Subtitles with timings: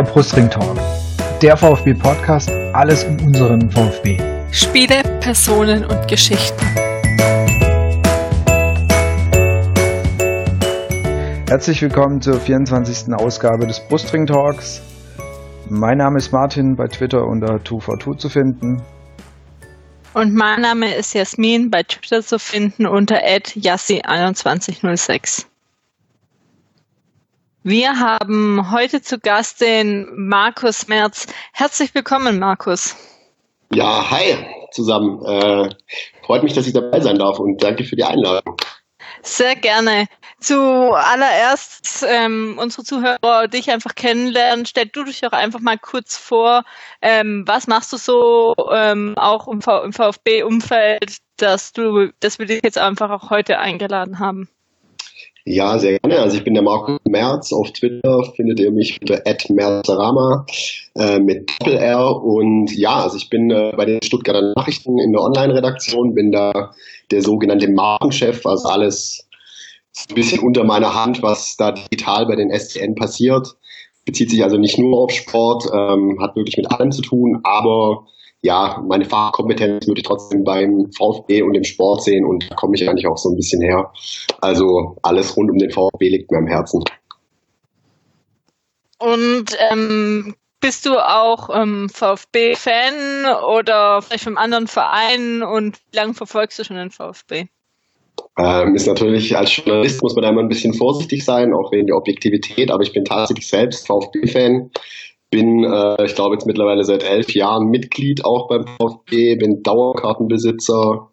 [0.00, 0.78] Der Brustring Talk.
[1.42, 4.16] Der VfB Podcast, alles um unseren VfB.
[4.50, 6.64] Spiele, Personen und Geschichten.
[11.46, 13.12] Herzlich willkommen zur 24.
[13.12, 14.80] Ausgabe des Brustring Talks.
[15.68, 18.82] Mein Name ist Martin, bei Twitter unter 242 zu finden.
[20.14, 25.49] Und mein Name ist Jasmin, bei Twitter zu finden unter yassi2106.
[27.62, 31.26] Wir haben heute zu Gast den Markus Merz.
[31.52, 32.96] Herzlich willkommen, Markus.
[33.70, 34.34] Ja, hi
[34.72, 35.22] zusammen.
[35.26, 35.68] Äh,
[36.24, 38.56] freut mich, dass ich dabei sein darf und danke für die Einladung.
[39.20, 40.06] Sehr gerne.
[40.38, 44.64] Zuallererst ähm, unsere Zuhörer dich einfach kennenlernen.
[44.64, 46.62] Stell du dich auch einfach mal kurz vor.
[47.02, 52.62] Ähm, was machst du so ähm, auch im, im VfB-Umfeld, dass du, dass wir dich
[52.64, 54.48] jetzt einfach auch heute eingeladen haben?
[55.44, 56.20] Ja, sehr gerne.
[56.20, 57.52] Also ich bin der Markus Merz.
[57.52, 60.44] Auf Twitter findet ihr mich unter @merzarama
[60.96, 62.22] äh, mit Doppel R.
[62.22, 66.72] Und ja, also ich bin äh, bei den Stuttgarter Nachrichten in der Online-Redaktion, bin da
[67.10, 69.26] der sogenannte Markenchef, also alles
[70.08, 73.56] ein bisschen unter meiner Hand, was da digital bei den SCN passiert.
[74.04, 78.06] Bezieht sich also nicht nur auf Sport, ähm, hat wirklich mit allem zu tun, aber
[78.42, 82.74] ja, meine Fachkompetenz würde ich trotzdem beim VfB und dem Sport sehen und da komme
[82.74, 83.92] ich eigentlich auch so ein bisschen her.
[84.40, 86.82] Also alles rund um den VfB liegt mir am Herzen.
[88.98, 96.14] Und ähm, bist du auch ähm, VfB-Fan oder vielleicht vom anderen Verein und wie lange
[96.14, 97.46] verfolgst du schon den VfB?
[98.38, 101.86] Ähm, ist natürlich, als Journalist muss man da immer ein bisschen vorsichtig sein, auch wegen
[101.86, 104.70] der Objektivität, aber ich bin tatsächlich selbst VfB-Fan
[105.30, 111.10] bin, äh, ich glaube, jetzt mittlerweile seit elf Jahren Mitglied auch beim VfB, bin Dauerkartenbesitzer.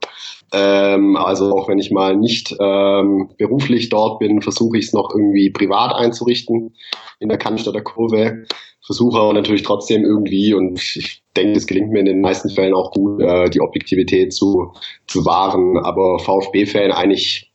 [0.54, 5.10] Ähm, also auch wenn ich mal nicht ähm, beruflich dort bin, versuche ich es noch
[5.14, 6.74] irgendwie privat einzurichten
[7.20, 8.46] in der Cannstatter Kurve.
[8.86, 12.74] Versuche aber natürlich trotzdem irgendwie, und ich denke, es gelingt mir in den meisten Fällen
[12.74, 14.72] auch gut, äh, die Objektivität zu,
[15.08, 15.78] zu wahren.
[15.84, 17.47] Aber VfB-Fan eigentlich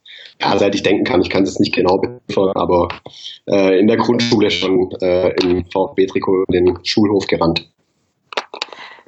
[0.42, 2.88] ja, seit ich denken kann, ich kann es nicht genau beziffern, aber
[3.48, 7.68] äh, in der Grundschule schon äh, im VfB-Trikot den Schulhof gerannt.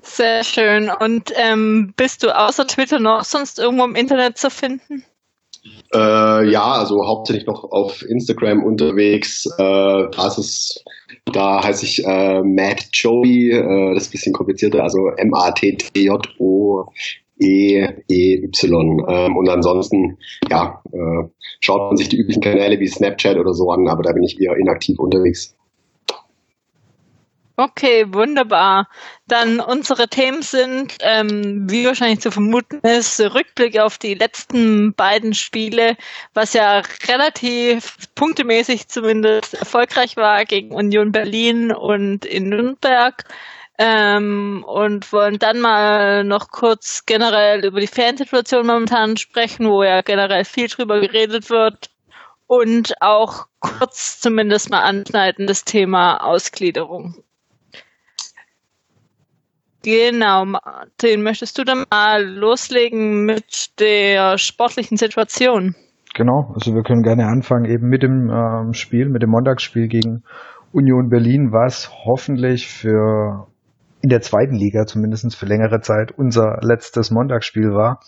[0.03, 0.91] Sehr schön.
[0.91, 5.05] Und ähm, bist du außer Twitter noch sonst irgendwo im Internet zu finden?
[5.95, 9.47] Äh, ja, also hauptsächlich noch auf Instagram unterwegs.
[9.59, 10.85] Äh, das ist,
[11.33, 16.85] da heiße ich äh, Matt Joey, äh, das ist ein bisschen komplizierter, also M-A-T-T-J-O
[17.39, 19.05] E-E-Y.
[19.09, 20.19] Ähm, und ansonsten,
[20.51, 21.29] ja, äh,
[21.61, 24.41] schaut man sich die üblichen Kanäle wie Snapchat oder so an, aber da bin ich
[24.41, 25.57] eher inaktiv unterwegs.
[27.57, 28.89] Okay, wunderbar.
[29.29, 35.35] Dann unsere Themen sind, ähm, wie wahrscheinlich zu vermuten ist, Rückblick auf die letzten beiden
[35.35, 35.97] Spiele,
[36.35, 43.23] was ja relativ punktemäßig zumindest erfolgreich war gegen Union Berlin und in Nürnberg
[43.79, 50.03] ähm, und wollen dann mal noch kurz generell über die Fansituation momentan sprechen, wo ja
[50.03, 51.91] generell viel drüber geredet wird
[52.47, 57.17] und auch kurz zumindest mal anschneiden das Thema Ausgliederung.
[59.83, 65.75] Genau, Martin, möchtest du dann mal loslegen mit der sportlichen Situation?
[66.15, 70.23] Genau, also wir können gerne anfangen eben mit dem ähm, Spiel, mit dem Montagsspiel gegen
[70.73, 73.49] Union Berlin, was hoffentlich für
[74.05, 78.01] in der zweiten Liga zumindest für längere Zeit unser letztes Montagsspiel war.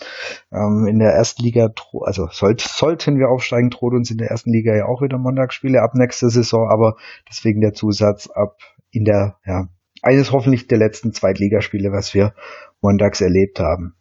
[0.52, 1.70] Ähm, in der ersten Liga,
[2.02, 5.80] also sollt, sollten wir aufsteigen, droht uns in der ersten Liga ja auch wieder Montagsspiele
[5.80, 6.96] ab nächster Saison, aber
[7.30, 8.58] deswegen der Zusatz ab
[8.90, 9.68] in der, ja,
[10.02, 12.34] eines hoffentlich der letzten Zweitligaspiele, was wir
[12.82, 13.94] montags erlebt haben.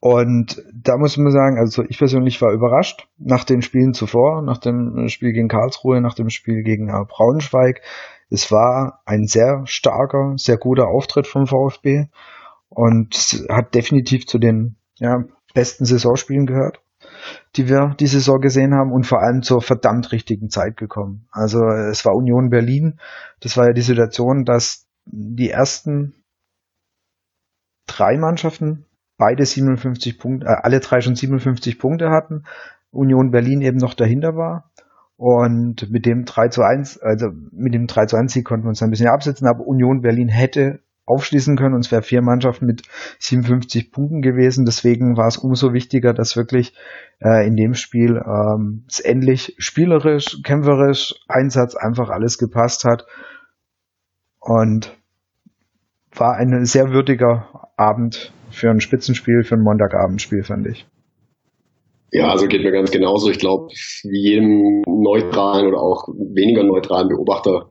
[0.00, 4.58] Und da muss man sagen, also ich persönlich war überrascht nach den Spielen zuvor, nach
[4.58, 7.82] dem Spiel gegen Karlsruhe, nach dem Spiel gegen äh, Braunschweig,
[8.30, 12.06] es war ein sehr starker, sehr guter Auftritt vom VfB
[12.68, 13.14] und
[13.48, 16.80] hat definitiv zu den ja, besten Saisonspielen gehört,
[17.56, 21.28] die wir die Saison gesehen haben und vor allem zur verdammt richtigen Zeit gekommen.
[21.30, 22.98] Also es war Union Berlin.
[23.40, 26.14] Das war ja die Situation, dass die ersten
[27.86, 28.86] drei Mannschaften
[29.16, 32.44] beide 57 Punkte, äh, alle drei schon 57 Punkte hatten.
[32.90, 34.70] Union Berlin eben noch dahinter war.
[35.16, 38.68] Und mit dem 3 zu 1, also mit dem 3 zu 1 Sieg konnten wir
[38.68, 42.66] uns ein bisschen absetzen, aber Union Berlin hätte aufschließen können und es wäre vier Mannschaften
[42.66, 42.82] mit
[43.20, 44.66] 57 Punkten gewesen.
[44.66, 46.74] Deswegen war es umso wichtiger, dass wirklich
[47.20, 53.06] äh, in dem Spiel ähm, es endlich spielerisch, kämpferisch, Einsatz einfach alles gepasst hat.
[54.40, 54.96] Und
[56.12, 60.86] war ein sehr würdiger Abend für ein Spitzenspiel, für ein Montagabendspiel, fand ich.
[62.16, 63.28] Ja, also geht mir ganz genauso.
[63.28, 63.68] Ich glaube,
[64.04, 67.70] wie jedem neutralen oder auch weniger neutralen Beobachter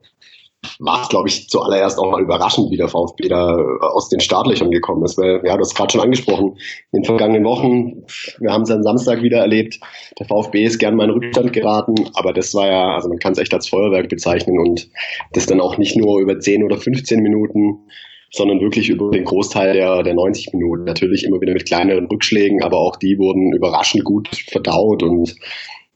[0.78, 4.70] war es, glaube ich, zuallererst auch mal überraschend, wie der VfB da aus den Startlöchern
[4.70, 5.18] gekommen ist.
[5.18, 6.58] Weil, ja, du hast gerade schon angesprochen,
[6.92, 8.04] in den vergangenen Wochen,
[8.40, 9.80] wir haben es am Samstag wieder erlebt,
[10.20, 13.32] der VfB ist gern mal in Rückstand geraten, aber das war ja, also man kann
[13.32, 14.90] es echt als Feuerwerk bezeichnen und
[15.34, 17.88] das dann auch nicht nur über 10 oder 15 Minuten,
[18.36, 20.84] sondern wirklich über den Großteil der, der 90 Minuten.
[20.84, 25.36] Natürlich immer wieder mit kleineren Rückschlägen, aber auch die wurden überraschend gut verdaut und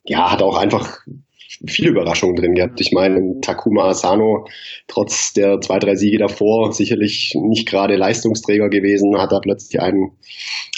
[0.06, 1.00] ja, hat auch einfach
[1.68, 2.80] viele Überraschungen drin gehabt.
[2.80, 4.48] Ich meine, Takuma Asano,
[4.88, 10.12] trotz der zwei, drei Siege davor, sicherlich nicht gerade Leistungsträger gewesen, hat da plötzlich einen,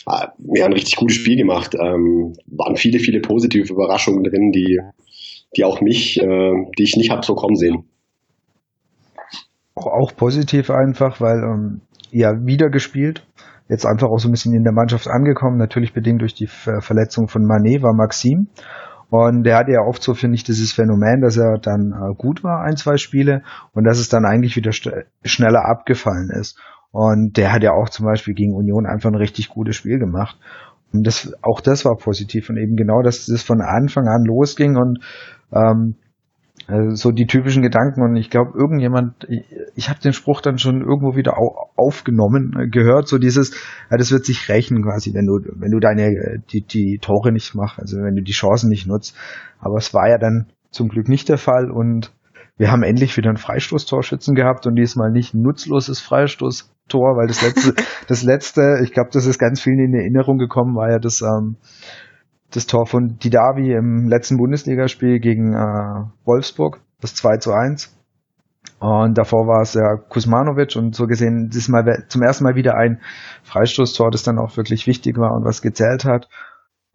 [0.08, 1.76] äh, ja, ein richtig gutes Spiel gemacht.
[1.76, 4.80] Ähm, waren viele, viele positive Überraschungen drin, die,
[5.56, 7.84] die auch mich, äh, die ich nicht habe so kommen sehen.
[9.86, 11.82] Auch, positiv einfach, weil ähm,
[12.12, 13.26] ja wieder gespielt.
[13.68, 16.82] Jetzt einfach auch so ein bisschen in der Mannschaft angekommen, natürlich bedingt durch die Ver
[16.82, 18.48] Verletzung von Manet war Maxim.
[19.10, 22.46] Und der hatte ja oft so, finde ich, dieses Phänomen, dass er dann äh, gut
[22.46, 23.44] war, ein, zwei Spiele,
[23.74, 26.58] und dass es dann eigentlich wieder schneller abgefallen ist.
[26.92, 30.38] Und der hat ja auch zum Beispiel gegen Union einfach ein richtig gutes Spiel gemacht.
[30.94, 32.50] Und das, auch das war positiv.
[32.50, 35.00] Und eben genau, dass das von Anfang an losging und
[35.54, 35.96] ähm,
[36.72, 39.44] also so die typischen Gedanken und ich glaube, irgendjemand, ich,
[39.76, 43.52] ich habe den Spruch dann schon irgendwo wieder au, aufgenommen, äh, gehört, so dieses,
[43.90, 47.56] ja, das wird sich rächen quasi, wenn du, wenn du deine, die, die Tore nicht
[47.56, 49.18] machst, also wenn du die Chancen nicht nutzt.
[49.60, 52.14] Aber es war ja dann zum Glück nicht der Fall und
[52.58, 57.42] wir haben endlich wieder ein Freistoßtorschützen gehabt und diesmal nicht ein nutzloses Freistoßtor, weil das
[57.42, 57.74] letzte,
[58.08, 61.58] das letzte, ich glaube, das ist ganz vielen in Erinnerung gekommen, war ja das, ähm,
[62.52, 67.98] das Tor von Didavi im letzten Bundesligaspiel gegen äh, Wolfsburg, das 2 zu 1.
[68.80, 73.02] Und davor war es ja Kuzmanovic und so gesehen diesmal zum ersten Mal wieder ein
[73.44, 76.28] Freistoßtor, das dann auch wirklich wichtig war und was gezählt hat.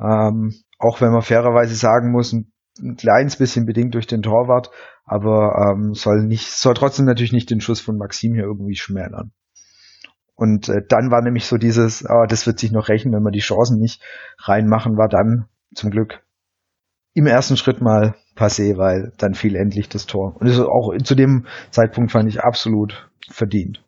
[0.00, 4.70] Ähm, auch wenn man fairerweise sagen muss, ein, ein kleines bisschen bedingt durch den Torwart,
[5.04, 9.32] aber ähm, soll nicht, soll trotzdem natürlich nicht den Schuss von Maxim hier irgendwie schmälern.
[10.36, 13.30] Und äh, dann war nämlich so dieses, oh, das wird sich noch rächen, wenn wir
[13.30, 14.02] die Chancen nicht
[14.38, 16.22] reinmachen, war dann zum Glück
[17.14, 20.36] im ersten Schritt mal passé, weil dann fiel endlich das Tor.
[20.38, 23.82] Und das ist auch zu dem Zeitpunkt fand ich absolut verdient.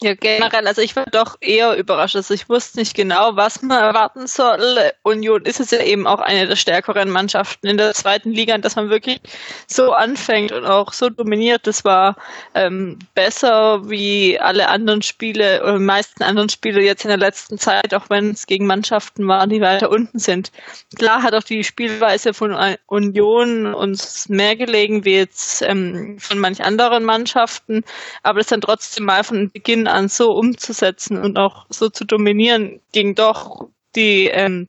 [0.00, 2.14] Ja, generell, also ich war doch eher überrascht.
[2.14, 4.92] Also ich wusste nicht genau, was man erwarten soll.
[5.02, 8.76] Union ist es ja eben auch eine der stärkeren Mannschaften in der zweiten Liga, dass
[8.76, 9.20] man wirklich
[9.66, 11.66] so anfängt und auch so dominiert.
[11.66, 12.16] Das war
[12.54, 17.58] ähm, besser wie alle anderen Spiele oder die meisten anderen Spiele jetzt in der letzten
[17.58, 20.52] Zeit, auch wenn es gegen Mannschaften waren, die weiter unten sind.
[20.96, 22.56] Klar hat auch die Spielweise von
[22.86, 27.82] Union uns mehr gelegen wie jetzt ähm, von manch anderen Mannschaften,
[28.22, 32.80] aber das dann trotzdem mal von Beginn an so umzusetzen und auch so zu dominieren
[32.92, 34.68] gegen doch die ähm,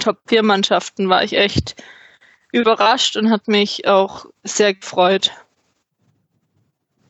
[0.00, 1.76] Top 4 Mannschaften war ich echt
[2.52, 5.30] überrascht und hat mich auch sehr gefreut.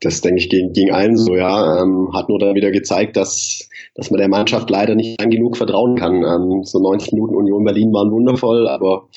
[0.00, 1.80] Das denke ich gegen, gegen allen so, ja.
[1.80, 5.56] Ähm, hat nur dann wieder gezeigt, dass, dass man der Mannschaft leider nicht lang genug
[5.56, 6.24] vertrauen kann.
[6.24, 9.08] Ähm, so 90 Minuten Union Berlin waren wundervoll, aber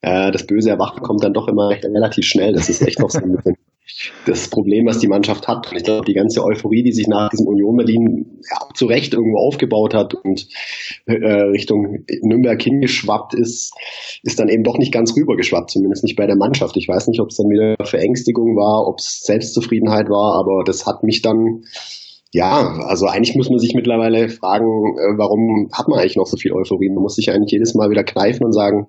[0.00, 2.52] äh, das böse Erwachen kommt dann doch immer recht, relativ schnell.
[2.52, 3.56] Das ist echt noch so ein bisschen
[4.26, 5.70] das Problem, was die Mannschaft hat.
[5.74, 9.38] Ich glaube, die ganze Euphorie, die sich nach diesem Union Berlin ja, zu Recht irgendwo
[9.38, 10.48] aufgebaut hat und
[11.06, 13.72] äh, Richtung Nürnberg hingeschwappt ist,
[14.22, 16.76] ist dann eben doch nicht ganz rübergeschwappt, zumindest nicht bei der Mannschaft.
[16.76, 20.86] Ich weiß nicht, ob es dann wieder Verängstigung war, ob es Selbstzufriedenheit war, aber das
[20.86, 21.64] hat mich dann
[22.34, 26.38] ja, also eigentlich muss man sich mittlerweile fragen, äh, warum hat man eigentlich noch so
[26.38, 26.88] viel Euphorie?
[26.88, 28.88] Man muss sich eigentlich jedes Mal wieder kneifen und sagen,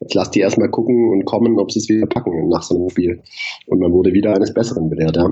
[0.00, 2.90] jetzt lass die erstmal gucken und kommen, ob sie es wieder packen nach so einem
[2.90, 3.22] Spiel.
[3.66, 5.26] Und man wurde wieder eines Besseren belehrt, ja.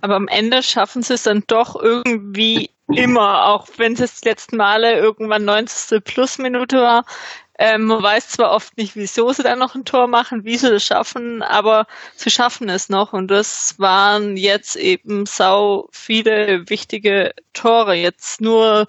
[0.00, 4.56] Aber am Ende schaffen sie es dann doch irgendwie immer, auch wenn es das letzten
[4.56, 6.04] Male irgendwann 90.
[6.04, 7.04] Plus-Minute war,
[7.58, 10.70] ähm, man weiß zwar oft nicht, wieso sie da noch ein Tor machen, wie sie
[10.70, 13.12] das schaffen, aber sie schaffen es noch.
[13.12, 17.94] Und das waren jetzt eben sau viele wichtige Tore.
[17.94, 18.86] Jetzt nur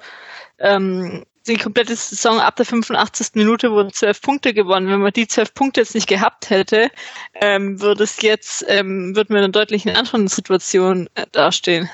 [0.59, 3.29] ähm, die komplette Saison ab der 85.
[3.33, 4.87] Minute wurden zwölf Punkte gewonnen.
[4.87, 6.91] Wenn man die zwölf Punkte jetzt nicht gehabt hätte,
[7.33, 11.89] ähm, würde es jetzt, ähm, würden wir in einer deutlich anderen Situation äh, dastehen.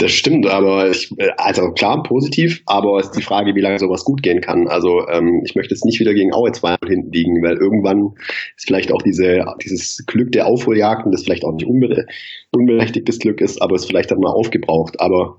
[0.00, 4.02] Das stimmt, aber ich, also klar, positiv, aber es ist die Frage, wie lange sowas
[4.02, 4.66] gut gehen kann.
[4.66, 8.14] Also ähm, ich möchte jetzt nicht wieder gegen Aue 2 hinten liegen, weil irgendwann
[8.56, 12.06] ist vielleicht auch diese, dieses Glück der Aufholjagden, das vielleicht auch nicht unbere
[12.50, 14.98] unberechtigtes Glück ist, aber es vielleicht dann mal aufgebraucht.
[15.00, 15.36] Aber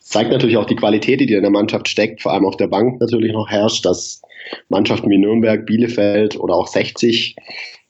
[0.00, 2.98] zeigt natürlich auch die Qualität, die in der Mannschaft steckt, vor allem auf der Bank
[3.02, 4.22] natürlich noch herrscht, dass
[4.70, 7.36] Mannschaften wie Nürnberg, Bielefeld oder auch 60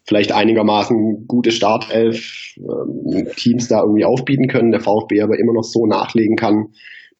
[0.09, 5.65] vielleicht einigermaßen gute Startelf ähm, Teams da irgendwie aufbieten können, der VfB aber immer noch
[5.65, 6.69] so nachlegen kann,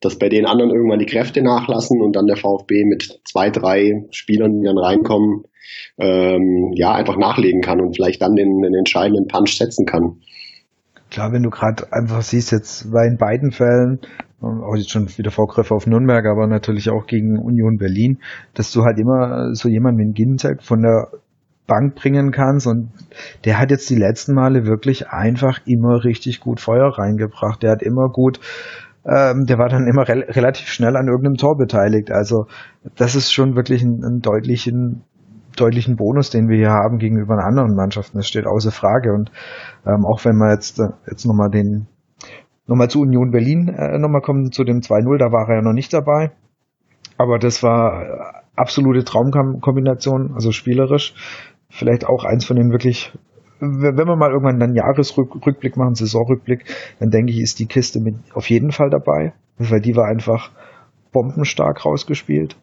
[0.01, 4.07] dass bei den anderen irgendwann die Kräfte nachlassen und dann der VfB mit zwei, drei
[4.11, 5.45] Spielern, die dann reinkommen,
[5.99, 10.23] ähm, ja einfach nachlegen kann und vielleicht dann den, den entscheidenden Punch setzen kann.
[11.11, 14.01] Klar, wenn du gerade einfach siehst, jetzt bei in beiden Fällen,
[14.41, 18.21] auch jetzt schon wieder Vorgriffe auf Nürnberg, aber natürlich auch gegen Union Berlin,
[18.55, 21.09] dass du halt immer so jemanden wie Ginzek von der
[21.69, 22.91] Bank bringen kannst und
[23.45, 27.63] der hat jetzt die letzten Male wirklich einfach immer richtig gut Feuer reingebracht.
[27.63, 28.41] Der hat immer gut,
[29.05, 32.11] ähm, der war dann immer re relativ schnell an irgendeinem Tor beteiligt.
[32.11, 32.47] Also
[32.97, 35.05] das ist schon wirklich ein, ein deutlichen
[35.57, 38.19] deutlichen Bonus, den wir hier haben gegenüber anderen Mannschaften.
[38.19, 39.13] Das steht außer Frage.
[39.13, 39.31] Und
[39.87, 41.87] ähm, auch wenn wir jetzt, äh, jetzt nochmal den,
[42.67, 45.73] nochmal zu Union Berlin äh, nochmal kommen, zu dem 2-0, da war er ja noch
[45.73, 46.31] nicht dabei.
[47.17, 51.15] Aber das war absolute Traumkombination, also spielerisch.
[51.71, 53.13] Vielleicht auch eins von den wirklich,
[53.61, 56.65] wenn wir mal irgendwann einen Jahresrückblick machen, Saisonrückblick,
[56.99, 60.51] dann denke ich, ist die Kiste mit auf jeden Fall dabei, weil die war einfach
[61.13, 62.57] bombenstark rausgespielt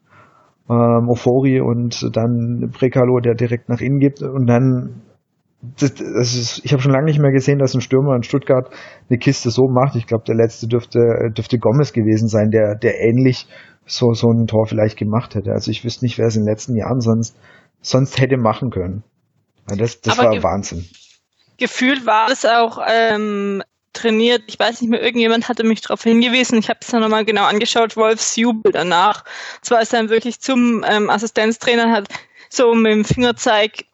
[0.69, 5.01] ähm, Ofori und dann Prekalo, der direkt nach innen gibt und dann
[5.79, 8.69] das, das ist, ich habe schon lange nicht mehr gesehen, dass ein Stürmer in Stuttgart
[9.09, 9.95] eine Kiste so macht.
[9.95, 13.47] Ich glaube, der letzte dürfte, dürfte Gomez gewesen sein, der, der ähnlich
[13.87, 15.53] so, so ein Tor vielleicht gemacht hätte.
[15.53, 17.35] Also ich wüsste nicht, wer es in den letzten Jahren sonst,
[17.85, 19.03] sonst hätte machen können.
[19.67, 20.87] Das, das war Wahnsinn.
[21.57, 23.63] Gefühlt war es auch ähm,
[23.93, 24.43] trainiert.
[24.47, 26.59] Ich weiß nicht mehr, irgendjemand hatte mich darauf hingewiesen.
[26.59, 27.95] Ich habe es dann nochmal genau angeschaut.
[27.95, 29.23] Wolfs Jubel danach.
[29.61, 32.09] Zwar ist er dann wirklich zum ähm, Assistenztrainer hat
[32.49, 33.85] so mit dem Fingerzeig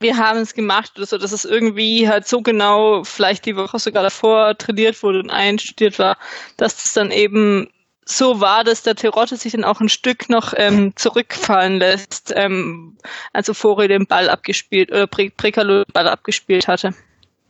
[0.00, 3.78] wir haben es gemacht oder so, dass es irgendwie halt so genau vielleicht die Woche
[3.78, 6.16] sogar davor trainiert wurde und einstudiert war,
[6.56, 7.68] dass es dann eben
[8.16, 12.96] so war, dass der Terotte sich dann auch ein Stück noch ähm, zurückfallen lässt, ähm,
[13.32, 16.90] also Fori den Ball abgespielt oder Pre Prekalo den Ball abgespielt hatte.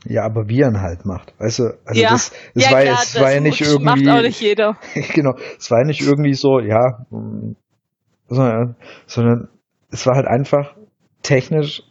[0.04, 1.34] Ja, aber wie er ihn halt macht.
[1.38, 2.10] Weißt du, also ja.
[2.10, 3.84] das, das ja, war, klar, es das war ja nicht irgendwie.
[3.84, 4.78] Macht auch nicht jeder.
[5.14, 5.34] genau.
[5.58, 7.04] Es war ja nicht irgendwie so, ja,
[8.28, 8.76] sondern,
[9.06, 9.48] sondern
[9.90, 10.74] es war halt einfach
[11.22, 11.82] technisch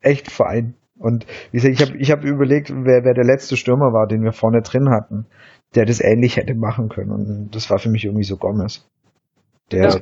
[0.00, 0.74] echt fein.
[0.98, 4.22] Und wie gesagt, ich habe ich hab überlegt, wer, wer der letzte Stürmer war, den
[4.22, 5.26] wir vorne drin hatten,
[5.74, 7.10] der das ähnlich hätte machen können.
[7.10, 8.86] Und das war für mich irgendwie so Gomez.
[9.70, 10.00] Der, ja.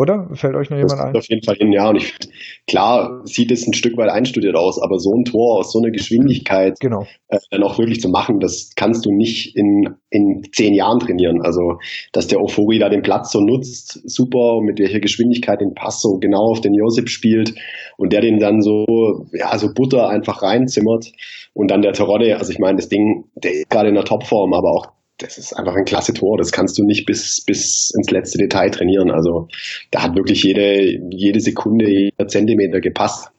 [0.00, 0.30] Oder?
[0.32, 1.14] Fällt euch noch jemand ein?
[1.14, 1.90] Auf jeden Fall hin, ja.
[1.90, 2.34] Und ich finde,
[2.66, 5.90] klar sieht es ein Stück weit einstudiert aus, aber so ein Tor aus so einer
[5.90, 7.06] Geschwindigkeit genau.
[7.28, 11.42] äh, dann auch wirklich zu machen, das kannst du nicht in, in zehn Jahren trainieren.
[11.42, 11.76] Also,
[12.12, 16.16] dass der Euphorie da den Platz so nutzt, super, mit welcher Geschwindigkeit den Pass so
[16.18, 17.52] genau auf den Josip spielt
[17.98, 21.12] und der den dann so, ja, so Butter einfach reinzimmert.
[21.52, 24.54] Und dann der Terodde, also ich meine, das Ding, der ist gerade in der Topform,
[24.54, 24.86] aber auch
[25.20, 26.36] das ist einfach ein klasse Tor.
[26.38, 29.10] Das kannst du nicht bis, bis ins letzte Detail trainieren.
[29.10, 29.48] Also
[29.90, 33.30] da hat wirklich jede, jede Sekunde, jeder Zentimeter gepasst.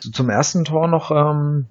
[0.00, 1.66] Zum ersten Tor noch, ähm,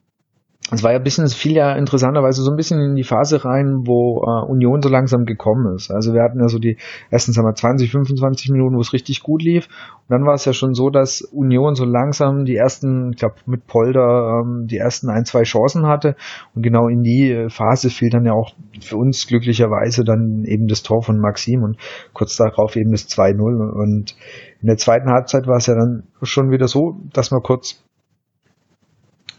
[0.74, 3.44] es war ja ein bisschen, es fiel ja interessanterweise so ein bisschen in die Phase
[3.46, 5.92] rein, wo äh, Union so langsam gekommen ist.
[5.92, 6.78] Also wir hatten ja so die
[7.10, 9.68] ersten, sagen wir, 20, 25 Minuten, wo es richtig gut lief.
[9.68, 13.36] Und dann war es ja schon so, dass Union so langsam die ersten, ich glaube
[13.46, 16.16] mit Polder, ähm, die ersten ein, zwei Chancen hatte.
[16.56, 20.84] Und genau in die Phase fiel dann ja auch für uns glücklicherweise dann eben das
[20.84, 21.78] Tor von Maxim und
[22.14, 23.72] kurz darauf eben das 2-0.
[23.72, 24.16] Und
[24.62, 27.84] in der zweiten Halbzeit war es ja dann schon wieder so, dass man kurz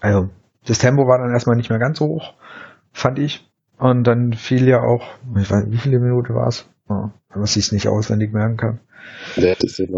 [0.05, 0.29] also
[0.67, 2.35] das Tempo war dann erstmal nicht mehr ganz so hoch,
[2.93, 3.51] fand ich.
[3.79, 5.05] Und dann fiel ja auch,
[5.37, 6.69] ich weiß, wie viele Minuten war es?
[6.89, 8.81] Oh, wenn man sich nicht auswendig merken kann.
[9.37, 9.91] Ja, das ist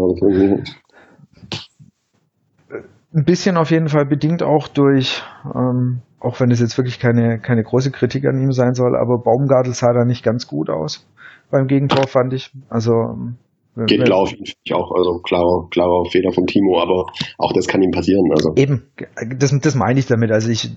[3.13, 5.23] ein bisschen auf jeden Fall bedingt auch durch,
[5.55, 9.19] ähm, auch wenn es jetzt wirklich keine, keine große Kritik an ihm sein soll, aber
[9.19, 11.07] Baumgartel sah da nicht ganz gut aus
[11.49, 12.51] beim Gegentor, fand ich.
[12.69, 13.17] Also
[13.85, 17.05] Geht klar auf ihn, auch, also klarer, klarer Fehler vom Timo, aber
[17.37, 18.31] auch das kann ihm passieren.
[18.31, 18.53] Also.
[18.55, 18.87] Eben,
[19.37, 20.31] das, das meine ich damit.
[20.31, 20.71] Also ich,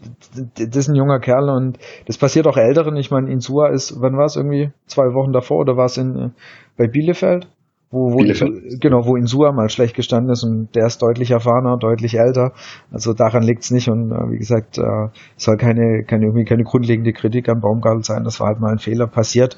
[0.55, 2.97] das ist ein junger Kerl und das passiert auch Älteren.
[2.97, 4.71] Ich meine, Insua ist, wann war es irgendwie?
[4.87, 6.33] Zwei Wochen davor oder war es in
[6.77, 7.49] bei Bielefeld?
[7.91, 8.81] Wo, wo Bielefeld.
[8.81, 12.53] genau, wo Insua mal schlecht gestanden ist und der ist deutlich erfahrener, deutlich älter.
[12.93, 17.13] Also daran liegt's nicht und äh, wie gesagt, äh, soll keine, keine irgendwie keine grundlegende
[17.13, 18.25] Kritik an Baumgartel sein.
[18.25, 19.57] Das war halt mal ein Fehler passiert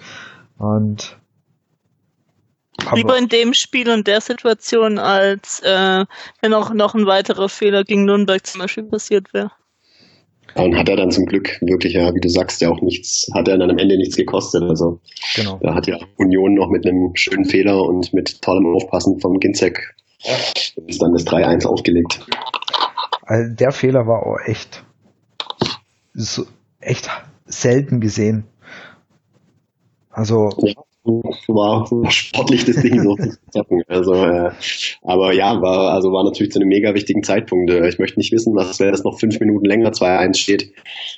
[0.59, 1.19] und
[2.95, 6.05] Lieber in dem Spiel und der Situation, als äh,
[6.41, 9.51] wenn auch noch ein weiterer Fehler gegen Nürnberg zum Beispiel passiert wäre.
[10.55, 13.49] Und hat er dann zum Glück wirklich, ja, wie du sagst, ja auch nichts, hat
[13.49, 14.63] er dann am Ende nichts gekostet.
[14.65, 15.01] Also
[15.35, 15.59] genau.
[15.63, 19.95] da hat ja Union noch mit einem schönen Fehler und mit tollem Aufpassen vom Ginzek
[20.87, 22.21] ist dann das 3-1 aufgelegt.
[23.23, 24.85] Also der Fehler war auch echt,
[26.13, 26.45] so,
[26.81, 27.09] echt
[27.47, 28.45] selten gesehen.
[30.11, 33.83] Also ja war sportlich das Ding so zu zocken.
[33.89, 34.51] Also, äh,
[35.03, 37.71] aber ja, war, also war natürlich zu einem mega wichtigen Zeitpunkt.
[37.71, 40.73] Äh, ich möchte nicht wissen, was wäre das noch fünf Minuten länger 2-1 steht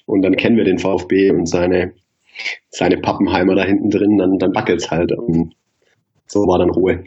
[0.06, 1.92] und dann kennen wir den VfB und seine,
[2.70, 5.12] seine Pappenheimer da hinten drin, dann, dann wackelt's halt.
[5.12, 5.54] Und
[6.26, 7.04] so war dann Ruhe.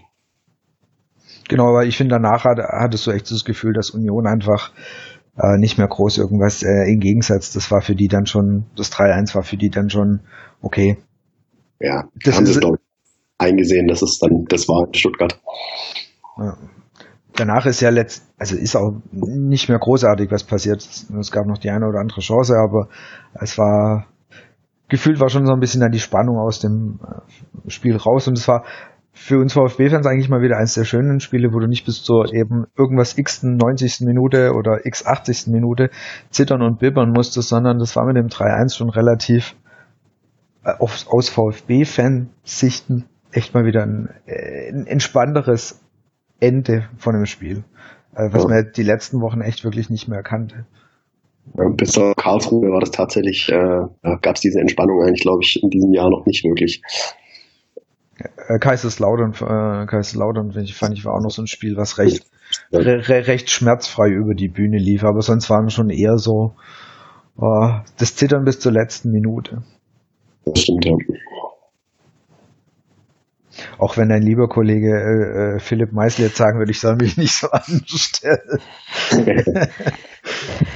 [1.50, 4.72] Genau, aber ich finde, danach hat, hattest du echt das Gefühl, dass Union einfach
[5.38, 7.54] äh, nicht mehr groß irgendwas äh, im Gegensatz.
[7.54, 10.20] Das war für die dann schon, das 3-1 war für die dann schon
[10.62, 10.98] okay.
[11.80, 15.40] Ja, das haben sie, glaube ich, eingesehen, dass es dann, das war in Stuttgart.
[16.38, 16.58] Ja.
[17.36, 20.88] Danach ist ja letzt, also ist auch nicht mehr großartig was passiert.
[21.20, 22.90] Es gab noch die eine oder andere Chance, aber
[23.36, 24.08] es war,
[24.88, 28.40] gefühlt war schon so ein bisschen dann die Spannung aus dem äh, Spiel raus und
[28.40, 28.64] es war
[29.14, 32.34] für uns VfB-Fans eigentlich mal wieder eines der schönen Spiele, wo du nicht bis zur
[32.34, 34.02] eben irgendwas x 90.
[34.02, 35.48] Minute oder x 80.
[35.48, 35.90] Minute
[36.30, 39.56] zittern und bibbern musstest, sondern das war mit dem 3-1 schon relativ
[40.68, 45.80] äh, aus, aus VfB-Fansichten echt mal wieder ein, äh, ein entspannteres
[46.40, 47.64] Ende von dem Spiel,
[48.14, 48.50] äh, was ja.
[48.50, 50.66] man die letzten Wochen echt wirklich nicht mehr kannte.
[51.78, 53.86] Bis zur Karlsruhe war das tatsächlich, äh,
[54.22, 56.82] gab es diese Entspannung eigentlich, glaube ich, in diesem Jahr noch nicht wirklich.
[58.60, 62.26] Kaiserslautern, äh, Kaiserslautern fand ich war auch noch so ein Spiel, was recht,
[62.72, 62.80] ja.
[62.80, 66.56] re, recht schmerzfrei über die Bühne lief, aber sonst waren schon eher so
[67.40, 69.64] äh, das Zittern bis zur letzten Minute.
[70.54, 70.96] Das stimmt, ja.
[73.80, 77.18] Auch wenn dein lieber Kollege äh, äh Philipp Meisel jetzt sagen würde, ich soll mich
[77.18, 78.60] nicht so anstellen.
[79.12, 79.72] ja,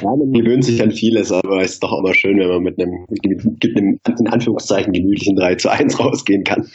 [0.02, 3.06] man gewöhnt sich an vieles, aber es ist doch immer schön, wenn man mit einem,
[3.10, 6.68] mit einem in Anführungszeichen gemütlichen 3 zu 1 rausgehen kann.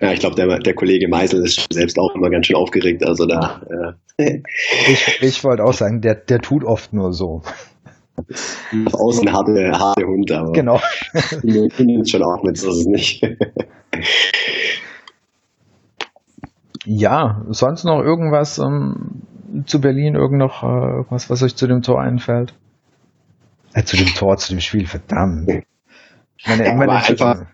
[0.00, 3.06] Ja, ich glaube, der, der Kollege Meisel ist selbst auch immer ganz schön aufgeregt.
[3.06, 3.60] Also da.
[4.16, 4.42] Äh.
[4.88, 7.42] Ich, ich wollte auch sagen, der, der tut oft nur so.
[8.72, 10.52] Nach außen harte, harte Hund, aber.
[10.52, 10.80] Genau.
[11.42, 13.26] Ich bin schon auch mit, so ist es nicht.
[16.84, 19.22] Ja, sonst noch irgendwas ähm,
[19.66, 22.54] zu Berlin, irgend noch äh, irgendwas, was euch zu dem Tor einfällt?
[23.74, 25.46] Äh, zu dem Tor, zu dem Spiel, verdammt.
[26.46, 27.46] Meine, ja, meine einfach,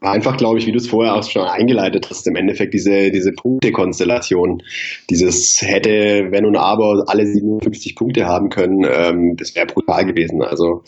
[0.00, 3.32] einfach, glaube ich, wie du es vorher auch schon eingeleitet hast, im Endeffekt diese, diese
[3.32, 4.62] Punktekonstellation,
[5.10, 10.42] dieses hätte, wenn und aber alle 57 Punkte haben können, ähm, das wäre brutal gewesen.
[10.42, 10.82] Also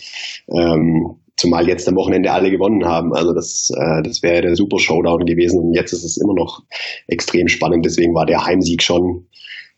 [0.51, 3.13] ähm, zumal jetzt am Wochenende alle gewonnen haben.
[3.13, 5.61] Also das, äh, das wäre der super Showdown gewesen.
[5.61, 6.63] Und jetzt ist es immer noch
[7.07, 7.85] extrem spannend.
[7.85, 9.27] Deswegen war der Heimsieg schon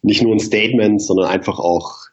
[0.03, 2.04] nicht nur ein Statement, sondern einfach auch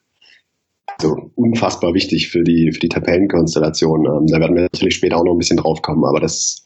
[1.04, 4.06] also unfassbar wichtig für die, für die Tabellenkonstellation.
[4.06, 6.64] Ähm, da werden wir natürlich später auch noch ein bisschen drauf kommen, aber das,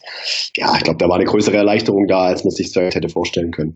[0.56, 3.52] ja, ich glaube, da war eine größere Erleichterung da, als man sich vielleicht hätte vorstellen
[3.52, 3.76] können.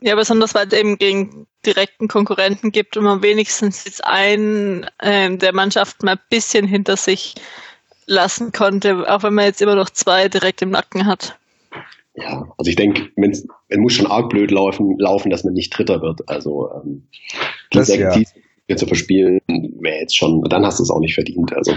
[0.00, 5.34] Ja, besonders weil es eben gegen direkten Konkurrenten gibt und man wenigstens jetzt einen äh,
[5.36, 7.34] der Mannschaft mal ein bisschen hinter sich
[8.06, 11.38] lassen konnte, auch wenn man jetzt immer noch zwei direkt im Nacken hat.
[12.16, 16.00] Ja, also ich denke, es muss schon arg blöd laufen, laufen, dass man nicht Dritter
[16.00, 16.28] wird.
[16.28, 17.08] Also ähm,
[17.74, 18.10] die das, ja.
[18.68, 19.40] die zu verspielen,
[19.80, 21.52] wäre jetzt schon, dann hast du es auch nicht verdient.
[21.54, 21.74] Also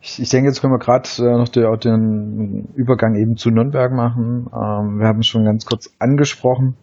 [0.00, 3.90] ich, ich denke, jetzt können wir gerade äh, noch den, den Übergang eben zu Nürnberg
[3.92, 4.46] machen.
[4.52, 6.76] Ähm, wir haben es schon ganz kurz angesprochen.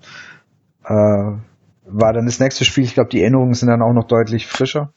[0.83, 1.37] Äh,
[1.85, 2.83] war dann das nächste Spiel.
[2.83, 4.93] Ich glaube, die Erinnerungen sind dann auch noch deutlich frischer.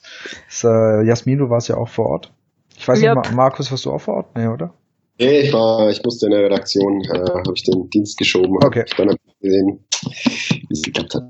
[0.46, 2.32] Das, äh, Jasmin, du warst ja auch vor Ort.
[2.76, 3.16] Ich weiß yep.
[3.16, 4.36] nicht, Markus, warst du auch vor Ort?
[4.36, 4.72] Nee, oder?
[5.18, 8.56] Nee, ich war, ich musste in der Redaktion, äh, habe ich den Dienst geschoben.
[8.64, 8.84] Okay.
[8.86, 11.22] Ich dann gesehen, wie es geklappt hat.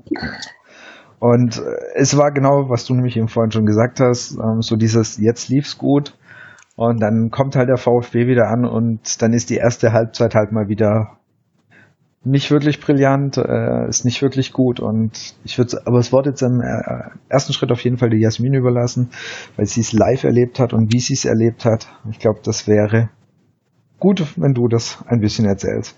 [1.25, 1.61] Und äh,
[1.95, 5.49] es war genau, was du nämlich eben vorhin schon gesagt hast, ähm, so dieses jetzt
[5.49, 6.15] lief's gut
[6.75, 10.51] und dann kommt halt der VfB wieder an und dann ist die erste Halbzeit halt
[10.51, 11.17] mal wieder
[12.23, 16.43] nicht wirklich brillant, äh, ist nicht wirklich gut und ich würde, aber es wurde jetzt
[16.43, 19.09] im äh, ersten Schritt auf jeden Fall die Jasmin überlassen,
[19.55, 21.87] weil sie es live erlebt hat und wie sie es erlebt hat.
[22.11, 23.09] Ich glaube, das wäre
[23.97, 25.97] gut, wenn du das ein bisschen erzählst.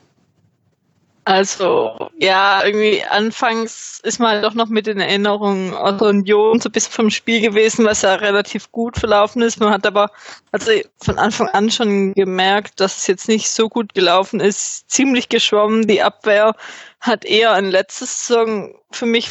[1.27, 6.71] Also, ja, irgendwie anfangs ist man doch noch mit den Erinnerungen aus Union so ein
[6.71, 9.59] bisschen vom Spiel gewesen, was ja relativ gut verlaufen ist.
[9.59, 10.09] Man hat aber
[10.53, 14.89] also von Anfang an schon gemerkt, dass es jetzt nicht so gut gelaufen ist.
[14.89, 15.85] Ziemlich geschwommen.
[15.85, 16.53] Die Abwehr
[17.01, 19.29] hat eher an letztes Saison für mich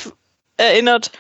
[0.59, 1.13] erinnert.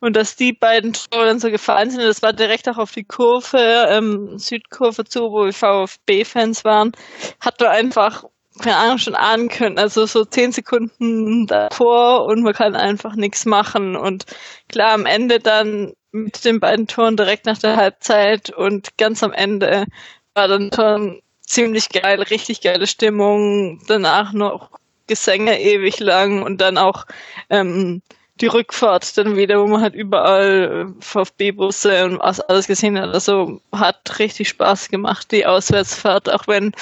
[0.00, 3.04] Und dass die beiden Tore dann so gefallen sind, das war direkt auch auf die
[3.04, 6.92] Kurve, ähm, Südkurve zu, wo wir VfB-Fans waren,
[7.40, 8.24] hat man einfach
[8.58, 9.78] keine Ahnung, schon ahnen können.
[9.78, 13.96] Also so zehn Sekunden davor und man kann einfach nichts machen.
[13.96, 14.26] Und
[14.68, 19.32] klar, am Ende dann mit den beiden Toren direkt nach der Halbzeit und ganz am
[19.32, 19.86] Ende
[20.34, 23.80] war dann schon ziemlich geil, richtig geile Stimmung.
[23.86, 24.70] Danach noch
[25.06, 27.06] Gesänge ewig lang und dann auch
[27.50, 28.02] ähm,
[28.40, 33.12] die Rückfahrt dann wieder, wo man halt überall VfB-Busse und was alles gesehen hat.
[33.12, 36.72] Also hat richtig Spaß gemacht, die Auswärtsfahrt, auch wenn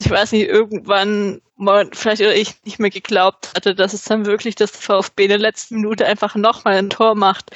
[0.00, 4.26] ich weiß nicht, irgendwann man vielleicht oder ich nicht mehr geglaubt hatte, dass es dann
[4.26, 7.50] wirklich das VfB in der letzten Minute einfach nochmal ein Tor macht.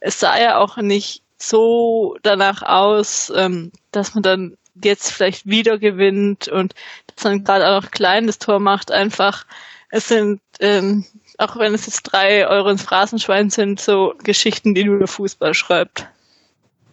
[0.00, 5.78] Es sah ja auch nicht so danach aus, ähm, dass man dann jetzt vielleicht wieder
[5.78, 6.74] gewinnt und
[7.06, 9.46] dass dann gerade auch noch klein das Tor macht, einfach,
[9.90, 11.06] es sind, ähm,
[11.38, 15.54] auch wenn es jetzt drei Euro ins Phrasenschwein sind, so Geschichten, die nur der Fußball
[15.54, 16.06] schreibt.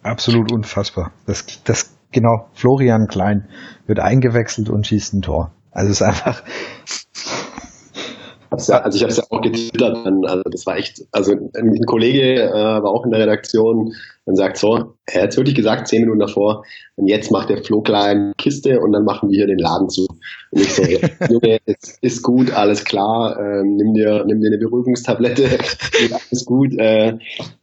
[0.04, 1.12] Absolut unfassbar.
[1.26, 3.50] Das, das, genau, Florian Klein
[3.86, 5.52] wird eingewechselt und schießt ein Tor.
[5.72, 6.44] Also es ist einfach,
[8.58, 12.44] ja, also ich habe es ja auch getwittert, also das war echt, also ein Kollege
[12.44, 13.94] äh, war auch in der Redaktion
[14.26, 16.64] und sagt so, er hat wirklich gesagt, zehn Minuten davor,
[16.96, 20.08] und jetzt macht der Flo klein Kiste und dann machen wir hier den Laden zu.
[20.52, 20.84] Und ich so,
[21.30, 25.44] Junge, es ist gut, alles klar, äh, nimm dir, nimm dir eine Beruhigungstablette,
[26.32, 27.14] alles gut, äh,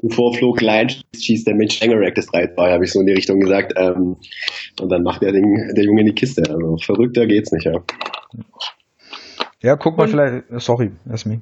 [0.03, 3.14] bevor Flo klein schießt der Mensch Engerek das 3 2 habe ich so in die
[3.14, 4.16] Richtung gesagt, ähm,
[4.81, 6.42] und dann macht er den, der Junge in die Kiste.
[6.48, 7.83] Also verrückter geht's nicht, ja.
[9.62, 11.40] Ja, guck mal, und, vielleicht, sorry, Esmi.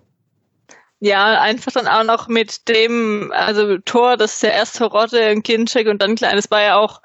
[1.01, 5.45] Ja, einfach dann auch noch mit dem, also Tor, das ist der erste Rotte, ein
[5.45, 7.03] Kindcheck und dann kleines war ja auch,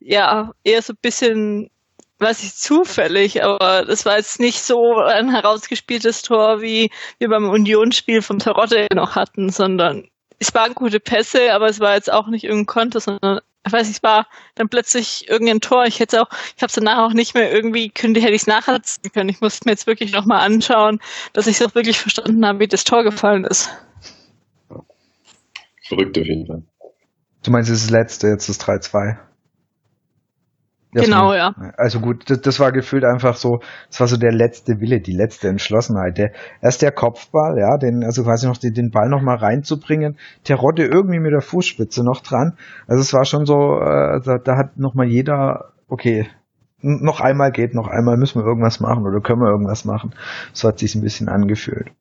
[0.00, 1.70] ja, eher so ein bisschen,
[2.18, 7.48] weiß ich, zufällig, aber das war jetzt nicht so ein herausgespieltes Tor, wie wir beim
[7.48, 10.08] Unionsspiel vom Tarotte noch hatten, sondern
[10.40, 13.86] es waren gute Pässe, aber es war jetzt auch nicht irgendein Konto, sondern ich weiß
[13.86, 15.84] nicht, es war dann plötzlich irgendein Tor.
[15.84, 18.46] Ich hätte auch, ich habe es danach auch nicht mehr irgendwie, könnte, hätte ich es
[18.46, 19.28] nachhalten können.
[19.28, 20.98] Ich musste mir jetzt wirklich nochmal anschauen,
[21.32, 23.70] dass ich es auch wirklich verstanden habe, wie das Tor gefallen ist.
[25.88, 26.62] Verrückt auf jeden Fall.
[27.42, 29.18] Du meinst, es ist das letzte, jetzt das 3-2?
[30.92, 31.54] Genau, ja.
[31.76, 35.12] Also gut, das, das, war gefühlt einfach so, das war so der letzte Wille, die
[35.12, 36.18] letzte Entschlossenheit.
[36.18, 40.18] Der, erst der Kopfball, ja, den, also quasi noch den, den Ball noch mal reinzubringen,
[40.42, 42.56] Terodde irgendwie mit der Fußspitze noch dran.
[42.88, 46.26] Also es war schon so, äh, da, da hat noch mal jeder, okay,
[46.82, 50.14] noch einmal geht, noch einmal müssen wir irgendwas machen oder können wir irgendwas machen.
[50.52, 51.92] So hat sich ein bisschen angefühlt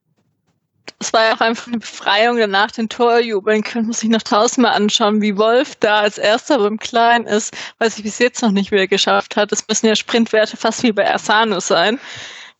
[0.99, 4.71] es war ja auch einfach eine Befreiung danach den Torjubeln können muss ich draußen mal
[4.71, 8.71] anschauen, wie Wolf da als erster beim Klein ist, weil sie bis jetzt noch nicht
[8.71, 9.51] wieder geschafft hat.
[9.51, 11.99] Es müssen ja Sprintwerte fast wie bei Asano sein.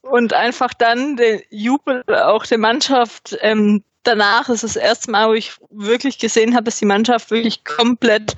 [0.01, 5.33] Und einfach dann der Jubel auch der Mannschaft ähm, danach ist das erste Mal, wo
[5.33, 8.35] ich wirklich gesehen habe, dass die Mannschaft wirklich komplett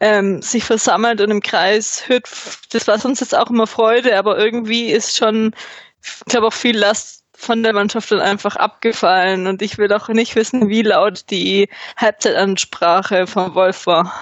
[0.00, 2.72] ähm, sich versammelt und im Kreis hüpft.
[2.74, 5.54] Das war sonst jetzt auch immer Freude, aber irgendwie ist schon,
[6.02, 10.08] ich glaube auch viel Last von der Mannschaft dann einfach abgefallen und ich will auch
[10.08, 14.12] nicht wissen, wie laut die Halbzeitansprache von Wolf war.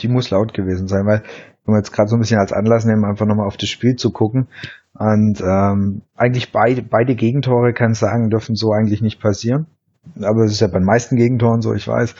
[0.00, 1.22] Die muss laut gewesen sein, weil
[1.66, 3.96] wenn wir jetzt gerade so ein bisschen als Anlass nehmen, einfach nochmal auf das Spiel
[3.96, 4.48] zu gucken.
[4.94, 9.66] Und ähm, eigentlich beide, beide Gegentore, kann ich sagen, dürfen so eigentlich nicht passieren.
[10.22, 12.14] Aber es ist ja bei den meisten Gegentoren so, ich weiß.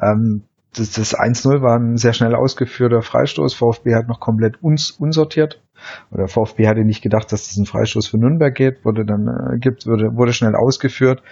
[0.00, 0.44] Ähm,
[0.76, 3.54] das, das 1-0 war ein sehr schnell ausgeführter Freistoß.
[3.54, 5.60] VfB hat noch komplett uns, unsortiert
[6.10, 9.58] oder VfB hatte nicht gedacht, dass das ein Freistoß für Nürnberg geht, wurde dann äh,
[9.58, 11.22] gibt, wurde, wurde schnell ausgeführt.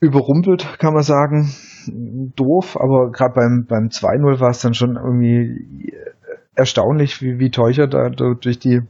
[0.00, 1.52] Überrumpelt, kann man sagen.
[1.88, 5.92] Doof, aber gerade beim, beim 2-0 war es dann schon irgendwie
[6.54, 8.80] erstaunlich, wie, wie Teucher da durch die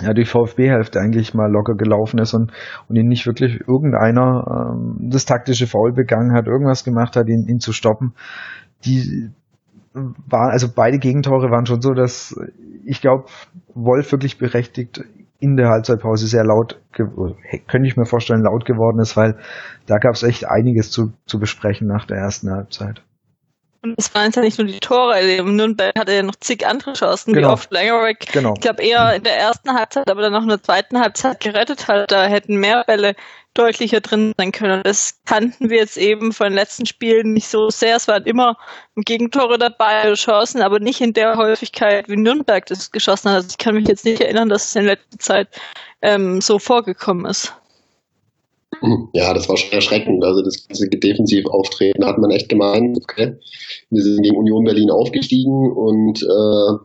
[0.00, 2.52] ja, die VfB-Hälfte eigentlich mal locker gelaufen ist und,
[2.88, 7.46] und ihn nicht wirklich irgendeiner ähm, das taktische Foul begangen hat, irgendwas gemacht hat, ihn,
[7.48, 8.14] ihn zu stoppen.
[8.84, 9.30] Die,
[9.92, 12.38] war, also beide Gegentore waren schon so, dass
[12.84, 13.24] ich glaube,
[13.74, 15.04] Wolf wirklich berechtigt
[15.38, 19.38] in der Halbzeitpause sehr laut, könnte ich mir vorstellen, laut geworden ist, weil
[19.86, 23.02] da gab es echt einiges zu, zu besprechen nach der ersten Halbzeit.
[23.82, 26.92] Und es waren ja nicht nur die Tore, also Nürnberg hatte ja noch zig andere
[26.92, 27.48] Chancen, genau.
[27.48, 28.30] wie oft Langerick.
[28.32, 28.52] Genau.
[28.54, 31.88] Ich glaube eher in der ersten Halbzeit, aber dann noch in der zweiten Halbzeit gerettet
[31.88, 32.12] hat.
[32.12, 33.14] Da hätten mehr Bälle
[33.54, 34.82] deutlicher drin sein können.
[34.84, 37.96] Das kannten wir jetzt eben von den letzten Spielen nicht so sehr.
[37.96, 38.58] Es waren immer
[38.96, 43.36] Gegentore dabei, Chancen, aber nicht in der Häufigkeit, wie Nürnberg das geschossen hat.
[43.36, 45.48] Also ich kann mich jetzt nicht erinnern, dass es in letzter Zeit
[46.02, 47.54] ähm, so vorgekommen ist.
[49.12, 50.24] Ja, das war schon erschreckend.
[50.24, 53.36] Also das ganze Defensivauftreten hat man echt gemeint, okay,
[53.90, 56.78] wir sind gegen Union Berlin aufgestiegen und äh,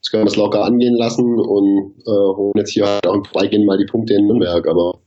[0.00, 3.24] das können wir es locker angehen lassen und äh, holen jetzt hier halt auch im
[3.24, 4.66] Vorbeigehen mal die Punkte in Nürnberg.
[4.68, 5.00] Aber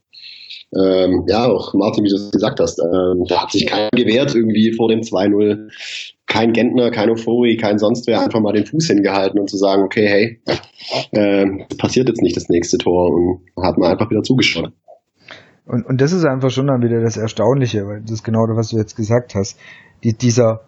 [0.76, 4.36] ähm, ja, auch Martin, wie du es gesagt hast, ähm, da hat sich keiner gewehrt
[4.36, 5.70] irgendwie vor dem 2-0.
[6.28, 9.84] Kein Gentner, kein Ofori, kein sonst wer, einfach mal den Fuß hingehalten und zu sagen,
[9.84, 10.42] okay, hey,
[11.12, 11.46] äh,
[11.78, 14.72] passiert jetzt nicht das nächste Tor und hat man einfach wieder zugeschaut.
[15.70, 18.58] Und, und das ist einfach schon dann wieder das Erstaunliche, weil das ist genau das,
[18.58, 19.60] was du jetzt gesagt hast.
[20.04, 20.62] Die, dieser,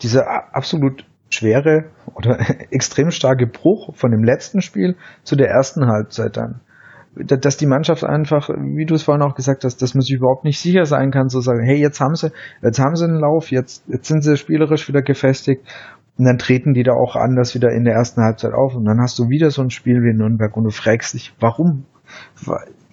[0.00, 2.38] dieser absolut schwere oder
[2.70, 6.62] extrem starke Bruch von dem letzten Spiel zu der ersten Halbzeit dann.
[7.14, 10.44] Dass die Mannschaft einfach, wie du es vorhin auch gesagt hast, dass man sich überhaupt
[10.44, 12.30] nicht sicher sein kann, so sagen, hey, jetzt haben sie,
[12.62, 15.66] jetzt haben sie einen Lauf, jetzt, jetzt sind sie spielerisch wieder gefestigt
[16.16, 18.98] und dann treten die da auch anders wieder in der ersten Halbzeit auf und dann
[18.98, 21.84] hast du wieder so ein Spiel wie Nürnberg und du fragst dich, warum?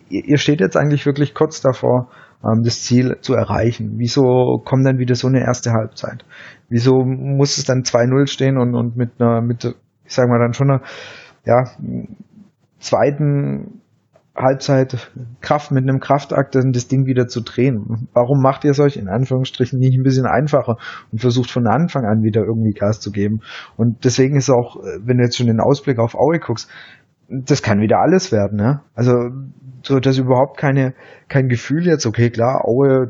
[0.10, 2.10] Ihr steht jetzt eigentlich wirklich kurz davor,
[2.44, 3.96] ähm, das Ziel zu erreichen.
[3.98, 6.26] Wieso kommt dann wieder so eine erste Halbzeit?
[6.70, 10.54] Wieso muss es dann 2-0 stehen und, und mit einer, mit ich sag mal dann
[10.54, 10.82] schon einer,
[11.46, 11.64] ja,
[12.80, 13.82] zweiten
[14.36, 18.10] Halbzeit Kraft mit einem Kraftakt dann das Ding wieder zu drehen.
[18.14, 20.76] Warum macht ihr es euch in Anführungsstrichen nicht ein bisschen einfacher
[21.12, 23.40] und versucht von Anfang an wieder irgendwie Gas zu geben?
[23.78, 26.70] Und deswegen ist auch, wenn du jetzt schon den Ausblick auf Aue guckst,
[27.30, 28.82] das kann wieder alles werden, ne?
[28.94, 29.32] Also
[29.84, 30.94] so dass überhaupt keine
[31.28, 33.08] kein Gefühl jetzt, okay, klar, Aue,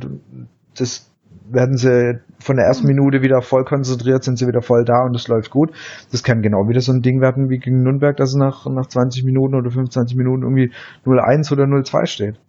[0.78, 1.10] das
[1.50, 5.16] werden sie von der ersten Minute wieder voll konzentriert, sind sie wieder voll da und
[5.16, 5.72] es läuft gut.
[6.12, 8.88] Das kann genau wieder so ein Ding werden wie gegen Nürnberg, dass es nach, nach
[8.88, 10.72] 20 Minuten oder 25 Minuten irgendwie
[11.06, 12.40] 0-1 oder 0-2 steht.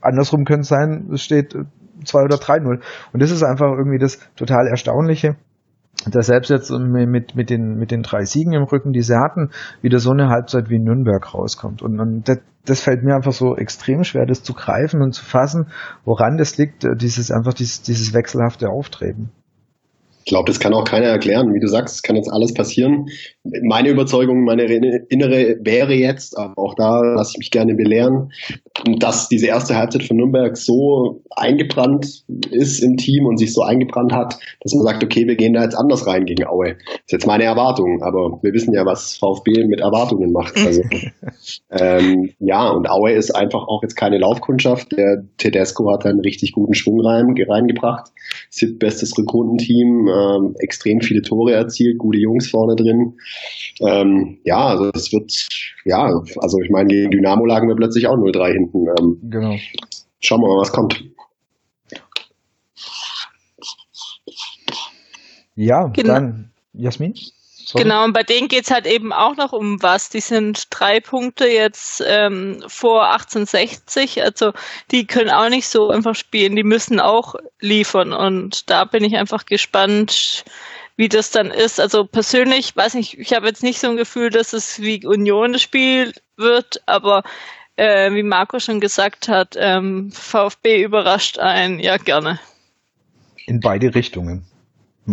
[0.00, 1.56] Andersrum könnte es sein, es steht
[2.04, 2.80] 2 oder 3-0.
[3.12, 5.36] Und das ist einfach irgendwie das total Erstaunliche
[6.06, 9.50] dass selbst jetzt mit, mit, den, mit den drei Siegen im Rücken, die sie hatten,
[9.82, 11.82] wieder so eine Halbzeit wie Nürnberg rauskommt.
[11.82, 15.24] Und, und das, das fällt mir einfach so extrem schwer, das zu greifen und zu
[15.24, 15.68] fassen,
[16.04, 19.30] woran das liegt, äh, dieses einfach dieses, dieses wechselhafte Auftreten.
[20.24, 21.54] Ich glaube, das kann auch keiner erklären.
[21.54, 23.06] Wie du sagst, es kann jetzt alles passieren.
[23.62, 28.30] Meine Überzeugung, meine innere wäre jetzt, aber auch da lasse ich mich gerne belehren,
[28.98, 34.12] dass diese erste Halbzeit von Nürnberg so eingebrannt ist im Team und sich so eingebrannt
[34.12, 36.74] hat, dass man sagt, okay, wir gehen da jetzt anders rein gegen Aue.
[36.74, 40.56] Das ist jetzt meine Erwartung, aber wir wissen ja, was VfB mit Erwartungen macht.
[40.58, 40.82] Also,
[41.70, 44.92] ähm, ja, und Aue ist einfach auch jetzt keine Laufkundschaft.
[44.92, 48.10] Der Tedesco hat einen richtig guten Schwung rein, reingebracht.
[48.50, 53.14] Sieb bestes Rekrutenteam, ähm, extrem viele Tore erzielt, gute Jungs vorne drin.
[53.80, 55.32] Ähm, ja, also es wird,
[55.84, 58.86] ja, also ich meine, gegen Dynamo lagen wir plötzlich auch 0-3 hinten.
[58.98, 59.56] Ähm, genau.
[60.20, 61.02] Schauen wir mal, was kommt.
[65.56, 66.08] Ja, genau.
[66.08, 67.14] dann Jasmin?
[67.70, 67.84] Sorry.
[67.84, 70.08] Genau, und bei denen geht's halt eben auch noch um was.
[70.08, 74.52] Die sind drei Punkte jetzt ähm, vor 1860, also
[74.90, 78.12] die können auch nicht so einfach spielen, die müssen auch liefern.
[78.12, 80.44] Und da bin ich einfach gespannt,
[80.96, 81.78] wie das dann ist.
[81.78, 85.52] Also persönlich, weiß nicht, ich habe jetzt nicht so ein Gefühl, dass es wie Union
[85.52, 87.22] das Spiel wird, aber
[87.76, 92.40] äh, wie Marco schon gesagt hat, ähm, VfB überrascht einen, ja gerne.
[93.46, 94.49] In beide Richtungen.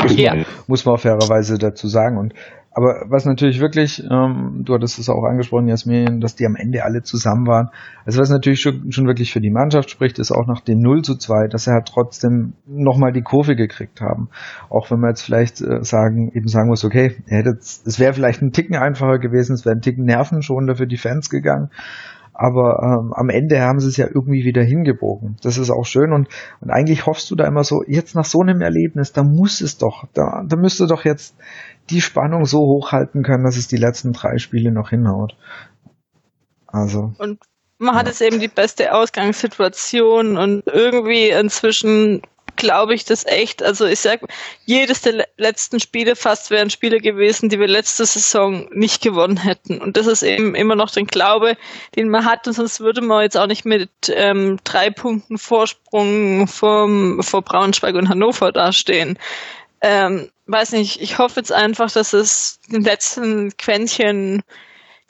[0.01, 0.35] Muss, ja.
[0.35, 2.17] man, muss man fairerweise dazu sagen.
[2.17, 2.33] Und
[2.77, 6.83] aber was natürlich wirklich, ähm, du hattest es auch angesprochen, Jasmin, dass die am Ende
[6.83, 7.71] alle zusammen waren.
[8.05, 11.01] Also was natürlich schon, schon wirklich für die Mannschaft spricht, ist auch nach dem 0
[11.01, 14.29] zu 2, dass sie halt trotzdem nochmal die Kurve gekriegt haben.
[14.69, 18.51] Auch wenn man jetzt vielleicht äh, sagen, eben sagen muss, okay, es wäre vielleicht ein
[18.51, 21.71] Ticken einfacher gewesen, es wäre ein Ticken nervenschonender für die Fans gegangen
[22.39, 25.37] aber ähm, am Ende haben sie es ja irgendwie wieder hingebogen.
[25.41, 26.29] Das ist auch schön und,
[26.61, 29.79] und eigentlich hoffst du da immer so, jetzt nach so einem Erlebnis, da muss es
[29.79, 31.35] doch, da, da müsste doch jetzt
[31.89, 35.35] die Spannung so hochhalten können, dass es die letzten drei Spiele noch hinhaut.
[36.67, 37.13] Also.
[37.17, 37.39] Und
[37.79, 42.21] man hat jetzt eben die beste Ausgangssituation und irgendwie inzwischen
[42.57, 43.63] glaube ich das echt.
[43.63, 44.21] Also ich sag,
[44.65, 49.79] jedes der letzten Spiele fast wären Spiele gewesen, die wir letzte Saison nicht gewonnen hätten.
[49.79, 51.55] Und das ist eben immer noch der Glaube,
[51.95, 52.47] den man hat.
[52.47, 57.95] Und sonst würde man jetzt auch nicht mit ähm, drei Punkten Vorsprung vom, vor Braunschweig
[57.95, 59.17] und Hannover dastehen.
[59.81, 64.43] Ähm, weiß nicht, ich hoffe jetzt einfach, dass es den letzten Quäntchen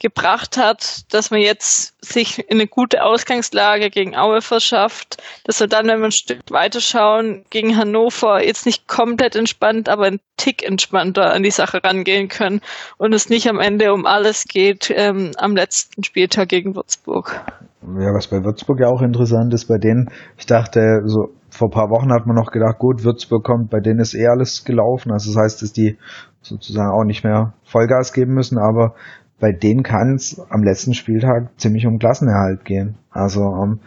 [0.00, 5.66] gebracht hat, dass man jetzt sich in eine gute Ausgangslage gegen Aue verschafft, dass wir
[5.66, 10.20] dann, wenn wir ein Stück weiter schauen, gegen Hannover jetzt nicht komplett entspannt, aber ein
[10.36, 12.60] Tick entspannter an die Sache rangehen können
[12.96, 17.40] und es nicht am Ende um alles geht ähm, am letzten Spieltag gegen Würzburg.
[17.82, 21.90] Ja, was bei Würzburg ja auch interessant ist, bei denen, ich dachte, so vor paar
[21.90, 25.12] Wochen hat man noch gedacht, gut, Würzburg kommt, bei denen ist eh alles gelaufen.
[25.12, 25.96] Also das heißt, dass die
[26.42, 28.94] sozusagen auch nicht mehr Vollgas geben müssen, aber
[29.40, 32.96] bei denen kann es am letzten Spieltag ziemlich um Klassenerhalt gehen.
[33.10, 33.80] Also ähm,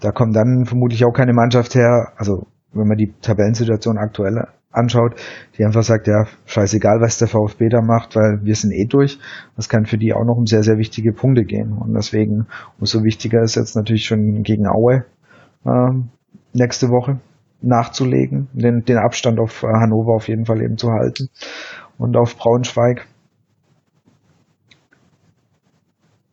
[0.00, 5.14] da kommt dann vermutlich auch keine Mannschaft her, also wenn man die Tabellensituation aktuell anschaut,
[5.56, 9.18] die einfach sagt, ja, scheißegal, was der VfB da macht, weil wir sind eh durch.
[9.56, 11.72] Das kann für die auch noch um sehr, sehr wichtige Punkte gehen.
[11.72, 12.46] Und deswegen,
[12.78, 15.04] umso wichtiger ist jetzt natürlich schon gegen Aue
[15.64, 15.90] äh,
[16.54, 17.20] nächste Woche
[17.60, 21.28] nachzulegen, den, den Abstand auf äh, Hannover auf jeden Fall eben zu halten
[21.98, 23.06] und auf Braunschweig.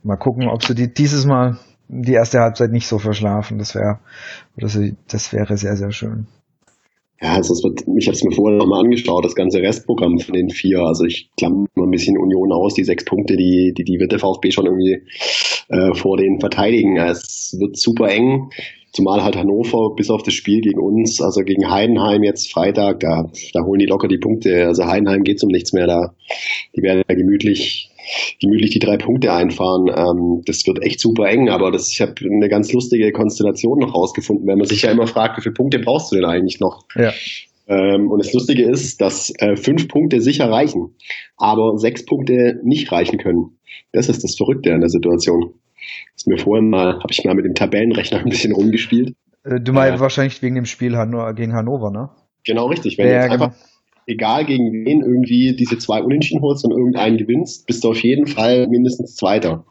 [0.04, 1.58] Mal gucken, ob sie die, dieses Mal
[1.88, 3.58] die erste Halbzeit nicht so verschlafen.
[3.58, 4.00] Das wäre,
[4.58, 6.28] das, wäre sehr, sehr schön.
[7.22, 10.34] Ja, also es wird, ich habe es mir vorher nochmal angeschaut, das ganze Restprogramm von
[10.34, 10.80] den vier.
[10.80, 14.14] Also ich klammer mal ein bisschen Union aus, die sechs Punkte, die, die, die wird
[14.14, 15.02] der VfB schon irgendwie
[15.68, 16.96] äh, vor denen verteidigen.
[16.98, 18.50] Es wird super eng.
[18.92, 23.30] Zumal halt Hannover bis auf das Spiel gegen uns, also gegen Heidenheim jetzt Freitag, da,
[23.54, 24.66] da holen die locker die Punkte.
[24.66, 26.16] Also Heidenheim geht's um nichts mehr da.
[26.76, 27.89] Die werden ja gemütlich,
[28.42, 29.88] gemütlich die drei Punkte einfahren.
[29.88, 33.94] Ähm, das wird echt super eng, aber das, ich habe eine ganz lustige Konstellation noch
[33.94, 36.86] rausgefunden, wenn man sich ja immer fragt, wie viele Punkte brauchst du denn eigentlich noch?
[36.96, 37.14] Ja.
[37.68, 40.96] Ähm, und das Lustige ist, dass äh, fünf Punkte sicher reichen,
[41.38, 43.60] aber sechs Punkte nicht reichen können.
[43.92, 45.54] Das ist das Verrückte an der Situation.
[46.16, 49.14] Das ist mir vorhin mal, habe ich mal mit dem Tabellenrechner ein bisschen rumgespielt.
[49.44, 52.10] Äh, du meinst äh, wahrscheinlich wegen dem Spiel Han gegen Hannover, ne?
[52.44, 52.98] Genau, richtig.
[52.98, 53.46] Wenn ja, du jetzt genau.
[53.46, 53.58] einfach,
[54.10, 58.28] egal gegen wen, irgendwie diese zwei Unentschieden holst und irgendeinen gewinnst, bist du auf jeden
[58.28, 59.66] Fall mindestens Zweiter.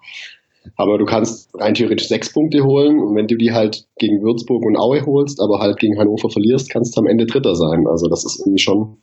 [0.77, 4.64] Aber du kannst rein theoretisch sechs Punkte holen und wenn du die halt gegen Würzburg
[4.64, 7.87] und Aue holst, aber halt gegen Hannover verlierst, kannst du am Ende Dritter sein.
[7.88, 8.98] Also das ist irgendwie schon,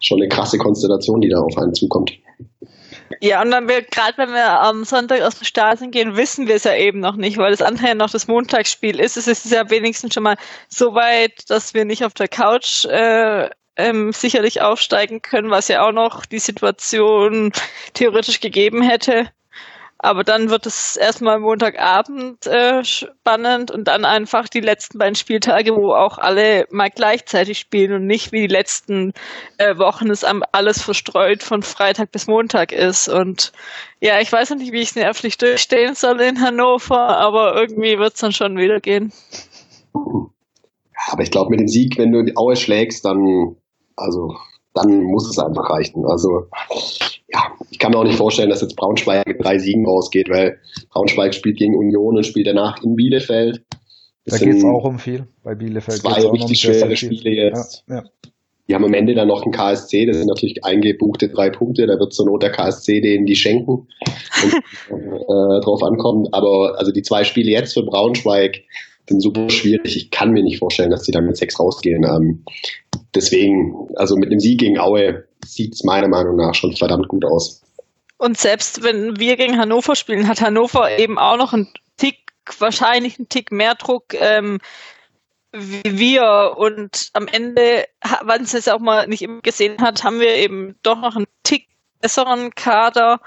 [0.00, 2.12] schon eine krasse Konstellation, die da auf einen zukommt.
[3.20, 6.54] Ja, und dann wir, gerade wenn wir am Sonntag aus dem Stadion gehen, wissen wir
[6.54, 9.16] es ja eben noch nicht, weil das andere noch das Montagsspiel ist.
[9.16, 10.36] Es ist ja wenigstens schon mal
[10.68, 13.50] so weit, dass wir nicht auf der Couch äh,
[13.80, 17.52] ähm, sicherlich aufsteigen können, was ja auch noch die Situation
[17.94, 19.30] theoretisch gegeben hätte.
[20.02, 25.72] Aber dann wird es erstmal Montagabend äh, spannend und dann einfach die letzten beiden Spieltage,
[25.72, 29.12] wo auch alle mal gleichzeitig spielen und nicht wie die letzten
[29.58, 33.08] äh, Wochen es alles verstreut von Freitag bis Montag ist.
[33.08, 33.52] Und
[34.00, 37.98] ja, ich weiß noch nicht, wie ich es nervlich durchstehen soll in Hannover, aber irgendwie
[37.98, 39.12] wird es dann schon wieder gehen.
[41.10, 43.56] Aber ich glaube, mit dem Sieg, wenn du die Aue schlägst, dann,
[44.00, 44.34] also,
[44.74, 46.04] dann muss es einfach reichen.
[46.06, 46.46] Also,
[47.28, 50.58] ja, ich kann mir auch nicht vorstellen, dass jetzt Braunschweig mit drei Siegen rausgeht, weil
[50.90, 53.62] Braunschweig spielt gegen Union und spielt danach in Bielefeld.
[54.24, 55.26] Das da geht es auch um viel.
[55.42, 57.84] Bei Bielefeld zwei richtig um schwere Spiele jetzt.
[57.88, 58.04] Ja, ja.
[58.68, 61.98] Die haben am Ende dann noch einen KSC, das sind natürlich eingebuchte drei Punkte, da
[61.98, 64.54] wird zur Not der KSC denen die schenken und
[64.90, 66.28] äh, drauf ankommen.
[66.30, 68.62] Aber also die zwei Spiele jetzt für Braunschweig
[69.10, 69.96] sind super schwierig.
[69.96, 72.04] Ich kann mir nicht vorstellen, dass die dann mit sechs rausgehen.
[72.04, 72.44] Ähm,
[73.14, 77.24] deswegen, also mit dem Sieg gegen Aue sieht es meiner Meinung nach schon verdammt gut
[77.24, 77.62] aus.
[78.16, 82.18] Und selbst wenn wir gegen Hannover spielen, hat Hannover eben auch noch einen Tick,
[82.58, 84.58] wahrscheinlich einen Tick mehr Druck ähm,
[85.52, 86.54] wie wir.
[86.56, 87.86] Und am Ende,
[88.24, 91.26] wenn es jetzt auch mal nicht immer gesehen hat, haben wir eben doch noch einen
[91.42, 91.66] Tick
[92.00, 93.20] besseren Kader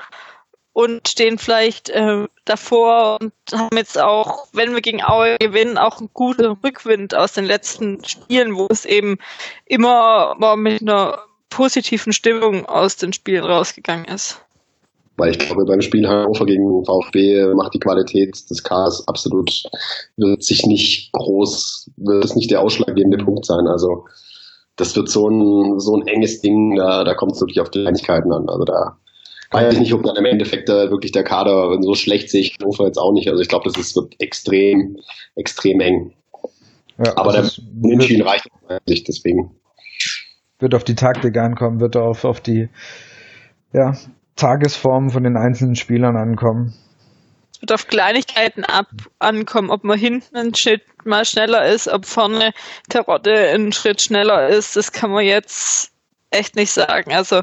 [0.73, 5.99] und stehen vielleicht äh, davor und haben jetzt auch, wenn wir gegen Aue gewinnen, auch
[5.99, 9.19] einen guten Rückwind aus den letzten Spielen, wo es eben
[9.65, 14.41] immer mit einer positiven Stimmung aus den Spielen rausgegangen ist.
[15.15, 19.51] Weil ich glaube, beim Spiel Hannover gegen VfB macht die Qualität des Ks absolut,
[20.17, 23.67] wird sich nicht groß, wird es nicht der ausschlaggebende Punkt sein.
[23.67, 24.05] Also
[24.75, 27.81] das wird so ein, so ein enges Ding, da, da kommt es wirklich auf die
[27.83, 28.49] Kleinigkeiten an.
[28.49, 28.97] Also da
[29.53, 32.57] weiß ich nicht, ob dann im Endeffekt da wirklich der Kader so schlecht sehe ich
[32.59, 33.29] Hannover jetzt auch nicht.
[33.29, 34.97] Also ich glaube, das ist, wird extrem,
[35.35, 36.13] extrem eng.
[37.03, 37.49] Ja, Aber der
[37.81, 38.47] Unentschieden reicht
[38.87, 39.55] nicht, deswegen
[40.59, 42.69] wird auf die Taktik ankommen, wird auf, auf die
[43.73, 43.95] ja,
[44.35, 46.73] Tagesform von den einzelnen Spielern ankommen.
[47.53, 48.87] Es wird auf Kleinigkeiten ab
[49.19, 52.51] ankommen, ob man hinten einen Schritt mal schneller ist, ob vorne
[52.89, 55.91] Terodde einen Schritt schneller ist, das kann man jetzt
[56.31, 57.13] echt nicht sagen.
[57.13, 57.41] Also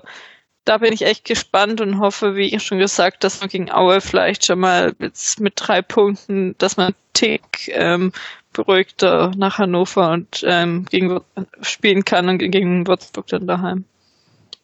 [0.70, 4.00] da bin ich echt gespannt und hoffe, wie ich schon gesagt, dass man gegen Aue
[4.00, 8.12] vielleicht schon mal mit, mit drei Punkten, dass man Tick ähm,
[8.52, 11.18] beruhigter nach Hannover und ähm, gegen
[11.60, 13.84] spielen kann und gegen Würzburg dann daheim.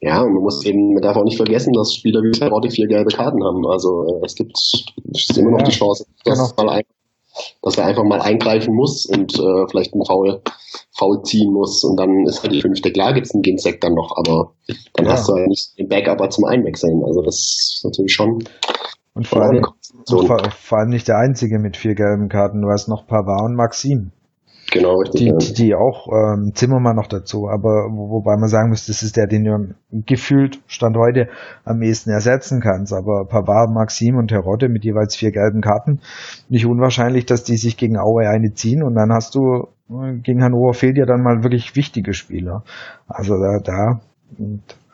[0.01, 2.87] Ja, und man muss eben, man darf auch nicht vergessen, dass Spieler wie Terodde vier
[2.87, 3.67] gelbe Karten haben.
[3.67, 6.71] Also äh, es gibt es ist immer noch ja, die Chance, dass, genau.
[6.71, 6.85] ein,
[7.63, 10.43] dass, er einfach mal eingreifen muss und äh, vielleicht einen Foul,
[10.93, 14.17] Foul ziehen muss und dann ist halt die fünfte klar, gibt's einen Ginsek dann noch,
[14.17, 14.53] aber
[14.95, 15.13] dann ja.
[15.13, 17.03] hast du ja nicht den Backup zum Einwechseln.
[17.05, 18.39] Also das ist natürlich schon
[19.17, 19.65] und vor, allem,
[20.11, 22.61] und vor, vor, allem nicht der einzige mit vier gelben Karten.
[22.61, 24.13] Du hast noch Pavard und Maxim.
[24.73, 25.39] Genau, richtig.
[25.39, 29.03] Die, die, die auch ähm, Zimmermann noch dazu, aber wo, wobei man sagen muss, das
[29.03, 29.75] ist der, den du
[30.07, 31.29] gefühlt Stand heute
[31.65, 32.93] am ehesten ersetzen kannst.
[32.93, 36.01] Aber Pavard, Maxim und Terodde mit jeweils vier gelben Karten,
[36.49, 40.43] nicht unwahrscheinlich, dass die sich gegen Aue eine ziehen und dann hast du äh, gegen
[40.43, 42.65] Hannover fehlt dir dann mal wirklich wichtige Spieler.
[43.07, 44.01] Also da, da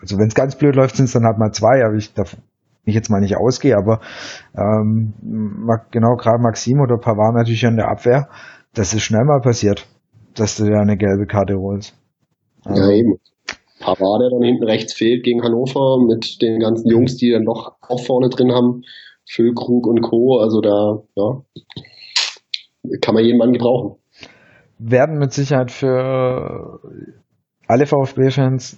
[0.00, 2.12] also wenn es ganz blöd läuft, sind es dann halt mal zwei, aber ich
[2.84, 4.00] ich jetzt mal nicht ausgehe, aber
[4.56, 5.12] ähm,
[5.90, 8.28] genau gerade Maxim oder Pavard natürlich in der Abwehr,
[8.74, 9.86] das ist schnell mal passiert,
[10.34, 11.94] dass du da eine gelbe Karte holst.
[12.64, 13.18] Also, ja, eben.
[13.80, 17.74] Pavard, der dann hinten rechts fehlt gegen Hannover mit den ganzen Jungs, die dann doch
[17.80, 18.82] auch vorne drin haben,
[19.28, 20.38] Füllkrug und Co.
[20.38, 21.42] Also da, ja,
[23.00, 23.96] kann man jeden Mann gebrauchen.
[24.78, 26.80] Werden mit Sicherheit für
[27.66, 28.76] alle VfB-Fans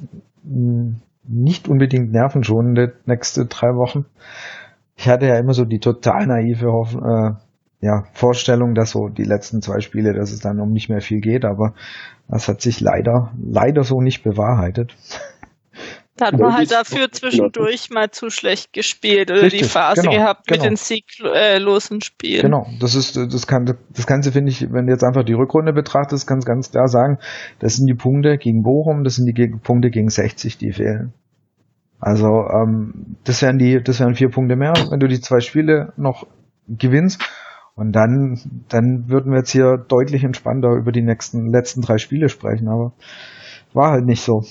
[1.27, 4.07] nicht unbedingt nervenschonende nächste drei Wochen.
[4.97, 7.33] Ich hatte ja immer so die total naive Hoff äh,
[7.85, 11.21] ja, Vorstellung, dass so die letzten zwei Spiele, dass es dann um nicht mehr viel
[11.21, 11.75] geht, aber
[12.29, 14.97] das hat sich leider, leider so nicht bewahrheitet.
[16.17, 20.15] Da hat man halt dafür zwischendurch mal zu schlecht gespielt oder Richtig, die Phase genau,
[20.15, 20.63] gehabt genau.
[20.63, 22.43] mit den sieglosen Spielen.
[22.43, 25.73] Genau, das ist das kann das Ganze finde ich, wenn du jetzt einfach die Rückrunde
[25.73, 27.19] betrachtest, kannst ganz klar sagen,
[27.59, 31.13] das sind die Punkte gegen Bochum, das sind die Punkte gegen 60, die fehlen.
[31.99, 35.93] Also ähm, das wären die, das wären vier Punkte mehr, wenn du die zwei Spiele
[35.97, 36.27] noch
[36.69, 37.21] gewinnst.
[37.77, 42.29] Und dann, dann würden wir jetzt hier deutlich entspannter über die nächsten letzten drei Spiele
[42.29, 42.93] sprechen, aber
[43.73, 44.45] war halt nicht so.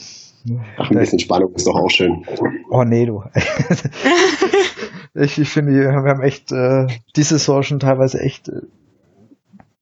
[0.78, 2.26] Ach, ein bisschen Spannung ist doch auch schön.
[2.70, 3.24] Oh nee, du.
[5.14, 8.62] ich, ich finde, wir haben echt äh, diese Saison schon teilweise echt äh,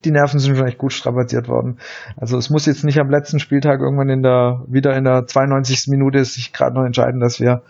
[0.04, 1.78] die Nerven sind schon echt gut strapaziert worden.
[2.16, 5.88] Also es muss jetzt nicht am letzten Spieltag irgendwann in der wieder in der 92.
[5.88, 7.62] Minute sich gerade noch entscheiden, dass wir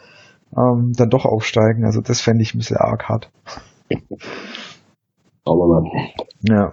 [0.56, 1.84] ähm, dann doch aufsteigen.
[1.84, 3.30] Also das fände ich ein bisschen arg hart.
[5.44, 5.90] Schauen wir mal.
[6.42, 6.72] Ja.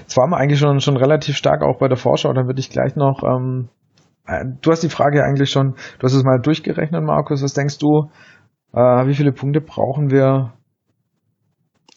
[0.00, 2.70] Jetzt waren wir eigentlich schon, schon relativ stark auch bei der Vorschau, dann würde ich
[2.70, 3.68] gleich noch ähm,
[4.26, 7.42] äh, du hast die Frage eigentlich schon, du hast es mal durchgerechnet, Markus.
[7.42, 8.10] Was denkst du,
[8.72, 10.52] äh, wie viele Punkte brauchen wir,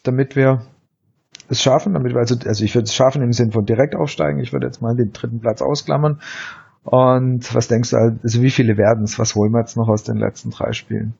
[0.02, 0.62] damit wir
[1.48, 1.94] es schaffen?
[1.94, 4.40] Damit wir also, also ich würde es schaffen im Sinne von direkt aufsteigen.
[4.40, 6.20] Ich würde jetzt mal den dritten Platz ausklammern.
[6.82, 9.18] Und was denkst du, also wie viele werden es?
[9.18, 11.14] Was holen wir jetzt noch aus den letzten drei Spielen?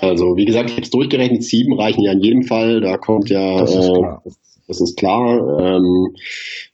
[0.00, 2.80] Also wie gesagt, ich habe es durchgerechnet, sieben reichen ja in jedem Fall.
[2.80, 4.22] Da kommt ja das ist klar.
[4.24, 4.30] Äh,
[4.68, 5.60] das ist klar.
[5.60, 6.14] Ähm,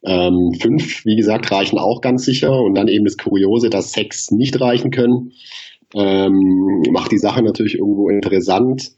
[0.04, 2.60] ähm, fünf, wie gesagt, reichen auch ganz sicher.
[2.60, 5.32] Und dann eben das Kuriose, dass sechs nicht reichen können.
[5.94, 8.92] Ähm, macht die Sache natürlich irgendwo interessant.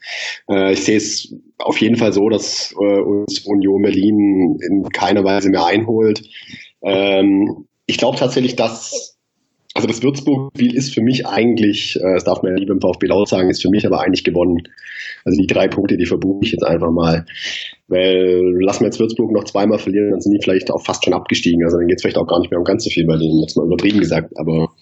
[0.48, 5.22] Äh, ich sehe es auf jeden Fall so, dass äh, uns Union Berlin in keiner
[5.22, 6.22] Weise mehr einholt.
[6.82, 9.15] Ähm, ich glaube tatsächlich, dass
[9.76, 13.06] also das Würzburg-Spiel ist für mich eigentlich, äh, das darf man ja lieber im VfB
[13.06, 14.62] laut sagen, ist für mich aber eigentlich gewonnen.
[15.24, 17.26] Also die drei Punkte, die verbuche ich jetzt einfach mal.
[17.88, 21.14] Weil lassen wir jetzt Würzburg noch zweimal verlieren, dann sind die vielleicht auch fast schon
[21.14, 21.62] abgestiegen.
[21.62, 23.42] Also dann geht es vielleicht auch gar nicht mehr um ganz so viel bei denen,
[23.42, 24.32] jetzt mal übertrieben gesagt.
[24.36, 24.72] Aber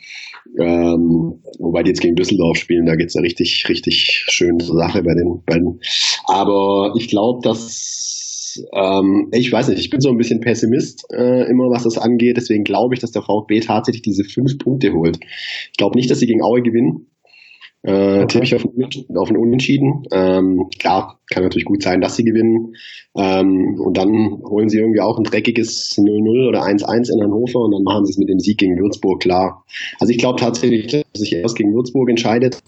[0.61, 5.03] ähm, wobei die jetzt gegen Düsseldorf spielen, da geht's ja richtig, richtig schön zur Sache
[5.03, 5.81] bei den beiden.
[6.27, 8.24] Aber ich glaube, dass
[8.73, 12.37] ähm, ich weiß nicht, ich bin so ein bisschen Pessimist äh, immer, was das angeht.
[12.37, 15.19] Deswegen glaube ich, dass der VfB tatsächlich diese fünf Punkte holt.
[15.73, 17.07] Ich glaube nicht, dass sie gegen Aue gewinnen.
[17.85, 18.27] Äh, okay.
[18.29, 18.65] Tippe ich auf,
[19.15, 20.05] auf ein Unentschieden.
[20.11, 22.75] Ähm, klar, kann natürlich gut sein, dass sie gewinnen.
[23.15, 27.73] Ähm, und dann holen sie irgendwie auch ein dreckiges 0-0 oder 1-1 in Hannover und
[27.73, 29.65] dann machen sie es mit dem Sieg gegen Würzburg klar.
[30.01, 32.59] Also ich glaube tatsächlich, dass sich erst gegen Würzburg entscheidet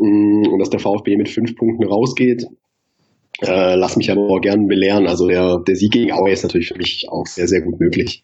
[0.00, 2.46] mm, und dass der VfB mit fünf Punkten rausgeht.
[3.42, 5.06] Äh, lass mich aber auch gern belehren.
[5.06, 8.22] Also der, der Sieg gegen Aue ist natürlich für mich auch sehr, sehr gut möglich.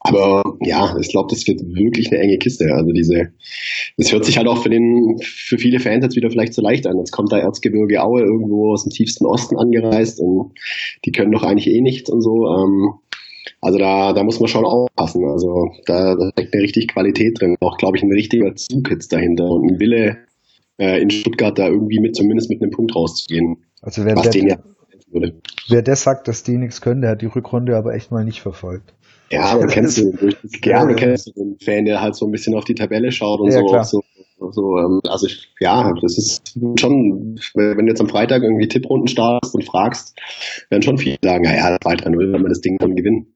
[0.00, 2.72] Aber ja, ich glaube, das wird wirklich eine enge Kiste.
[2.72, 3.32] Also diese,
[3.96, 6.86] das hört sich halt auch für den, für viele Fans jetzt wieder vielleicht zu leicht
[6.86, 6.98] an.
[6.98, 10.52] Jetzt kommt da Erzgebirge Aue irgendwo aus dem tiefsten Osten angereist und
[11.04, 12.46] die können doch eigentlich eh nicht und so.
[12.46, 12.94] Ähm,
[13.60, 15.24] also da, da muss man schon aufpassen.
[15.24, 17.56] Also da, da steckt eine richtig Qualität drin.
[17.60, 20.18] Auch, glaube ich, ein richtiger Zug jetzt dahinter und ein Wille,
[20.82, 23.58] äh, in Stuttgart da irgendwie mit, zumindest mit einem Punkt rauszugehen.
[23.80, 24.58] Also wer, der, ja
[25.68, 28.40] wer das sagt, dass die nichts können, der hat die Rückrunde aber echt mal nicht
[28.40, 28.94] verfolgt.
[29.30, 30.12] Ja, aber kennst du,
[30.60, 33.50] gerne kennst du den Fan, der halt so ein bisschen auf die Tabelle schaut und
[33.50, 33.84] ja, so, klar.
[33.84, 34.02] so.
[34.50, 39.06] So, ähm, also ich, ja, das ist schon, wenn du jetzt am Freitag irgendwie Tipprunden
[39.06, 40.18] startest und fragst,
[40.68, 43.34] werden schon viele sagen, naja, 2-3-0, wenn wir das Ding dann gewinnen.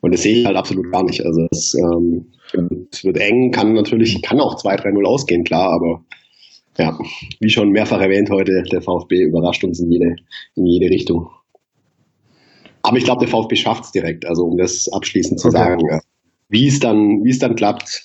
[0.00, 1.24] Und das sehe ich halt absolut gar nicht.
[1.24, 2.32] Also es, ähm,
[2.90, 6.04] es wird eng, kann natürlich, kann auch 2-3-0 ausgehen, klar, aber
[6.78, 6.96] ja,
[7.40, 10.16] wie schon mehrfach erwähnt heute, der VfB überrascht uns in jede,
[10.54, 11.28] in jede Richtung.
[12.82, 14.24] Aber ich glaube, der VfB schafft es direkt.
[14.24, 15.56] Also um das abschließend zu okay.
[15.56, 16.00] sagen,
[16.48, 18.04] wie es dann, wie es dann klappt.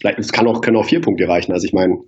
[0.00, 1.52] Vielleicht es kann auch können auch vier Punkte reichen.
[1.52, 1.98] Also ich meine,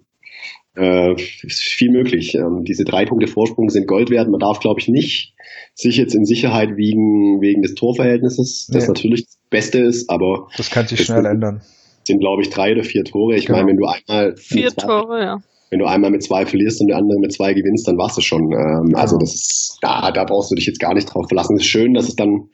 [0.76, 2.34] äh, ist viel möglich.
[2.34, 4.28] Ähm, diese drei Punkte Vorsprung sind Gold wert.
[4.28, 5.34] Man darf, glaube ich, nicht
[5.74, 8.88] sich jetzt in Sicherheit wiegen wegen des Torverhältnisses, das nee.
[8.88, 11.62] natürlich das Beste ist, aber das kann sich schnell ändern.
[12.04, 13.36] Sind, glaube ich, drei oder vier Tore.
[13.36, 13.58] Ich genau.
[13.58, 16.96] meine, wenn du einmal vier Tore, ja wenn du einmal mit zwei verlierst und der
[16.96, 18.52] andere mit zwei gewinnst, dann warst du schon.
[18.52, 21.56] Ähm, also das ist, da, da brauchst du dich jetzt gar nicht drauf verlassen.
[21.56, 22.48] Es ist schön, dass es dann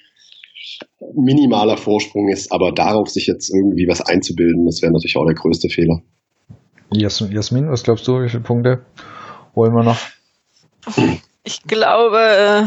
[1.14, 5.34] minimaler Vorsprung ist, aber darauf sich jetzt irgendwie was einzubilden, das wäre natürlich auch der
[5.34, 6.02] größte Fehler.
[6.90, 8.84] Jasmin, was glaubst du, wie viele Punkte
[9.54, 9.98] wollen wir noch?
[11.42, 12.66] Ich glaube äh,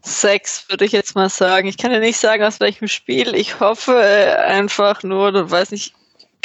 [0.00, 1.68] sechs, würde ich jetzt mal sagen.
[1.68, 3.34] Ich kann ja nicht sagen, aus welchem Spiel.
[3.34, 5.94] Ich hoffe äh, einfach nur, du weiß nicht,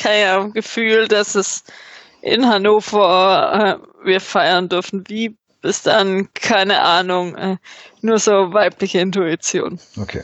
[0.02, 1.64] kein Gefühl, dass es
[2.22, 5.04] in Hannover äh, wir feiern dürfen.
[5.08, 7.58] Wie bis dann, keine Ahnung, äh,
[8.02, 9.80] nur so weibliche Intuition.
[9.98, 10.24] Okay.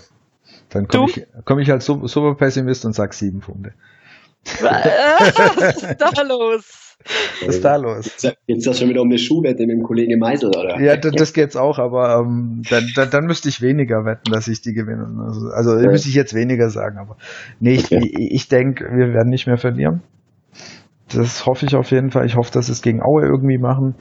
[0.69, 3.73] Dann komme ich, komm ich als Super Pessimist und sag sieben Punkte.
[4.61, 6.84] Was ist da los?
[7.45, 8.35] Was ist da los?
[8.47, 10.79] Jetzt das schon wieder um eine Schuhwette mit dem Kollegen Meisel, oder?
[10.81, 14.47] Ja, das, das geht's auch, aber ähm, dann, dann, dann müsste ich weniger wetten, dass
[14.47, 15.05] ich die gewinne.
[15.25, 15.91] Also, also ja.
[15.91, 17.17] müsste ich jetzt weniger sagen, aber
[17.59, 17.99] nee, ich, okay.
[18.03, 20.01] ich, ich denke, wir werden nicht mehr verlieren.
[21.13, 22.25] Das hoffe ich auf jeden Fall.
[22.25, 23.95] Ich hoffe, dass es gegen Aue irgendwie machen.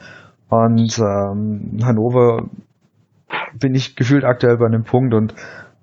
[0.49, 2.49] Und ähm, Hannover
[3.59, 5.33] bin ich gefühlt aktuell bei einem Punkt und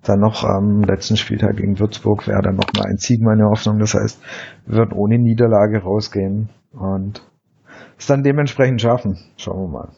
[0.02, 3.78] dann noch am letzten Spieltag gegen Würzburg wäre dann noch mal ein Sieg meine Hoffnung.
[3.78, 4.20] Das heißt,
[4.66, 7.23] wir würden ohne Niederlage rausgehen und
[7.99, 9.18] es dann dementsprechend schaffen.
[9.37, 9.89] Schauen wir mal.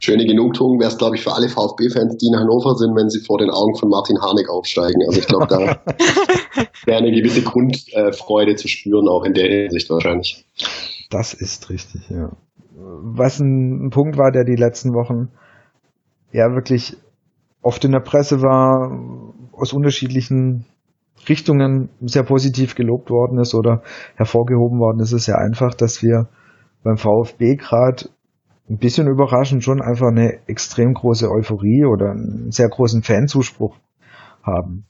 [0.00, 3.20] Schöne Genugtuung wäre es, glaube ich, für alle VfB-Fans, die in Hannover sind, wenn sie
[3.20, 5.02] vor den Augen von Martin Harnik aufsteigen.
[5.06, 5.58] Also ich glaube, da
[6.86, 10.44] wäre eine gewisse Grundfreude zu spüren, auch in der Hinsicht wahrscheinlich.
[11.10, 12.32] Das ist richtig, ja.
[12.74, 15.28] Was ein, ein Punkt war, der die letzten Wochen
[16.32, 16.96] ja wirklich
[17.60, 18.90] oft in der Presse war,
[19.52, 20.66] aus unterschiedlichen
[21.28, 23.82] Richtungen sehr positiv gelobt worden ist oder
[24.16, 26.28] hervorgehoben worden ist, ist ja einfach, dass wir
[26.82, 28.08] beim VfB gerade
[28.68, 33.76] ein bisschen überraschend schon einfach eine extrem große Euphorie oder einen sehr großen Fanzuspruch
[34.42, 34.86] haben.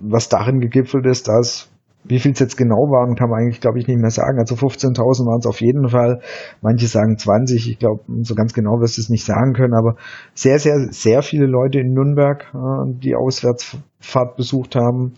[0.00, 1.70] Was darin gegipfelt ist, dass
[2.08, 4.38] wie viel es jetzt genau waren, kann man eigentlich, glaube ich, nicht mehr sagen.
[4.38, 6.20] Also 15.000 waren es auf jeden Fall.
[6.62, 7.68] Manche sagen 20.
[7.68, 9.74] Ich glaube, so ganz genau wirst du es nicht sagen können.
[9.74, 9.96] Aber
[10.34, 15.14] sehr, sehr, sehr viele Leute in Nürnberg, äh, die Auswärtsfahrt besucht haben.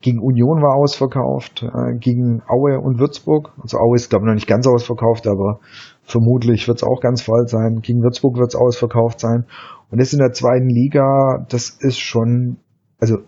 [0.00, 3.52] Gegen Union war ausverkauft, äh, gegen Aue und Würzburg.
[3.60, 5.58] Also Aue ist, glaube ich, noch nicht ganz ausverkauft, aber
[6.02, 7.80] vermutlich wird es auch ganz voll sein.
[7.82, 9.46] Gegen Würzburg wird es ausverkauft sein.
[9.90, 12.58] Und das in der zweiten Liga, das ist schon,
[13.00, 13.18] also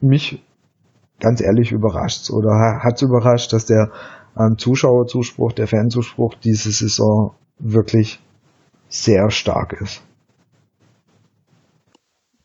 [0.00, 0.44] mich
[1.20, 3.90] ganz ehrlich überrascht oder hat es überrascht, dass der
[4.38, 8.20] ähm, Zuschauerzuspruch, der Fanzuspruch diese Saison wirklich
[8.88, 10.02] sehr stark ist.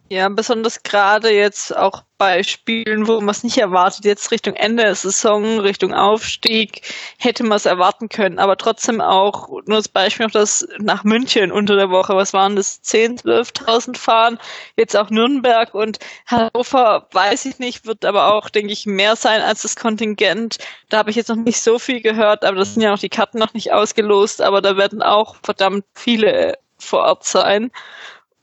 [0.09, 4.83] Ja, besonders gerade jetzt auch bei Spielen, wo man es nicht erwartet, jetzt Richtung Ende
[4.83, 6.81] der Saison, Richtung Aufstieg,
[7.17, 8.37] hätte man es erwarten können.
[8.37, 12.55] Aber trotzdem auch, nur das Beispiel noch das nach München unter der Woche, was waren
[12.55, 14.39] das, 10.000, 12.000 fahren,
[14.77, 19.41] jetzt auch Nürnberg und Hannover, weiß ich nicht, wird aber auch, denke ich, mehr sein
[19.41, 20.59] als das Kontingent.
[20.89, 23.09] Da habe ich jetzt noch nicht so viel gehört, aber das sind ja noch die
[23.09, 27.71] Karten noch nicht ausgelost, aber da werden auch verdammt viele vor Ort sein.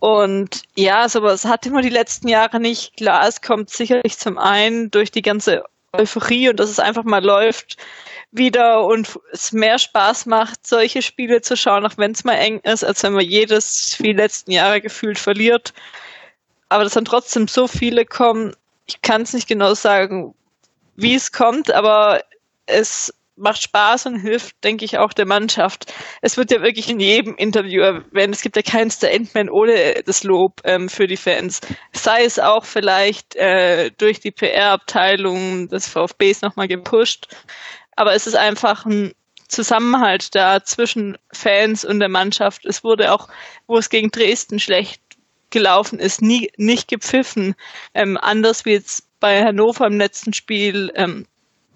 [0.01, 2.97] Und ja, sowas hatte man die letzten Jahre nicht.
[2.97, 7.25] Klar, es kommt sicherlich zum einen durch die ganze Euphorie und dass es einfach mal
[7.25, 7.77] läuft
[8.33, 12.61] wieder und es mehr Spaß macht, solche Spiele zu schauen, auch wenn es mal eng
[12.61, 15.75] ist, als wenn man jedes wie die letzten Jahre gefühlt verliert.
[16.69, 18.55] Aber dass dann trotzdem so viele kommen,
[18.87, 20.35] ich kann es nicht genau sagen,
[20.97, 22.23] wie es kommt, aber
[22.67, 25.93] es macht Spaß und hilft, denke ich, auch der Mannschaft.
[26.21, 30.23] Es wird ja wirklich in jedem Interview erwähnt, es gibt ja keinen Statement ohne das
[30.23, 31.61] Lob ähm, für die Fans.
[31.93, 37.29] Sei es auch vielleicht äh, durch die PR-Abteilung des VfBs nochmal gepusht.
[37.97, 39.13] Aber es ist einfach ein
[39.49, 42.65] Zusammenhalt da zwischen Fans und der Mannschaft.
[42.65, 43.29] Es wurde auch,
[43.67, 45.03] wo es gegen Dresden schlecht
[45.51, 47.55] gelaufen ist, nie, nicht gepfiffen.
[47.93, 51.27] Ähm, anders wie jetzt bei Hannover im letzten Spiel ähm,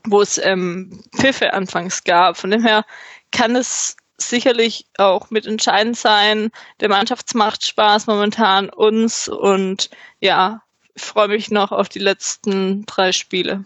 [0.07, 2.37] wo es ähm, Pfiffe anfangs gab.
[2.37, 2.85] Von dem her
[3.31, 6.51] kann es sicherlich auch mit entscheidend sein.
[6.81, 9.91] Der Mannschafts macht Spaß momentan uns und
[10.21, 10.63] ja,
[10.97, 13.65] freue mich noch auf die letzten drei Spiele.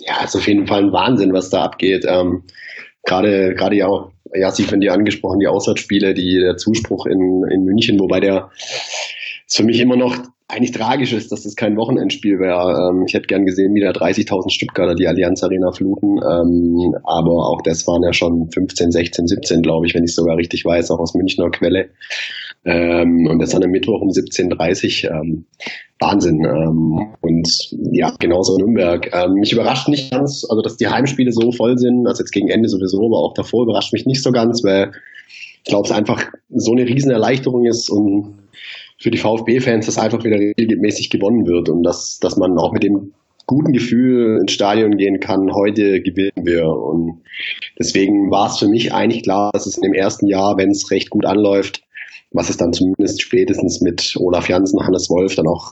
[0.00, 2.04] Ja, ist auf jeden Fall ein Wahnsinn, was da abgeht.
[2.06, 2.44] Ähm,
[3.04, 7.44] gerade, gerade ja auch, ja, Sie von dir angesprochen, die Auswärtsspiele, die, der Zuspruch in,
[7.50, 8.50] in München, wobei der
[9.46, 10.16] ist für mich immer noch
[10.48, 12.90] eigentlich tragisch ist, dass das kein Wochenendspiel wäre.
[12.90, 16.18] Ähm, ich hätte gern gesehen, wie da 30.000 Stuttgarter die Allianz Arena fluten.
[16.18, 20.36] Ähm, aber auch das waren ja schon 15, 16, 17, glaube ich, wenn ich sogar
[20.36, 21.90] richtig weiß, auch aus Münchner Quelle.
[22.64, 25.46] Ähm, und das dann am Mittwoch um 17.30 ähm,
[25.98, 26.44] Wahnsinn.
[26.44, 27.48] Ähm, und
[27.92, 29.10] ja, genauso Nürnberg.
[29.12, 32.48] Ähm, mich überrascht nicht ganz, also dass die Heimspiele so voll sind, also jetzt gegen
[32.48, 34.92] Ende sowieso, aber auch davor überrascht mich nicht so ganz, weil
[35.64, 38.34] ich glaube, es einfach so eine Riesenerleichterung ist und
[39.06, 42.82] für die VfB-Fans das einfach wieder regelmäßig gewonnen wird und dass, dass man auch mit
[42.82, 43.12] dem
[43.46, 46.64] guten Gefühl ins Stadion gehen kann, heute gewinnen wir.
[46.66, 47.22] Und
[47.78, 50.90] deswegen war es für mich eigentlich klar, dass es in dem ersten Jahr, wenn es
[50.90, 51.84] recht gut anläuft,
[52.32, 55.70] was es dann zumindest spätestens mit Olaf Janssen, Hannes Wolf dann auch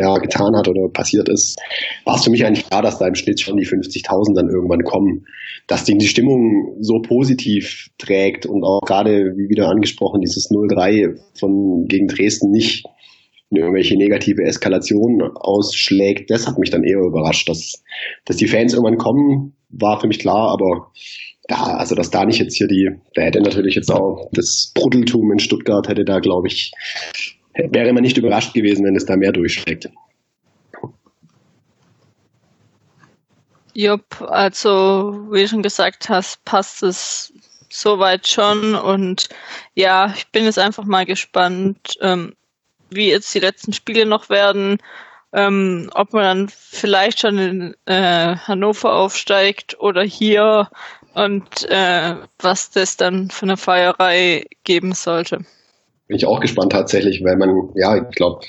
[0.00, 1.58] ja, getan hat oder passiert ist,
[2.04, 4.82] war es für mich eigentlich klar, dass da im Schnitt schon die 50.000 dann irgendwann
[4.82, 5.26] kommen.
[5.66, 11.18] Dass die, die Stimmung so positiv trägt und auch gerade, wie wieder angesprochen, dieses 0-3
[11.38, 12.84] von gegen Dresden nicht
[13.50, 17.48] in irgendwelche negative Eskalation ausschlägt, das hat mich dann eher überrascht.
[17.48, 17.82] Dass,
[18.24, 20.92] dass die Fans irgendwann kommen, war für mich klar, aber
[21.48, 25.30] ja, also dass da nicht jetzt hier die, da hätte natürlich jetzt auch das Bruddeltum
[25.32, 26.72] in Stuttgart hätte da, glaube ich,
[27.56, 29.88] wäre man nicht überrascht gewesen, wenn es da mehr durchschlägt.
[33.74, 37.32] Jupp, also wie du schon gesagt hast, passt es
[37.68, 39.28] soweit schon und
[39.74, 42.34] ja, ich bin jetzt einfach mal gespannt, ähm,
[42.88, 44.78] wie jetzt die letzten Spiele noch werden,
[45.32, 50.70] ähm, ob man dann vielleicht schon in äh, Hannover aufsteigt oder hier
[51.12, 55.44] und äh, was das dann für eine Feierei geben sollte.
[56.08, 58.44] Bin ich auch gespannt tatsächlich, weil man, ja, ich glaube,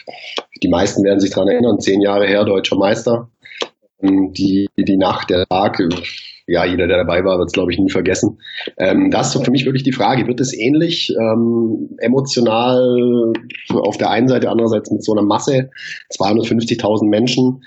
[0.62, 3.30] die meisten werden sich daran erinnern, zehn Jahre her, deutscher Meister.
[4.00, 5.82] Die, die Nacht, der Tag,
[6.46, 8.40] ja, jeder, der dabei war, wird es, glaube ich, nie vergessen.
[8.78, 13.34] Ähm, das ist für mich wirklich die Frage, wird es ähnlich ähm, emotional
[13.74, 15.72] auf der einen Seite, andererseits mit so einer Masse,
[16.12, 17.64] 250.000 Menschen,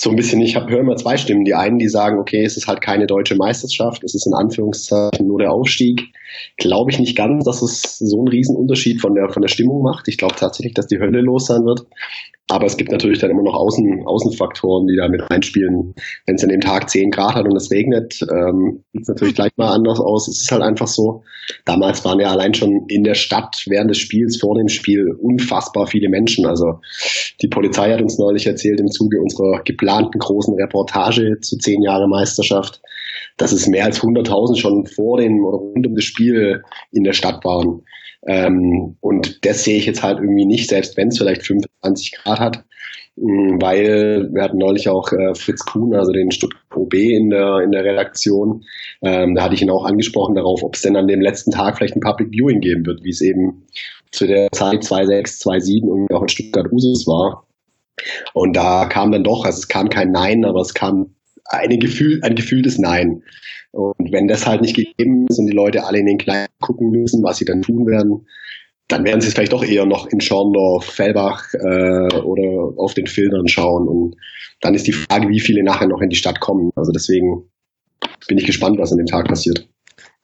[0.00, 1.44] so ein bisschen, ich höre immer zwei Stimmen.
[1.44, 5.26] Die einen, die sagen, okay, es ist halt keine deutsche Meisterschaft, es ist in Anführungszeichen
[5.26, 6.12] nur der Aufstieg.
[6.56, 10.06] Glaube ich nicht ganz, dass es so einen Riesenunterschied von der, von der Stimmung macht.
[10.06, 11.80] Ich glaube tatsächlich, dass die Hölle los sein wird.
[12.50, 15.94] Aber es gibt natürlich dann immer noch Außen, Außenfaktoren, die da mit einspielen.
[16.26, 19.34] Wenn es an dem Tag 10 Grad hat und es regnet, ähm, sieht es natürlich
[19.34, 20.28] gleich mal anders aus.
[20.28, 21.22] Es ist halt einfach so.
[21.66, 25.86] Damals waren ja allein schon in der Stadt während des Spiels, vor dem Spiel, unfassbar
[25.86, 26.46] viele Menschen.
[26.46, 26.80] Also
[27.42, 32.08] die Polizei hat uns neulich erzählt im Zuge unserer geplanten großen Reportage zu zehn Jahre
[32.08, 32.80] Meisterschaft,
[33.36, 37.12] dass es mehr als 100.000 schon vor dem oder rund um das Spiel in der
[37.12, 37.82] Stadt waren.
[38.26, 42.40] Ähm, und das sehe ich jetzt halt irgendwie nicht, selbst wenn es vielleicht 25 Grad
[42.40, 42.64] hat,
[43.16, 47.60] mm, weil wir hatten neulich auch äh, Fritz Kuhn, also den Stuttgart OB in der,
[47.60, 48.64] in der Redaktion.
[49.02, 51.76] Ähm, da hatte ich ihn auch angesprochen darauf, ob es denn an dem letzten Tag
[51.76, 53.66] vielleicht ein Public Viewing geben wird, wie es eben
[54.10, 57.46] zu der Zeit 2.6, 2.7 und auch in Stuttgart Usus war.
[58.32, 61.14] Und da kam dann doch, also es kam kein Nein, aber es kam
[61.48, 63.22] eine Gefühl, ein gefühltes Nein.
[63.70, 66.90] Und wenn das halt nicht gegeben ist und die Leute alle in den Kleinen gucken
[66.90, 68.26] müssen, was sie dann tun werden,
[68.88, 73.06] dann werden sie es vielleicht doch eher noch in Schorndorf, Fellbach äh, oder auf den
[73.06, 73.86] Filtern schauen.
[73.86, 74.16] Und
[74.60, 76.70] dann ist die Frage, wie viele nachher noch in die Stadt kommen.
[76.74, 77.50] Also deswegen
[78.26, 79.68] bin ich gespannt, was an dem Tag passiert.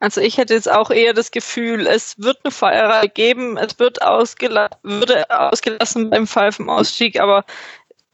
[0.01, 4.03] Also ich hätte jetzt auch eher das Gefühl, es wird eine Feierei geben, es wird
[4.03, 7.45] ausgela würde ausgelassen beim Pfeifenausstieg, aber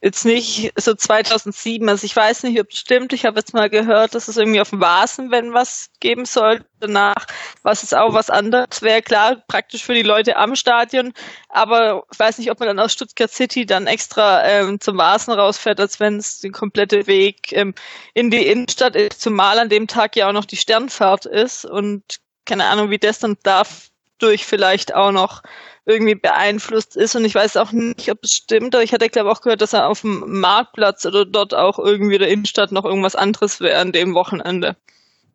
[0.01, 3.69] jetzt nicht so 2007, also ich weiß nicht, ob es stimmt, ich habe jetzt mal
[3.69, 7.27] gehört, dass es irgendwie auf dem Vasen, wenn was geben soll, danach,
[7.61, 11.13] was ist auch was anderes wäre, klar, praktisch für die Leute am Stadion,
[11.49, 15.33] aber ich weiß nicht, ob man dann aus Stuttgart City dann extra ähm, zum Vasen
[15.33, 17.75] rausfährt, als wenn es den komplette Weg ähm,
[18.13, 21.65] in die Innenstadt ist, zumal an dem Tag ja auch noch die Sternfahrt ist.
[21.65, 25.43] Und keine Ahnung, wie das dann dadurch vielleicht auch noch
[25.85, 27.15] irgendwie beeinflusst ist.
[27.15, 29.73] Und ich weiß auch nicht, ob es stimmt, aber ich hatte, glaube auch gehört, dass
[29.73, 33.91] er auf dem Marktplatz oder dort auch irgendwie der Innenstadt noch irgendwas anderes wäre an
[33.91, 34.75] dem Wochenende.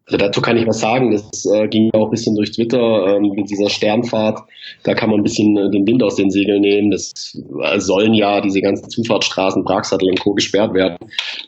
[0.09, 1.11] Also dazu kann ich was sagen.
[1.11, 4.39] Das äh, ging auch ein bisschen durch Twitter ähm, mit dieser Sternfahrt.
[4.85, 6.93] Da kann man ein bisschen äh, den Wind aus den Segeln nehmen.
[6.93, 10.33] Das äh, sollen ja diese ganzen Zufahrtsstraßen, Pragsattel und Co.
[10.33, 10.97] gesperrt werden.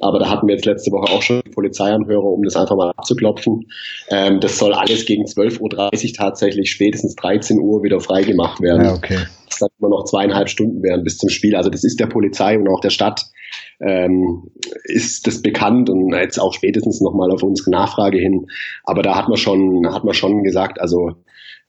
[0.01, 3.69] Aber da hatten wir jetzt letzte Woche auch schon Polizeianhörer, um das einfach mal abzuklopfen.
[4.11, 8.87] Ähm, das soll alles gegen 12.30 Uhr tatsächlich spätestens 13 Uhr wieder freigemacht werden.
[8.87, 9.19] Ja, okay.
[9.49, 11.55] Das dann immer noch zweieinhalb Stunden werden bis zum Spiel.
[11.55, 13.25] Also das ist der Polizei und auch der Stadt
[13.81, 14.51] ähm,
[14.85, 18.47] ist das bekannt und jetzt auch spätestens nochmal auf unsere Nachfrage hin.
[18.85, 21.13] Aber da hat man schon, hat man schon gesagt, also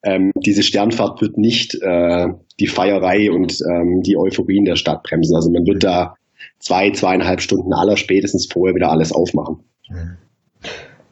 [0.04, 2.28] ähm, diese Sternfahrt wird nicht äh,
[2.60, 5.36] die Feierei und ähm, die Euphorien der Stadt bremsen.
[5.36, 6.16] Also man wird da
[6.60, 9.64] zwei, zweieinhalb Stunden aller spätestens vorher wieder alles aufmachen.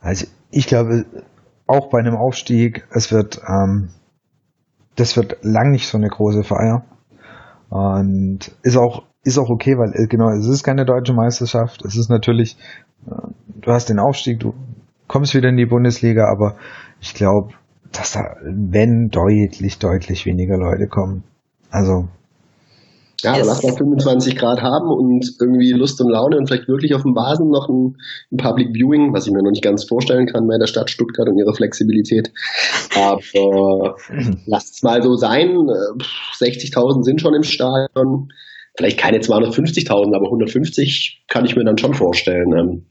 [0.01, 1.05] Also ich glaube,
[1.67, 3.89] auch bei einem Aufstieg, es wird, ähm,
[4.95, 6.85] das wird lang nicht so eine große Feier.
[7.69, 11.83] Und ist auch ist auch okay, weil äh, genau, es ist keine deutsche Meisterschaft.
[11.83, 12.57] Es ist natürlich,
[13.07, 13.15] äh,
[13.61, 14.53] du hast den Aufstieg, du
[15.07, 16.55] kommst wieder in die Bundesliga, aber
[17.01, 17.53] ich glaube,
[17.91, 21.23] dass da, wenn deutlich, deutlich weniger Leute kommen.
[21.69, 22.07] Also.
[23.21, 23.47] Ja, yes.
[23.47, 27.15] lass mal 25 Grad haben und irgendwie Lust und Laune und vielleicht wirklich auf dem
[27.15, 27.97] Vasen noch ein,
[28.31, 31.27] ein Public Viewing, was ich mir noch nicht ganz vorstellen kann bei der Stadt Stuttgart
[31.27, 32.31] und ihrer Flexibilität.
[32.95, 33.95] Aber
[34.45, 35.49] lasst es mal so sein.
[36.39, 38.29] 60.000 äh, sind schon im Stadion
[38.77, 42.53] vielleicht keine 250.000, aber 150 kann ich mir dann schon vorstellen.
[42.57, 42.85] Ähm,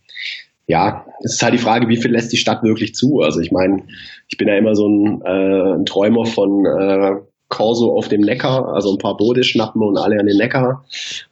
[0.67, 3.21] ja, es ist halt die Frage, wie viel lässt die Stadt wirklich zu?
[3.23, 3.85] Also ich meine,
[4.29, 7.13] ich bin ja immer so ein, äh, ein Träumer von äh,
[7.49, 10.85] Corso auf dem Neckar, also ein paar Boote schnappen und alle an den Neckar.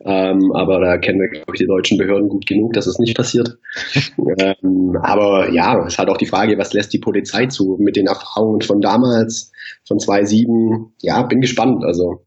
[0.05, 3.17] Ähm, aber da kennen wir, glaube ich, die deutschen Behörden gut genug, dass es nicht
[3.17, 3.59] passiert.
[4.39, 7.97] ähm, aber ja, es ist halt auch die Frage, was lässt die Polizei zu mit
[7.97, 9.51] den Erfahrungen von damals,
[9.89, 10.91] von 2.7.
[11.03, 11.83] Ja, bin gespannt.
[11.85, 12.25] Also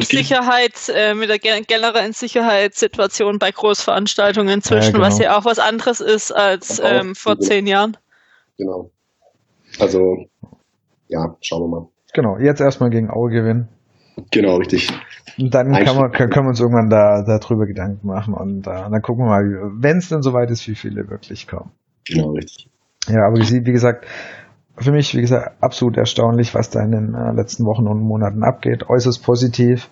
[0.00, 5.06] Sicherheit, äh, mit der generellen Sicherheitssituation bei Großveranstaltungen inzwischen, ja, genau.
[5.06, 7.96] was ja auch was anderes ist als ähm, vor zehn Jahren.
[8.56, 8.90] Genau.
[9.78, 10.00] Also,
[11.08, 11.88] ja, schauen wir mal.
[12.14, 13.68] Genau, jetzt erstmal gegen Aue gewinnen.
[14.30, 14.90] Genau, richtig.
[15.38, 19.02] Und dann kann man, können, wir uns irgendwann da darüber Gedanken machen und uh, dann
[19.02, 21.72] gucken wir mal, wenn es dann soweit ist, wie viele wirklich kommen.
[22.06, 22.70] Genau, richtig.
[23.08, 24.06] Ja, aber wie gesagt,
[24.78, 28.44] für mich, wie gesagt, absolut erstaunlich, was da in den äh, letzten Wochen und Monaten
[28.44, 28.88] abgeht.
[28.88, 29.90] Äußerst positiv.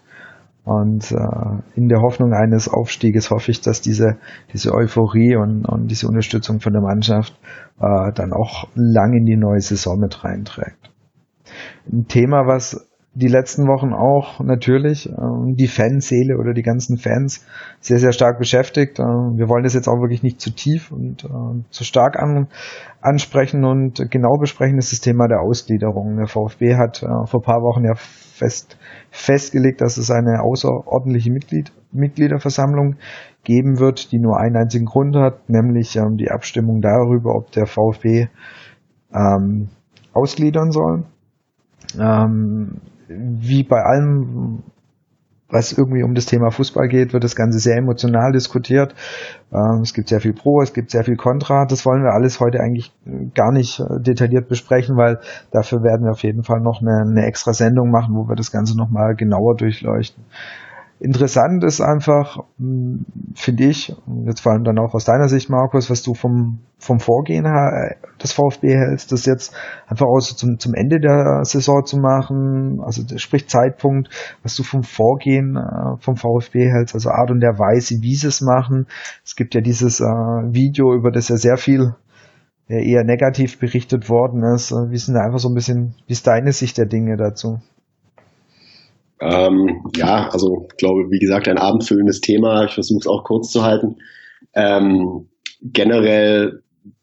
[0.64, 4.16] Und äh, in der Hoffnung eines Aufstieges hoffe ich, dass diese,
[4.52, 7.38] diese Euphorie und, und diese Unterstützung von der Mannschaft
[7.80, 10.90] äh, dann auch lang in die neue Saison mit reinträgt.
[11.90, 15.12] Ein Thema, was die letzten Wochen auch natürlich äh,
[15.54, 17.46] die Fanseele oder die ganzen Fans
[17.80, 18.98] sehr, sehr stark beschäftigt.
[18.98, 22.48] Äh, wir wollen das jetzt auch wirklich nicht zu tief und äh, zu stark an,
[23.00, 26.16] ansprechen und genau besprechen, ist das Thema der Ausgliederung.
[26.16, 28.76] Der VfB hat äh, vor paar Wochen ja fest,
[29.10, 32.96] festgelegt, dass es eine außerordentliche Mitglied, Mitgliederversammlung
[33.44, 37.66] geben wird, die nur einen einzigen Grund hat, nämlich ähm, die Abstimmung darüber, ob der
[37.66, 38.26] VfB
[39.14, 39.68] ähm,
[40.12, 41.04] ausgliedern soll.
[42.00, 44.62] Ähm, wie bei allem,
[45.48, 48.94] was irgendwie um das Thema Fußball geht, wird das Ganze sehr emotional diskutiert.
[49.52, 51.66] Ähm, es gibt sehr viel Pro, es gibt sehr viel Contra.
[51.66, 52.92] Das wollen wir alles heute eigentlich
[53.34, 57.26] gar nicht äh, detailliert besprechen, weil dafür werden wir auf jeden Fall noch eine, eine
[57.26, 60.24] extra Sendung machen, wo wir das Ganze nochmal genauer durchleuchten.
[61.04, 63.94] Interessant ist einfach, hm, finde ich,
[64.24, 67.96] jetzt vor allem dann auch aus deiner Sicht, Markus, was du vom, vom Vorgehen her,
[68.22, 69.54] des VfB hältst, das jetzt
[69.86, 74.08] einfach auch so zum, zum Ende der Saison zu machen, also sprich Zeitpunkt,
[74.42, 78.28] was du vom Vorgehen äh, vom VfB hältst, also Art und der Weise, wie sie
[78.28, 78.86] es machen.
[79.26, 81.96] Es gibt ja dieses äh, Video, über das ja sehr viel
[82.66, 84.72] eher negativ berichtet worden ist.
[84.72, 87.60] Wie sind da einfach so ein bisschen, wie ist deine Sicht der Dinge dazu?
[89.24, 92.64] Ähm, ja, also ich glaube, wie gesagt, ein abendfüllendes Thema.
[92.64, 93.96] Ich versuche es auch kurz zu halten.
[94.54, 95.28] Ähm,
[95.62, 96.62] generell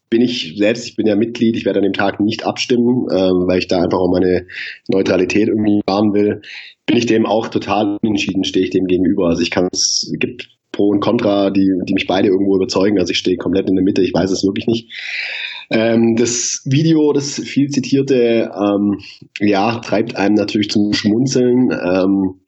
[0.09, 3.47] bin ich selbst, ich bin ja Mitglied, ich werde an dem Tag nicht abstimmen, ähm,
[3.47, 4.45] weil ich da einfach auch meine
[4.89, 6.41] Neutralität irgendwie wahren will.
[6.85, 9.29] Bin ich dem auch total unentschieden, stehe ich dem gegenüber.
[9.29, 12.99] Also ich kann es gibt Pro und Contra, die, die mich beide irgendwo überzeugen.
[12.99, 14.91] Also ich stehe komplett in der Mitte, ich weiß es wirklich nicht.
[15.71, 18.99] Ähm, das Video, das viel zitierte, ähm,
[19.39, 21.71] ja, treibt einem natürlich zum Schmunzeln.
[21.71, 22.41] Ähm,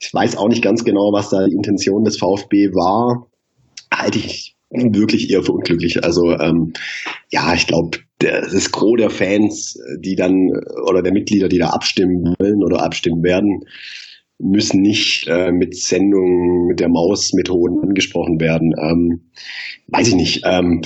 [0.00, 3.28] ich weiß auch nicht ganz genau, was da die Intention des VfB war.
[3.92, 6.02] Halte ich wirklich eher für unglücklich.
[6.02, 6.72] Also ähm,
[7.30, 10.50] ja, ich glaube, das Gros der Fans, die dann
[10.86, 13.64] oder der Mitglieder, die da abstimmen wollen oder abstimmen werden,
[14.42, 18.74] müssen nicht äh, mit Sendungen mit der Maus-Methoden angesprochen werden.
[18.76, 19.20] Ähm,
[19.88, 20.82] weiß ich nicht, ähm,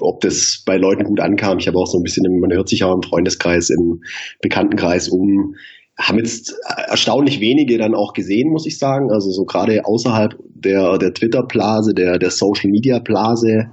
[0.00, 1.58] ob das bei Leuten gut ankam.
[1.58, 4.02] Ich habe auch so ein bisschen, man hört sich auch im Freundeskreis, im
[4.42, 5.54] Bekanntenkreis um,
[5.98, 6.54] haben jetzt
[6.86, 9.10] erstaunlich wenige dann auch gesehen, muss ich sagen.
[9.10, 13.70] Also so gerade außerhalb der, der Twitter-Blase, der, der Social-Media-Blase,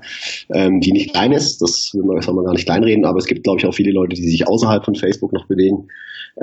[0.53, 3.25] ähm, die nicht klein ist, das will man, soll man gar nicht kleinreden, aber es
[3.25, 5.87] gibt, glaube ich, auch viele Leute, die sich außerhalb von Facebook noch bewegen.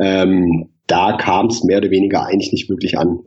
[0.00, 3.20] Ähm, da kam es mehr oder weniger eigentlich nicht wirklich an.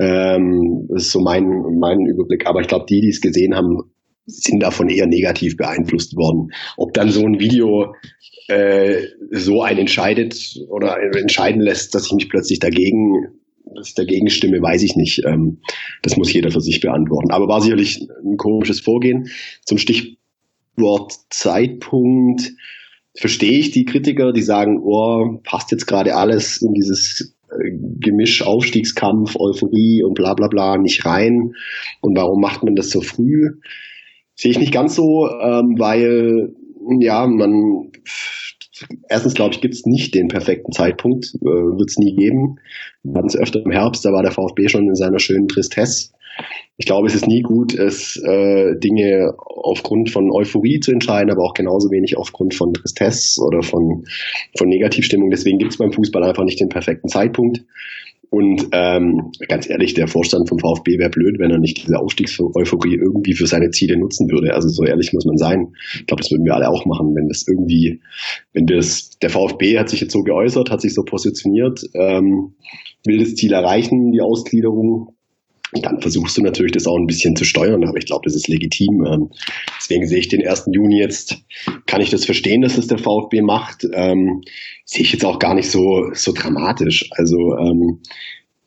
[0.00, 1.44] Ähm, das ist so mein,
[1.78, 2.46] mein Überblick.
[2.46, 3.78] Aber ich glaube, die, die es gesehen haben,
[4.26, 6.52] sind davon eher negativ beeinflusst worden.
[6.76, 7.94] Ob dann so ein Video
[8.48, 13.28] äh, so ein entscheidet oder entscheiden lässt, dass ich mich plötzlich dagegen,
[13.74, 15.22] dass ich dagegen stimme, weiß ich nicht.
[15.26, 15.58] Ähm,
[16.02, 17.30] das muss jeder für sich beantworten.
[17.30, 19.28] Aber war sicherlich ein komisches Vorgehen.
[19.64, 22.52] Zum Stichwort Zeitpunkt
[23.14, 28.42] verstehe ich die Kritiker, die sagen, oh, passt jetzt gerade alles in dieses äh, Gemisch
[28.42, 31.52] Aufstiegskampf, Euphorie und bla bla bla nicht rein.
[32.00, 33.50] Und warum macht man das so früh?
[34.34, 36.54] Sehe ich nicht ganz so, ähm, weil
[37.00, 37.92] ja, man
[39.08, 42.56] erstens glaube ich, gibt es nicht den perfekten Zeitpunkt, äh, wird es nie geben.
[43.26, 46.12] Es öfter im Herbst, da war der VfB schon in seiner schönen Tristesse
[46.76, 51.44] ich glaube, es ist nie gut, es äh, Dinge aufgrund von Euphorie zu entscheiden, aber
[51.44, 54.04] auch genauso wenig aufgrund von Tristesse oder von,
[54.56, 55.30] von Negativstimmung.
[55.30, 57.62] Deswegen gibt es beim Fußball einfach nicht den perfekten Zeitpunkt.
[58.32, 62.94] Und ähm, ganz ehrlich, der Vorstand vom VfB wäre blöd, wenn er nicht diese Aufstiegseuphorie
[62.94, 64.54] irgendwie für seine Ziele nutzen würde.
[64.54, 65.74] Also so ehrlich muss man sein.
[65.92, 68.00] Ich glaube, das würden wir alle auch machen, wenn das irgendwie,
[68.54, 72.54] wenn das, der VfB hat sich jetzt so geäußert, hat sich so positioniert, ähm,
[73.04, 75.14] will das Ziel erreichen, die Ausgliederung
[75.80, 78.48] dann versuchst du natürlich das auch ein bisschen zu steuern, aber ich glaube, das ist
[78.48, 79.06] legitim.
[79.06, 79.30] Ähm,
[79.78, 80.68] deswegen sehe ich den 1.
[80.72, 81.42] Juni jetzt,
[81.86, 83.86] kann ich das verstehen, dass das der VfB macht.
[83.94, 84.42] Ähm,
[84.84, 87.08] sehe ich jetzt auch gar nicht so, so dramatisch.
[87.12, 88.00] Also ähm,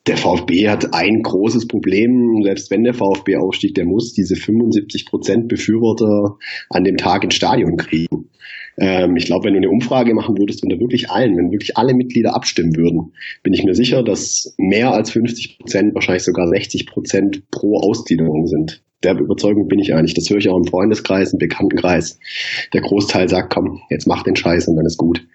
[0.07, 5.05] der VfB hat ein großes Problem, selbst wenn der VfB aufstieg, der muss diese 75
[5.05, 6.37] Prozent Befürworter
[6.69, 8.29] an dem Tag ins Stadion kriegen.
[8.77, 11.95] Ähm, ich glaube, wenn du eine Umfrage machen würdest unter wirklich allen, wenn wirklich alle
[11.95, 16.85] Mitglieder abstimmen würden, bin ich mir sicher, dass mehr als 50 Prozent, wahrscheinlich sogar 60
[16.85, 18.83] Prozent pro Ausgliederung sind.
[19.03, 20.13] Der Überzeugung bin ich eigentlich.
[20.13, 22.19] Das höre ich auch im Freundeskreis, im Bekanntenkreis.
[22.73, 25.25] Der Großteil sagt, komm, jetzt mach den Scheiß und dann ist gut.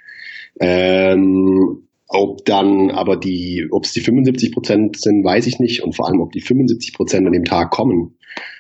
[0.61, 1.83] Ähm,
[2.13, 5.85] Ob dann aber die, ob es die 75 Prozent sind, weiß ich nicht.
[5.85, 8.17] Und vor allem, ob die 75 Prozent an dem Tag kommen,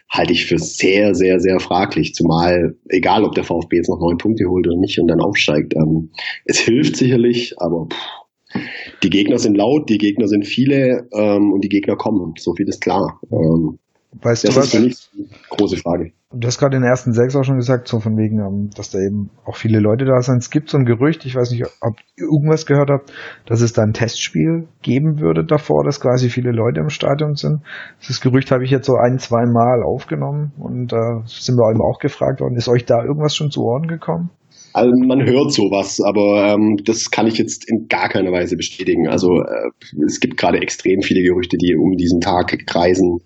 [0.08, 2.14] halte ich für sehr, sehr, sehr fraglich.
[2.14, 5.74] Zumal, egal ob der VfB jetzt noch neun Punkte holt oder nicht und dann aufsteigt.
[5.74, 6.10] Ähm,
[6.44, 8.60] es hilft sicherlich, aber pff,
[9.02, 12.34] die Gegner sind laut, die Gegner sind viele ähm, und die Gegner kommen.
[12.38, 13.20] So viel ist klar.
[13.32, 13.80] Ähm,
[14.12, 14.82] Weißt das du ist was?
[14.82, 16.12] mich eine große Frage.
[16.32, 18.90] Du hast gerade in den ersten sechs auch schon gesagt, so von wegen, ähm, dass
[18.90, 20.38] da eben auch viele Leute da sind.
[20.38, 23.12] Es gibt so ein Gerücht, ich weiß nicht, ob ihr irgendwas gehört habt,
[23.46, 27.62] dass es da ein Testspiel geben würde davor, dass quasi viele Leute im Stadion sind.
[28.06, 31.70] Das Gerücht habe ich jetzt so ein, zwei Mal aufgenommen und da äh, sind wir
[31.70, 34.30] eben auch gefragt worden, ist euch da irgendwas schon zu Ohren gekommen?
[34.72, 39.08] Also man hört sowas, aber ähm, das kann ich jetzt in gar keiner Weise bestätigen.
[39.08, 43.20] Also äh, es gibt gerade extrem viele Gerüchte, die um diesen Tag kreisen.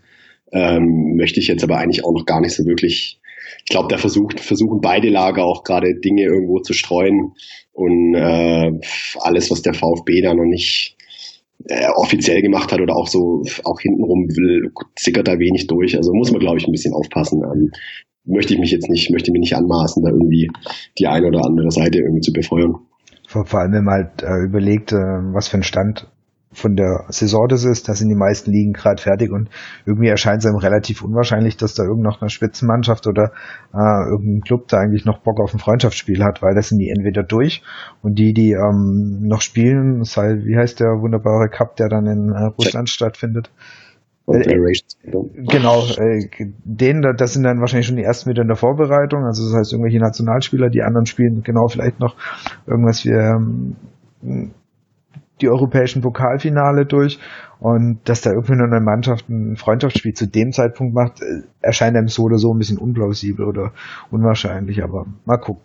[0.54, 3.20] Ähm, möchte ich jetzt aber eigentlich auch noch gar nicht so wirklich.
[3.58, 7.32] Ich glaube, da versucht, versuchen beide Lager auch gerade Dinge irgendwo zu streuen
[7.72, 8.70] und äh,
[9.20, 10.96] alles, was der VfB da noch nicht
[11.66, 15.96] äh, offiziell gemacht hat oder auch so auch hintenrum will, sickert da wenig durch.
[15.96, 17.42] Also muss man, glaube ich, ein bisschen aufpassen.
[17.42, 17.70] Ähm,
[18.24, 20.50] möchte ich mich jetzt nicht, möchte mir nicht anmaßen, da irgendwie
[20.98, 22.76] die eine oder andere Seite irgendwie zu befeuern.
[23.26, 26.06] Vor, vor allem, wenn man halt äh, überlegt, äh, was für ein Stand
[26.54, 29.50] von der Saison das ist, da sind die meisten Ligen gerade fertig und
[29.84, 33.32] irgendwie erscheint es einem relativ unwahrscheinlich, dass da irgend noch eine Spitzenmannschaft oder
[33.72, 36.90] äh, irgendein Club da eigentlich noch Bock auf ein Freundschaftsspiel hat, weil das sind die
[36.90, 37.62] entweder durch
[38.02, 42.30] und die, die ähm, noch spielen, sei, wie heißt der wunderbare Cup, der dann in
[42.30, 43.50] äh, Russland stattfindet?
[44.26, 46.28] Äh, genau, äh,
[46.64, 49.72] den, das sind dann wahrscheinlich schon die ersten wieder in der Vorbereitung, also das heißt
[49.72, 52.16] irgendwelche Nationalspieler, die anderen spielen genau vielleicht noch
[52.66, 53.76] irgendwas wie ähm,
[55.40, 57.18] die europäischen Pokalfinale durch
[57.60, 61.20] und dass da irgendwie nur eine Mannschaft ein Freundschaftsspiel zu dem Zeitpunkt macht,
[61.60, 63.72] erscheint einem so oder so ein bisschen unplausibel oder
[64.10, 65.62] unwahrscheinlich, aber mal gucken.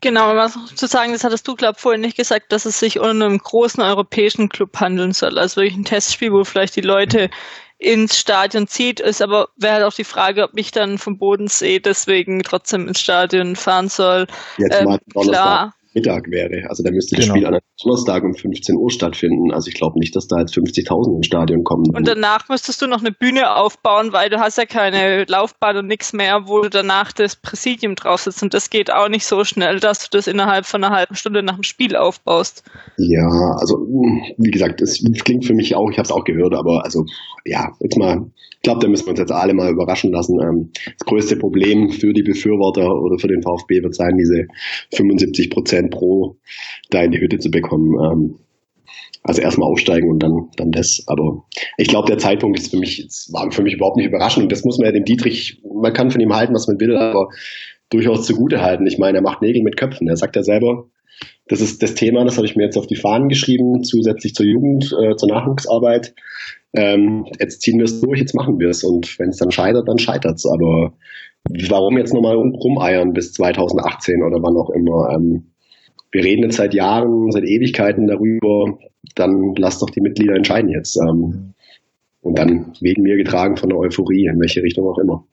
[0.00, 3.00] Genau, um was zu sagen, das hattest du, glaube vorhin nicht gesagt, dass es sich
[3.00, 5.38] um einen großen europäischen Club handeln soll.
[5.38, 7.30] Also wirklich ein Testspiel, wo vielleicht die Leute
[7.78, 11.78] ins Stadion zieht, ist aber wäre halt auch die Frage, ob ich dann vom Bodensee
[11.80, 14.26] deswegen trotzdem ins Stadion fahren soll.
[14.58, 15.74] Jetzt ähm, mal klar.
[15.94, 16.68] Mittag wäre.
[16.68, 17.36] Also da müsste das genau.
[17.36, 19.52] Spiel an einem Donnerstag um 15 Uhr stattfinden.
[19.52, 21.84] Also ich glaube nicht, dass da jetzt 50.000 ins Stadion kommen.
[21.94, 25.86] Und danach müsstest du noch eine Bühne aufbauen, weil du hast ja keine Laufbahn und
[25.86, 28.42] nichts mehr, wo du danach das Präsidium drauf sitzt.
[28.42, 31.42] Und das geht auch nicht so schnell, dass du das innerhalb von einer halben Stunde
[31.42, 32.64] nach dem Spiel aufbaust.
[32.98, 33.28] Ja,
[33.58, 33.76] also
[34.36, 37.04] wie gesagt, es klingt für mich auch, ich habe es auch gehört, aber also
[37.44, 38.30] ja, jetzt mal
[38.64, 40.40] glaube, da müssen wir uns jetzt alle mal überraschen lassen.
[40.40, 44.46] Ähm, das größte Problem für die Befürworter oder für den VfB wird sein, diese
[44.94, 46.36] 75 Prozent pro
[46.90, 47.94] da in die Hütte zu bekommen.
[48.04, 48.34] Ähm,
[49.22, 51.02] also erstmal aufsteigen und dann, dann das.
[51.06, 51.44] Aber
[51.78, 54.52] ich glaube, der Zeitpunkt ist für mich, war für mich überhaupt nicht überraschend.
[54.52, 57.28] Das muss man ja dem Dietrich, man kann von ihm halten, was man will, aber
[57.88, 58.86] durchaus zugute halten.
[58.86, 60.08] Ich meine, er macht Nägel mit Köpfen.
[60.08, 60.88] Er sagt ja selber,
[61.46, 64.46] das ist das Thema, das habe ich mir jetzt auf die Fahnen geschrieben, zusätzlich zur
[64.46, 66.14] Jugend, äh, zur Nachwuchsarbeit
[66.74, 68.82] ähm, jetzt ziehen wir es durch, jetzt machen wir es.
[68.82, 70.46] Und wenn es dann scheitert, dann scheitert es.
[70.46, 70.92] Aber
[71.70, 75.10] warum jetzt nochmal rumeiern bis 2018 oder wann auch immer?
[75.14, 75.52] Ähm,
[76.10, 78.78] wir reden jetzt seit Jahren, seit Ewigkeiten darüber,
[79.14, 80.96] dann lasst doch die Mitglieder entscheiden jetzt.
[80.96, 81.54] Ähm,
[82.22, 85.24] und dann wegen mir getragen von der Euphorie, in welche Richtung auch immer.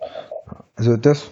[0.75, 1.31] Also das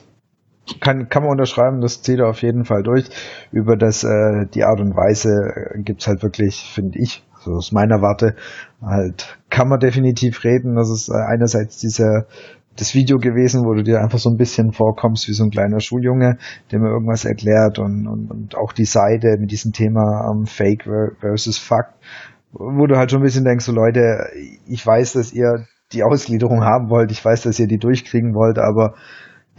[0.80, 3.10] kann, kann man unterschreiben, das zieht er auf jeden Fall durch.
[3.52, 5.30] Über das, äh, die Art und Weise
[5.76, 8.36] äh, gibt's halt wirklich, finde ich, so aus meiner Warte,
[8.82, 10.76] halt kann man definitiv reden.
[10.76, 12.26] Das ist äh, einerseits dieser
[12.80, 15.80] das Video gewesen, wo du dir einfach so ein bisschen vorkommst wie so ein kleiner
[15.80, 16.38] Schuljunge,
[16.72, 20.88] der mir irgendwas erklärt und, und, und auch die Seite mit diesem Thema ähm, Fake
[21.20, 21.94] versus Fact,
[22.52, 24.30] wo du halt schon ein bisschen denkst, so Leute,
[24.68, 28.60] ich weiß, dass ihr die Ausgliederung haben wollt, ich weiß, dass ihr die durchkriegen wollt,
[28.60, 28.94] aber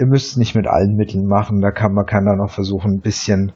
[0.00, 2.94] ihr müsst es nicht mit allen Mitteln machen, da kann man kann da noch versuchen,
[2.94, 3.52] ein bisschen,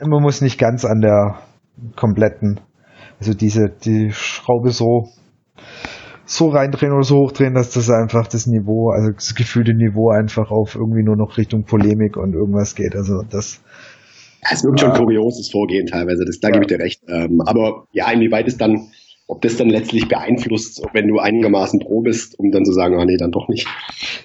[0.00, 1.36] man muss nicht ganz an der
[1.94, 2.60] kompletten
[3.20, 5.08] also diese, die Schraube so,
[6.26, 10.50] so reindrehen oder so hochdrehen, dass das einfach das Niveau, also das gefühlte Niveau einfach
[10.50, 12.94] auf irgendwie nur noch Richtung Polemik und irgendwas geht.
[12.94, 13.62] Also das.
[14.50, 16.52] Es wirkt schon kurioses Vorgehen teilweise, das, da ja.
[16.52, 17.02] gebe ich dir recht.
[17.08, 18.88] Ähm, aber ja, inwieweit es dann
[19.26, 23.06] ob das dann letztlich beeinflusst, wenn du einigermaßen pro bist, um dann zu sagen, ah
[23.06, 23.66] nee, dann doch nicht.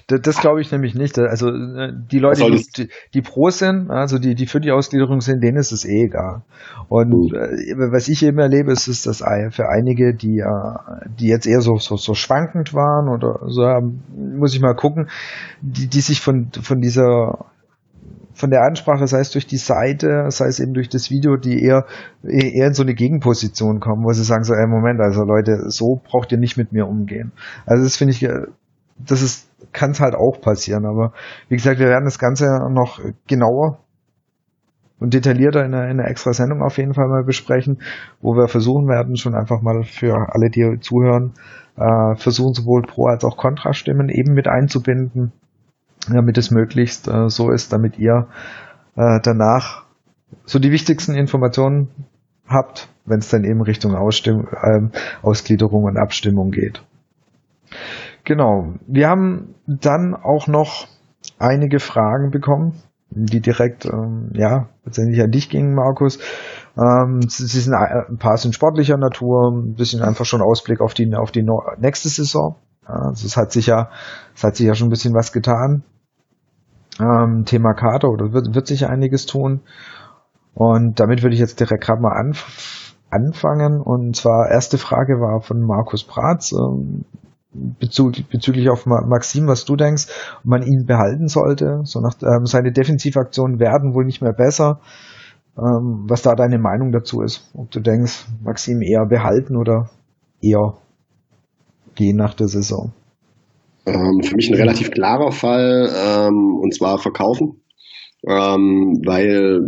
[0.08, 1.18] Das, das glaube ich nämlich nicht.
[1.18, 2.44] Also äh, die Leute,
[2.76, 6.04] die, die, pro sind, also die, die für die Ausgliederung sind, denen ist es eh
[6.04, 6.42] egal.
[6.90, 7.92] Und mhm.
[7.92, 11.78] was ich eben erlebe, ist, ist, dass für einige, die, äh, die jetzt eher so,
[11.78, 13.62] so, so schwankend waren oder so,
[14.14, 15.08] muss ich mal gucken,
[15.62, 17.46] die, die sich von, von dieser
[18.40, 21.62] von der Ansprache, sei es durch die Seite, sei es eben durch das Video, die
[21.62, 21.86] eher,
[22.24, 26.00] eher in so eine Gegenposition kommen, wo sie sagen so, ey, Moment, also Leute, so
[26.02, 27.32] braucht ihr nicht mit mir umgehen.
[27.66, 28.46] Also das finde ich, äh,
[28.98, 31.12] das ist, kann es halt auch passieren, aber
[31.48, 33.78] wie gesagt, wir werden das Ganze noch genauer
[34.98, 37.78] und detaillierter in einer, in einer extra Sendung auf jeden Fall mal besprechen,
[38.20, 41.32] wo wir versuchen werden, schon einfach mal für alle, die zuhören,
[41.76, 45.32] äh, versuchen sowohl Pro als auch Kontrastimmen eben mit einzubinden,
[46.14, 48.28] damit es möglichst äh, so ist, damit ihr
[48.96, 49.84] äh, danach
[50.44, 51.88] so die wichtigsten Informationen
[52.46, 54.90] habt, wenn es dann eben Richtung Ausstimm ähm,
[55.22, 56.82] Ausgliederung und Abstimmung geht.
[58.24, 58.74] Genau.
[58.86, 60.88] Wir haben dann auch noch
[61.38, 62.74] einige Fragen bekommen,
[63.10, 66.18] die direkt, ähm, ja, letztendlich an dich gingen, Markus.
[66.76, 71.14] Ähm, sie sind ein paar sind sportlicher Natur, ein bisschen einfach schon Ausblick auf die
[71.14, 71.46] auf die
[71.78, 72.56] nächste Saison.
[72.84, 73.90] Also es hat sich ja,
[74.34, 75.82] es hat sich ja schon ein bisschen was getan.
[77.00, 79.60] Ähm, Thema Kader oder wird, wird sich einiges tun.
[80.54, 83.80] Und damit würde ich jetzt direkt gerade mal anf anfangen.
[83.80, 86.52] Und zwar erste Frage war von Markus Bratz.
[86.52, 87.04] Ähm,
[87.52, 90.06] bezüglich, bezüglich auf Maxim, was du denkst,
[90.38, 91.80] ob man ihn behalten sollte.
[91.84, 94.80] So nach, ähm, seine Defensivaktionen werden wohl nicht mehr besser.
[95.58, 97.50] Ähm, was da deine Meinung dazu ist?
[97.54, 99.90] Ob du denkst, Maxim eher behalten oder
[100.40, 100.74] eher
[101.94, 102.92] gehen nach der Saison?
[103.86, 107.62] Ähm, für mich ein relativ klarer Fall, ähm, und zwar verkaufen.
[108.26, 109.60] Ähm, weil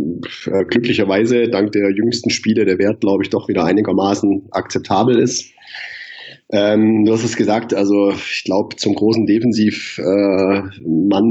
[0.45, 5.51] äh, glücklicherweise dank der jüngsten Spiele der Wert, glaube ich, doch wieder einigermaßen akzeptabel ist.
[6.51, 10.69] Ähm, du hast es gesagt, also ich glaube, zum großen Defensivmann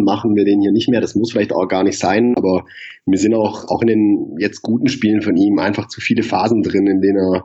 [0.00, 1.00] äh, machen wir den hier nicht mehr.
[1.00, 2.64] Das muss vielleicht auch gar nicht sein, aber
[3.06, 6.62] mir sind auch, auch in den jetzt guten Spielen von ihm einfach zu viele Phasen
[6.62, 7.44] drin, in denen er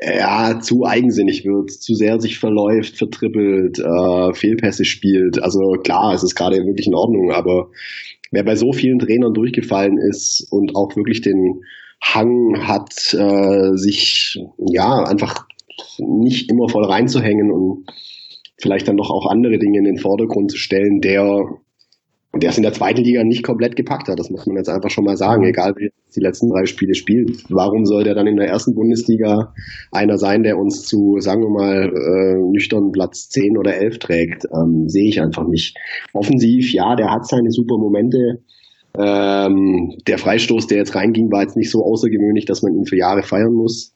[0.00, 5.42] ja, zu eigensinnig wird, zu sehr sich verläuft, vertrippelt, äh, Fehlpässe spielt.
[5.42, 7.70] Also klar, es ist gerade wirklich in Ordnung, aber
[8.30, 11.62] wer bei so vielen Trainern durchgefallen ist und auch wirklich den
[12.02, 15.46] Hang hat, äh, sich ja einfach
[15.98, 17.86] nicht immer voll reinzuhängen und
[18.58, 21.44] vielleicht dann doch auch andere Dinge in den Vordergrund zu stellen, der
[22.36, 24.18] der es in der zweiten Liga nicht komplett gepackt hat.
[24.18, 25.44] Das muss man jetzt einfach schon mal sagen.
[25.44, 27.44] Egal, wie die letzten drei Spiele spielt.
[27.48, 29.52] Warum soll der dann in der ersten Bundesliga
[29.90, 34.44] einer sein, der uns zu, sagen wir mal, äh, nüchtern Platz 10 oder 11 trägt?
[34.46, 35.76] Ähm, Sehe ich einfach nicht.
[36.12, 38.42] Offensiv, ja, der hat seine super Momente.
[38.96, 42.96] Ähm, der Freistoß, der jetzt reinging, war jetzt nicht so außergewöhnlich, dass man ihn für
[42.96, 43.92] Jahre feiern muss.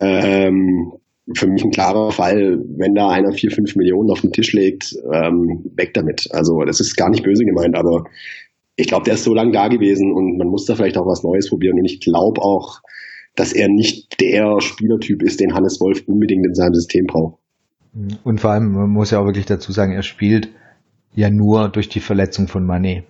[0.00, 0.92] Ähm,
[1.32, 4.94] für mich ein klarer Fall, wenn da einer vier, fünf Millionen auf den Tisch legt,
[5.10, 6.28] ähm, weg damit.
[6.32, 8.04] Also das ist gar nicht böse gemeint, aber
[8.76, 11.22] ich glaube, der ist so lange da gewesen und man muss da vielleicht auch was
[11.22, 11.78] Neues probieren.
[11.78, 12.80] Und ich glaube auch,
[13.36, 17.38] dass er nicht der Spielertyp ist, den Hannes Wolf unbedingt in seinem System braucht.
[18.24, 20.48] Und vor allem, man muss ja auch wirklich dazu sagen, er spielt
[21.14, 23.04] ja nur durch die Verletzung von Manet.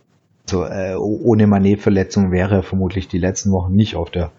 [0.47, 4.31] So, äh, ohne Manet-Verletzung wäre er vermutlich die letzten Wochen nicht auf der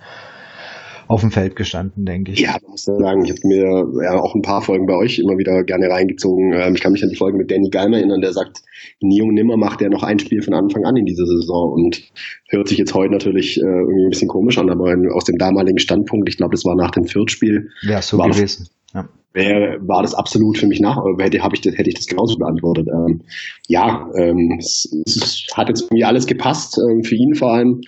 [1.07, 2.39] auf dem Feld gestanden, denke ich.
[2.39, 5.63] Ja, muss sagen, ich habe mir ja auch ein paar Folgen bei euch immer wieder
[5.63, 6.53] gerne reingezogen.
[6.53, 8.61] Ähm, ich kann mich an die Folge mit Danny Geimer erinnern, der sagt,
[9.01, 12.01] nie und nimmer macht er noch ein Spiel von Anfang an in dieser Saison und
[12.49, 15.79] hört sich jetzt heute natürlich äh, irgendwie ein bisschen komisch an, aber aus dem damaligen
[15.79, 17.69] Standpunkt, ich glaube, das war nach dem Viertspiel.
[17.81, 18.69] Ja, so gewesen.
[18.93, 19.07] Ja.
[19.35, 22.37] Wär, war das absolut für mich nach, hätte, hab ich das, hätte ich das genauso
[22.37, 22.87] beantwortet.
[22.87, 23.21] Ähm,
[23.67, 27.81] ja, ähm, es, es, hat jetzt irgendwie alles gepasst, ähm, für ihn vor allem.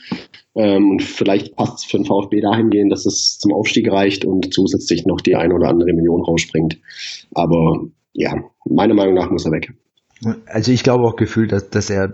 [0.55, 4.53] Ähm, und vielleicht passt es für den VfB dahingehend, dass es zum Aufstieg reicht und
[4.53, 6.79] zusätzlich noch die eine oder andere Million rausspringt.
[7.33, 8.33] Aber ja,
[8.65, 9.71] meiner Meinung nach muss er weg.
[10.47, 12.13] Also ich glaube auch gefühlt, dass, dass er,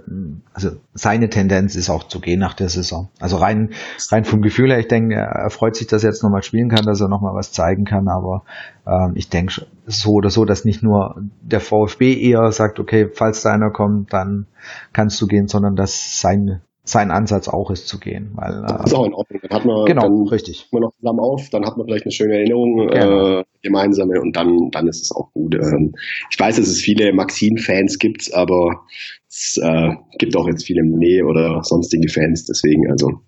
[0.54, 3.10] also seine Tendenz ist auch zu gehen nach der Saison.
[3.20, 3.70] Also rein,
[4.10, 6.86] rein vom Gefühl her, ich denke, er freut sich, dass er jetzt nochmal spielen kann,
[6.86, 8.44] dass er nochmal was zeigen kann, aber
[8.86, 13.42] ähm, ich denke so oder so, dass nicht nur der VfB eher sagt, okay, falls
[13.42, 14.48] da einer kommt, dann
[14.92, 18.32] kannst du gehen, sondern dass sein sein Ansatz auch ist zu gehen.
[18.36, 19.40] Weil, das äh, ist auch in Ordnung.
[19.42, 20.68] Dann hat man, genau, dann richtig.
[20.72, 23.40] man noch zusammen auf, dann hat man vielleicht eine schöne Erinnerung, genau.
[23.40, 25.56] äh, gemeinsame und dann, dann ist es auch gut.
[25.56, 25.94] Ähm,
[26.30, 28.84] ich weiß, dass es viele Maxine-Fans gibt, aber
[29.30, 32.46] es äh, gibt auch jetzt viele Monet oder sonstige Fans.
[32.46, 33.22] Deswegen, also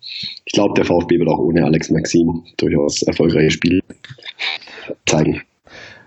[0.44, 3.80] ich glaube, der VfB wird auch ohne Alex Maxim durchaus erfolgreiche Spiele
[5.06, 5.42] zeigen.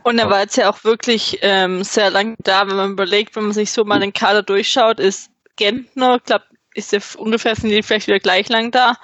[0.04, 3.44] Und er war jetzt ja auch wirklich ähm, sehr lang da, wenn man überlegt, wenn
[3.44, 6.44] man sich so mal den Kader durchschaut, ist Gentner, glaube
[6.78, 8.96] ist ja ungefähr sind die vielleicht wieder gleich lang da.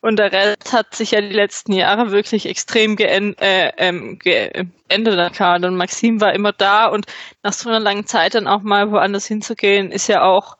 [0.00, 5.18] Und der Rest hat sich ja die letzten Jahre wirklich extrem geändert, äh, ähm, geändert,
[5.18, 5.68] der Kader.
[5.68, 7.06] Und Maxim war immer da und
[7.42, 10.58] nach so einer langen Zeit dann auch mal woanders hinzugehen, ist ja auch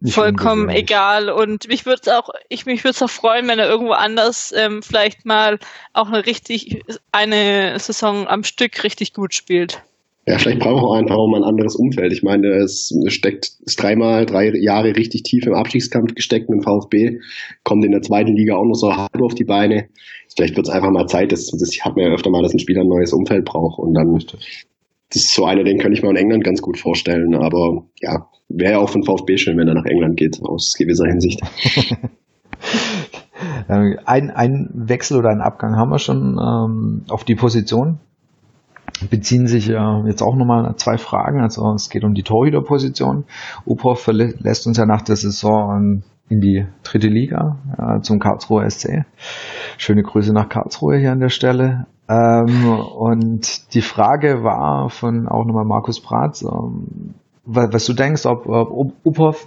[0.00, 1.30] Nicht vollkommen egal.
[1.30, 4.52] Und mich würde es auch, ich mich würde es auch freuen, wenn er irgendwo anders
[4.52, 5.58] ähm, vielleicht mal
[5.94, 6.82] auch eine richtig,
[7.12, 9.82] eine Saison am Stück richtig gut spielt.
[10.26, 12.12] Ja, vielleicht braucht er einfach auch mal ein anderes Umfeld.
[12.12, 16.62] Ich meine, es steckt, ist dreimal, drei Jahre richtig tief im Abstiegskampf gesteckt mit dem
[16.62, 17.18] VfB,
[17.64, 19.88] kommt in der zweiten Liga auch noch so halb auf die Beine.
[20.34, 22.60] Vielleicht wird es einfach mal Zeit, das, das hat mir ja öfter mal, dass ein
[22.60, 26.10] Spieler ein neues Umfeld braucht und dann, das ist so einer, den könnte ich mir
[26.10, 29.74] in England ganz gut vorstellen, aber ja, wäre ja auch von VfB schön, wenn er
[29.74, 31.40] nach England geht, aus gewisser Hinsicht.
[33.68, 37.98] Äh, ein, ein Wechsel oder ein Abgang haben wir schon ähm, auf die Position.
[39.10, 41.40] Beziehen sich äh, jetzt auch nochmal zwei Fragen.
[41.40, 43.24] Also es geht um die Torhüterposition.
[43.66, 49.04] Uphoff verlässt uns ja nach der Saison in die dritte Liga äh, zum Karlsruher SC.
[49.76, 51.86] Schöne Grüße nach Karlsruhe hier an der Stelle.
[52.08, 58.46] Ähm, und die Frage war von auch nochmal Markus Bratz, ähm, was du denkst, ob,
[58.46, 59.46] ob Uphoff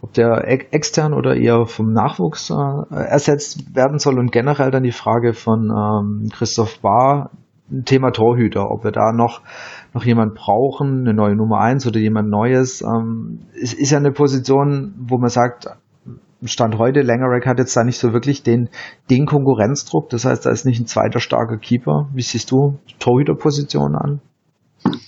[0.00, 4.92] ob der extern oder eher vom Nachwuchs äh, ersetzt werden soll und generell dann die
[4.92, 7.30] Frage von ähm, Christoph Bahr,
[7.84, 9.42] Thema Torhüter, ob wir da noch
[9.94, 12.82] noch jemand brauchen, eine neue Nummer eins oder jemand Neues.
[12.82, 15.68] Ähm, es ist ja eine Position, wo man sagt,
[16.44, 18.68] Stand heute, Langerack hat jetzt da nicht so wirklich den,
[19.10, 20.08] den Konkurrenzdruck.
[20.10, 22.08] Das heißt, da ist nicht ein zweiter starker Keeper.
[22.14, 24.20] Wie siehst du Torhüterposition an?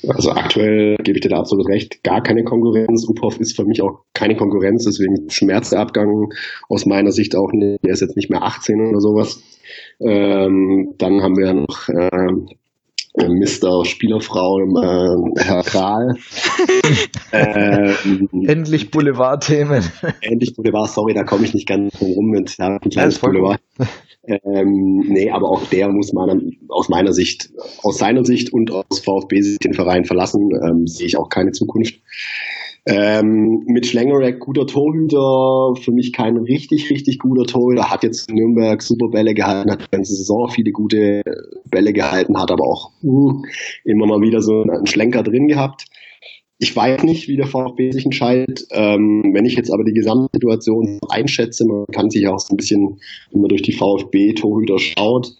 [0.09, 3.07] Also aktuell gebe ich dir da absolut recht, gar keine Konkurrenz.
[3.09, 6.33] Uphoff ist für mich auch keine Konkurrenz, deswegen schmerzt der Abgang
[6.69, 7.79] aus meiner Sicht auch nicht.
[7.85, 9.41] Er ist jetzt nicht mehr 18 oder sowas.
[10.01, 12.49] Ähm, dann haben wir noch ähm,
[13.17, 13.85] Mr.
[13.85, 16.15] Spielerfrau, äh, Herr Kral.
[17.33, 19.83] ähm, endlich Boulevard-Themen.
[20.21, 23.61] Endlich Boulevard, sorry, da komme ich nicht ganz drum rum mit ja, ein kleines Boulevard.
[24.25, 27.51] Ähm, nee, aber auch der muss meiner, aus meiner Sicht,
[27.83, 30.51] aus seiner Sicht und aus VfB-Sicht den Verein verlassen.
[30.63, 31.97] Ähm, sehe ich auch keine Zukunft.
[32.87, 38.81] Ähm, mit Schlengerack guter Torhüter, für mich kein richtig, richtig guter Torhüter, hat jetzt Nürnberg
[38.83, 41.23] super Bälle gehalten, hat die ganze Saison viele gute
[41.71, 43.43] Bälle gehalten, hat aber auch uh,
[43.85, 45.85] immer mal wieder so einen Schlenker drin gehabt.
[46.59, 48.67] Ich weiß nicht, wie der VfB sich entscheidet.
[48.71, 53.01] Ähm, wenn ich jetzt aber die Gesamtsituation einschätze, man kann sich auch so ein bisschen,
[53.31, 55.33] wenn man durch die VfB-Torhüter schaut,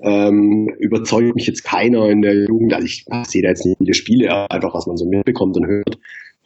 [0.00, 2.72] ähm, überzeugt mich jetzt keiner in der Jugend.
[2.74, 5.66] Also ich, ich sehe da jetzt nicht viele Spiele, einfach was man so mitbekommt und
[5.66, 5.98] hört,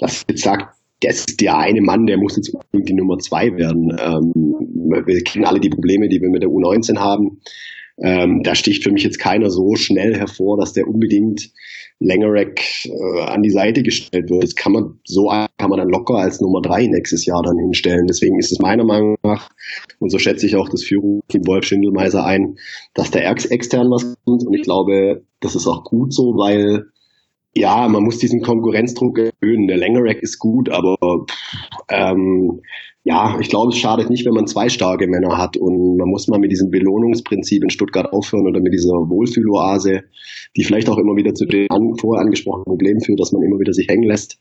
[0.03, 3.96] dass jetzt sagt, das ist der eine Mann, der muss jetzt die Nummer zwei werden.
[3.98, 4.32] Ähm,
[5.07, 7.40] wir kennen alle die Probleme, die wir mit der U19 haben.
[7.98, 11.50] Ähm, da sticht für mich jetzt keiner so schnell hervor, dass der unbedingt
[12.00, 14.42] Langerack äh, an die Seite gestellt wird.
[14.42, 18.07] Das kann man so kann man dann locker als Nummer drei nächstes Jahr dann hinstellen.
[18.09, 19.50] Deswegen ist es meiner Meinung nach,
[19.98, 22.57] und so schätze ich auch das Führungsteam Wolf Schindelmeiser ein,
[22.94, 24.44] dass der ex extern was kommt.
[24.46, 26.86] Und ich glaube, das ist auch gut so, weil
[27.55, 29.66] ja, man muss diesen Konkurrenzdruck erhöhen.
[29.66, 30.96] Der Langerack ist gut, aber
[31.90, 32.61] ähm,
[33.05, 36.28] ja, ich glaube, es schadet nicht, wenn man zwei starke Männer hat und man muss
[36.28, 40.03] mal mit diesem Belohnungsprinzip in Stuttgart aufhören oder mit dieser Wohlfühloase,
[40.57, 43.59] die vielleicht auch immer wieder zu den an, vorher angesprochenen Problemen führt, dass man immer
[43.59, 44.38] wieder sich hängen lässt.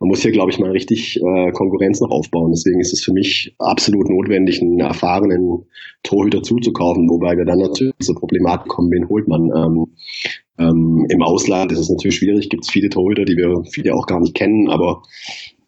[0.00, 2.52] Man muss hier, glaube ich, mal richtig äh, Konkurrenz noch aufbauen.
[2.52, 5.66] Deswegen ist es für mich absolut notwendig, einen erfahrenen
[6.02, 9.50] Torhüter zuzukaufen, wobei wir dann natürlich zur Problematik kommen, wen holt man.
[9.54, 9.86] Ähm,
[10.58, 14.06] ähm, Im Ausland ist es natürlich schwierig, gibt es viele Torhüter, die wir viele auch
[14.06, 15.02] gar nicht kennen, aber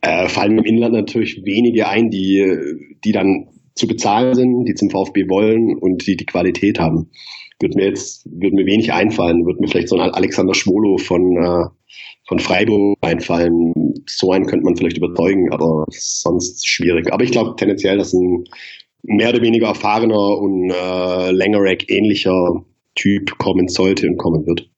[0.01, 2.45] äh, fallen im Inland natürlich wenige ein, die,
[3.05, 7.11] die dann zu bezahlen sind, die zum VfB wollen und die die Qualität haben.
[7.61, 11.36] Wird mir jetzt, wird mir wenig einfallen, wird mir vielleicht so ein Alexander Schwolo von,
[11.36, 11.64] äh,
[12.26, 13.72] von Freiburg einfallen.
[14.07, 17.12] So einen könnte man vielleicht überzeugen, aber sonst schwierig.
[17.12, 18.45] Aber ich glaube tendenziell, dass ein
[19.03, 22.64] mehr oder weniger erfahrener und äh, Langerack ähnlicher
[22.97, 24.70] Typ kommen sollte und kommen wird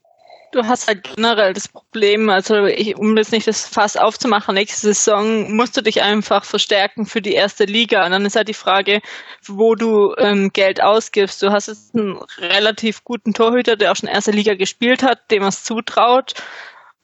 [0.53, 4.93] du hast halt generell das Problem, also ich, um jetzt nicht das Fass aufzumachen, nächste
[4.95, 8.05] Saison musst du dich einfach verstärken für die erste Liga.
[8.05, 9.01] Und dann ist halt die Frage,
[9.47, 11.43] wo du ähm, Geld ausgibst.
[11.43, 15.41] Du hast jetzt einen relativ guten Torhüter, der auch schon erste Liga gespielt hat, dem
[15.41, 16.35] man es zutraut.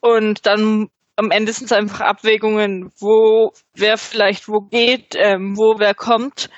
[0.01, 5.78] Und dann am Ende sind es einfach Abwägungen, wo wer vielleicht wo geht, ähm, wo
[5.78, 6.49] wer kommt.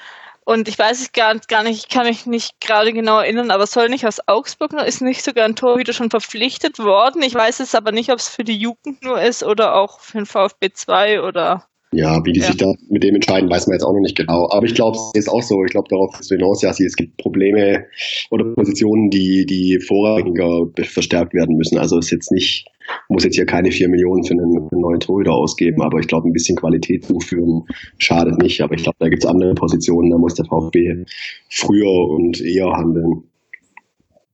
[0.51, 3.68] Und ich weiß es gar, gar nicht, ich kann mich nicht gerade genau erinnern, aber
[3.68, 7.22] soll nicht aus Augsburg noch, ist nicht sogar ein Torhüter schon verpflichtet worden.
[7.22, 10.18] Ich weiß es aber nicht, ob es für die Jugend nur ist oder auch für
[10.18, 12.47] den VfB 2 oder ja, wie die ja.
[12.47, 14.49] sich da mit dem entscheiden, weiß man jetzt auch noch nicht genau.
[14.51, 15.64] Aber ich glaube, es ist auch so.
[15.64, 17.84] Ich glaube, darauf ist hinaus, ja, es gibt Probleme
[18.30, 21.78] oder Positionen, die, die vorrangiger verstärkt werden müssen.
[21.78, 22.68] Also es ist jetzt nicht,
[23.09, 26.29] muss jetzt hier keine vier Millionen für einen, einen neuen Torhüter ausgeben, aber ich glaube,
[26.29, 27.62] ein bisschen Qualität zuführen
[27.99, 28.61] schadet nicht.
[28.61, 31.04] Aber ich glaube, da gibt es andere Positionen, da muss der VfB
[31.49, 33.25] früher und eher handeln.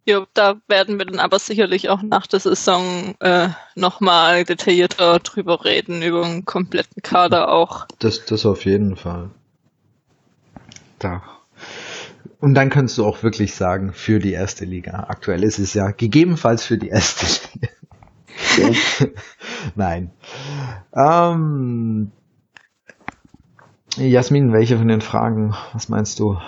[0.09, 5.65] Ja, da werden wir dann aber sicherlich auch nach der Saison äh, nochmal detaillierter drüber
[5.65, 7.87] reden, über einen kompletten Kader auch.
[7.99, 9.31] Das, das auf jeden Fall.
[11.01, 11.25] Da.
[12.41, 15.07] Und dann kannst du auch wirklich sagen, für die erste Liga.
[15.09, 17.69] Aktuell ist es ja gegebenenfalls für die erste Liga.
[19.75, 20.13] Nein.
[20.95, 22.13] Ähm,
[23.97, 26.39] Jasmin, welche von den Fragen, was meinst du?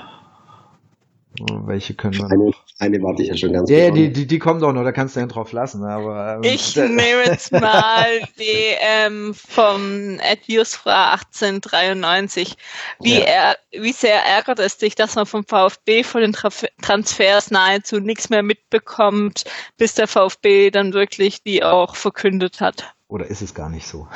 [1.40, 4.38] Welche können wir eine, eine warte ich ja schon ganz Ja, yeah, die, die, die
[4.38, 5.82] kommen doch noch, da kannst du ja drauf lassen.
[5.84, 8.06] Aber, ähm, ich nehme jetzt mal
[8.38, 12.56] die ähm, vom Adviusfra 1893.
[13.00, 13.20] Wie, ja.
[13.20, 16.50] er, wie sehr ärgert es dich, dass man vom VfB von den Tra
[16.80, 19.44] Transfers nahezu nichts mehr mitbekommt,
[19.76, 22.94] bis der VfB dann wirklich die auch verkündet hat?
[23.08, 24.06] Oder ist es gar nicht so?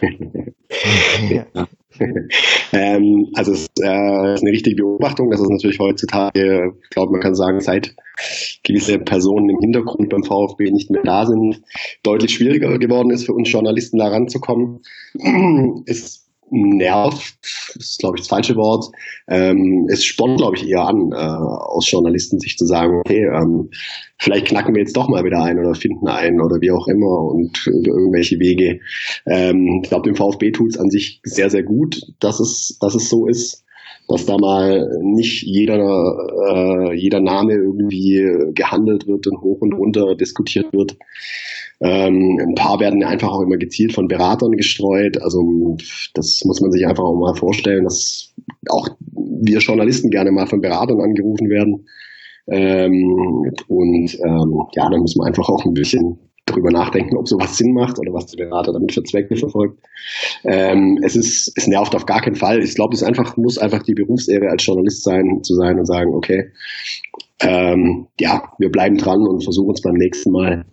[1.30, 1.46] ja.
[2.72, 7.20] ähm, also es äh, ist eine richtige Beobachtung, dass es natürlich heutzutage, ich glaube, man
[7.20, 7.94] kann sagen, seit
[8.64, 11.62] gewisse Personen im Hintergrund beim VfB nicht mehr da sind,
[12.02, 14.80] deutlich schwieriger geworden ist für uns Journalisten da ranzukommen.
[15.86, 17.36] es nervt,
[17.76, 18.86] ist glaube ich das falsche Wort.
[19.28, 23.70] Ähm, es spornt glaube ich eher an, äh, aus Journalisten sich zu sagen, okay, ähm,
[24.18, 27.32] vielleicht knacken wir jetzt doch mal wieder ein oder finden einen oder wie auch immer
[27.32, 28.80] und irgendwelche Wege.
[29.26, 32.94] Ähm, ich glaube, dem VfB tut es an sich sehr, sehr gut, dass es, dass
[32.94, 33.64] es so ist
[34.10, 35.78] dass da mal nicht jeder,
[36.48, 40.96] äh, jeder Name irgendwie gehandelt wird und hoch und runter diskutiert wird.
[41.82, 45.20] Ähm, ein paar werden einfach auch immer gezielt von Beratern gestreut.
[45.22, 45.76] Also
[46.14, 48.34] das muss man sich einfach auch mal vorstellen, dass
[48.68, 51.86] auch wir Journalisten gerne mal von Beratern angerufen werden.
[52.48, 57.56] Ähm, und ähm, ja, da muss man einfach auch ein bisschen drüber nachdenken, ob sowas
[57.56, 59.78] Sinn macht oder was der Berater damit für Zwecke verfolgt.
[60.44, 62.60] Ähm, es ist, es nervt auf gar keinen Fall.
[62.62, 66.12] Ich glaube, es einfach muss einfach die Berufsehre als Journalist sein, zu sein und sagen,
[66.14, 66.50] okay,
[67.40, 70.66] ähm, ja, wir bleiben dran und versuchen es beim nächsten Mal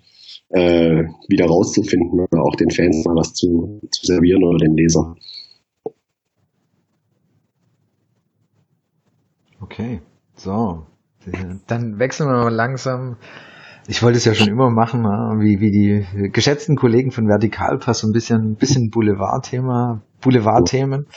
[0.50, 5.16] äh, wieder rauszufinden oder auch den Fans mal was zu, zu servieren oder dem Leser.
[9.60, 10.02] Okay,
[10.36, 10.86] so.
[11.68, 13.18] Dann wechseln wir mal langsam.
[13.88, 15.04] Ich wollte es ja schon immer machen,
[15.40, 21.08] wie, wie die geschätzten Kollegen von Vertikalpass, so ein bisschen, bisschen Boulevardthema, Boulevardthemen.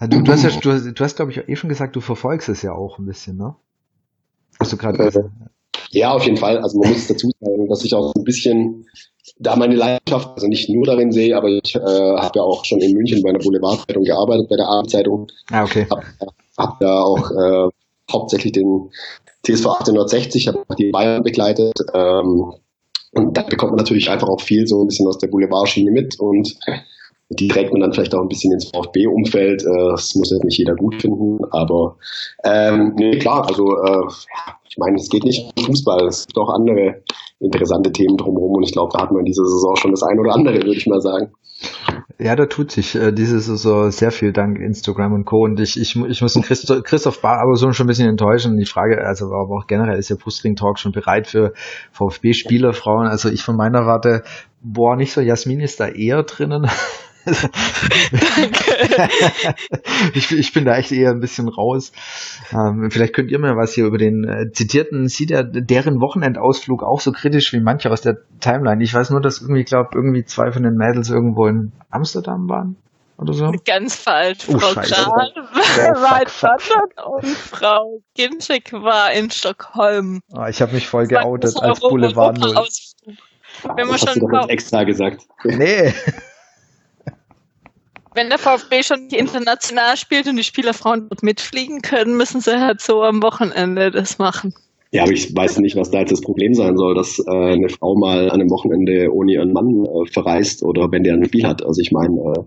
[0.00, 2.62] Du, du hast ja, du, du hast, glaube ich, eh schon gesagt, du verfolgst es
[2.62, 3.56] ja auch ein bisschen, ne?
[4.58, 5.12] Hast du gerade äh,
[5.90, 6.58] ja, auf jeden Fall.
[6.58, 8.86] Also man muss dazu sagen, dass ich auch ein bisschen
[9.38, 12.80] da meine Leidenschaft, also nicht nur darin sehe, aber ich äh, habe ja auch schon
[12.80, 15.26] in München bei einer Boulevardzeitung gearbeitet, bei der Abendzeitung.
[15.50, 15.86] Ah, okay.
[15.90, 16.04] Hab,
[16.58, 17.68] hab da auch äh,
[18.12, 18.90] hauptsächlich den
[19.44, 21.74] TSV 1860, habe die Bayern begleitet.
[21.94, 22.52] Ähm,
[23.12, 26.18] und da bekommt man natürlich einfach auch viel so ein bisschen aus der Boulevardschiene mit
[26.20, 26.56] und
[27.30, 29.62] die trägt man dann vielleicht auch ein bisschen ins VfB-Umfeld.
[29.62, 31.96] Äh, das muss jetzt nicht jeder gut finden, aber
[32.44, 34.08] ähm, nee, klar, also äh,
[34.70, 37.02] ich meine, es geht nicht um Fußball, es gibt auch andere
[37.40, 40.18] interessante Themen drumherum und ich glaube, da hat man in dieser Saison schon das ein
[40.18, 41.32] oder andere, würde ich mal sagen.
[42.18, 45.44] Ja, da tut sich äh, diese Saison sehr viel dank Instagram und Co.
[45.44, 48.58] Und ich, ich, ich muss den Christoph, Christoph Bar aber so schon ein bisschen enttäuschen.
[48.58, 51.54] Die Frage, also aber auch generell ist der Brustring Talk schon bereit für
[51.92, 53.06] VfB-Spielerfrauen.
[53.06, 54.22] Also ich von meiner Warte,
[54.62, 56.66] boah, nicht so, Jasmin ist da eher drinnen.
[60.14, 61.92] Ich, ich, bin da echt eher ein bisschen raus.
[62.52, 66.82] Ähm, vielleicht könnt ihr mir was hier über den äh, zitierten, sieht er deren Wochenendausflug
[66.82, 68.82] auch so kritisch wie manche aus der Timeline.
[68.84, 72.76] Ich weiß nur, dass irgendwie, glaube irgendwie zwei von den Mädels irgendwo in Amsterdam waren.
[73.16, 73.52] Oder so?
[73.66, 74.48] Ganz falsch.
[74.48, 80.20] Oh, Frau Kran war in London und Frau Ginczek war in Stockholm.
[80.32, 82.66] Oh, ich habe mich voll geoutet als Boulevard Null.
[83.76, 85.22] Wenn man schon extra gesagt.
[85.44, 85.92] Nee
[88.20, 92.82] wenn der VfB schon international spielt und die Spielerfrauen dort mitfliegen können, müssen sie halt
[92.82, 94.52] so am Wochenende das machen.
[94.92, 97.70] Ja, aber ich weiß nicht, was da jetzt das Problem sein soll, dass äh, eine
[97.70, 101.46] Frau mal an einem Wochenende ohne ihren Mann äh, verreist oder wenn der ein Spiel
[101.46, 101.64] hat.
[101.64, 102.42] Also ich meine, äh,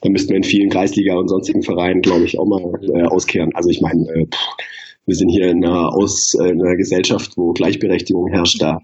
[0.00, 2.62] da müssten wir in vielen Kreisliga und sonstigen Vereinen, glaube ich, auch mal
[2.94, 3.50] äh, auskehren.
[3.54, 4.26] Also ich meine, äh,
[5.04, 8.62] wir sind hier in einer, Aus, äh, in einer Gesellschaft, wo Gleichberechtigung herrscht.
[8.62, 8.78] Da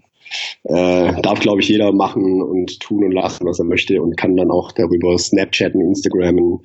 [0.63, 4.35] äh, darf, glaube ich, jeder machen und tun und lassen, was er möchte und kann
[4.35, 6.59] dann auch darüber Snapchatten, Instagrammen.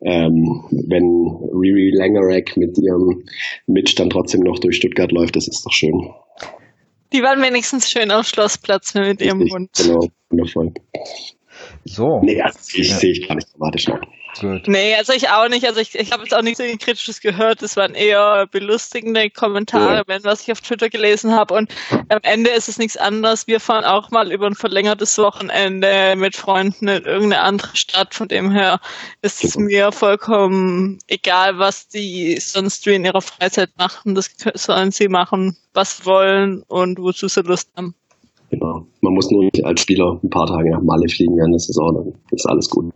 [0.00, 3.24] Ähm, wenn Riri Langerek mit ihrem
[3.66, 6.10] Mitch dann trotzdem noch durch Stuttgart läuft, das ist doch schön.
[7.12, 9.70] Die waren wenigstens schön auf Schlossplatz mit ihrem Richtig, Hund.
[9.76, 10.72] Genau, wundervoll.
[11.84, 12.20] So.
[12.22, 12.96] Nee, das sehe ich, ja.
[12.96, 14.00] seh ich gar nicht dramatisch noch.
[14.40, 14.66] Gut.
[14.66, 15.66] Nee, also ich auch nicht.
[15.66, 17.62] Also ich, ich habe jetzt auch nichts Kritisches gehört.
[17.62, 20.02] Das waren eher belustigende Kommentare, ja.
[20.06, 21.54] wenn was ich auf Twitter gelesen habe.
[21.54, 21.72] Und
[22.08, 23.46] am Ende ist es nichts anderes.
[23.46, 28.14] Wir fahren auch mal über ein verlängertes Wochenende mit Freunden in irgendeine andere Stadt.
[28.14, 28.80] Von dem her
[29.22, 34.14] ist es mir vollkommen egal, was die sonst wie in ihrer Freizeit machen.
[34.14, 37.94] Das sollen sie machen, was wollen und wozu sie Lust haben.
[38.50, 38.86] Genau.
[39.00, 41.94] Man muss nur nicht als Spieler ein paar Tage nach Malle fliegen während der Saison,
[41.94, 42.92] dann ist alles gut.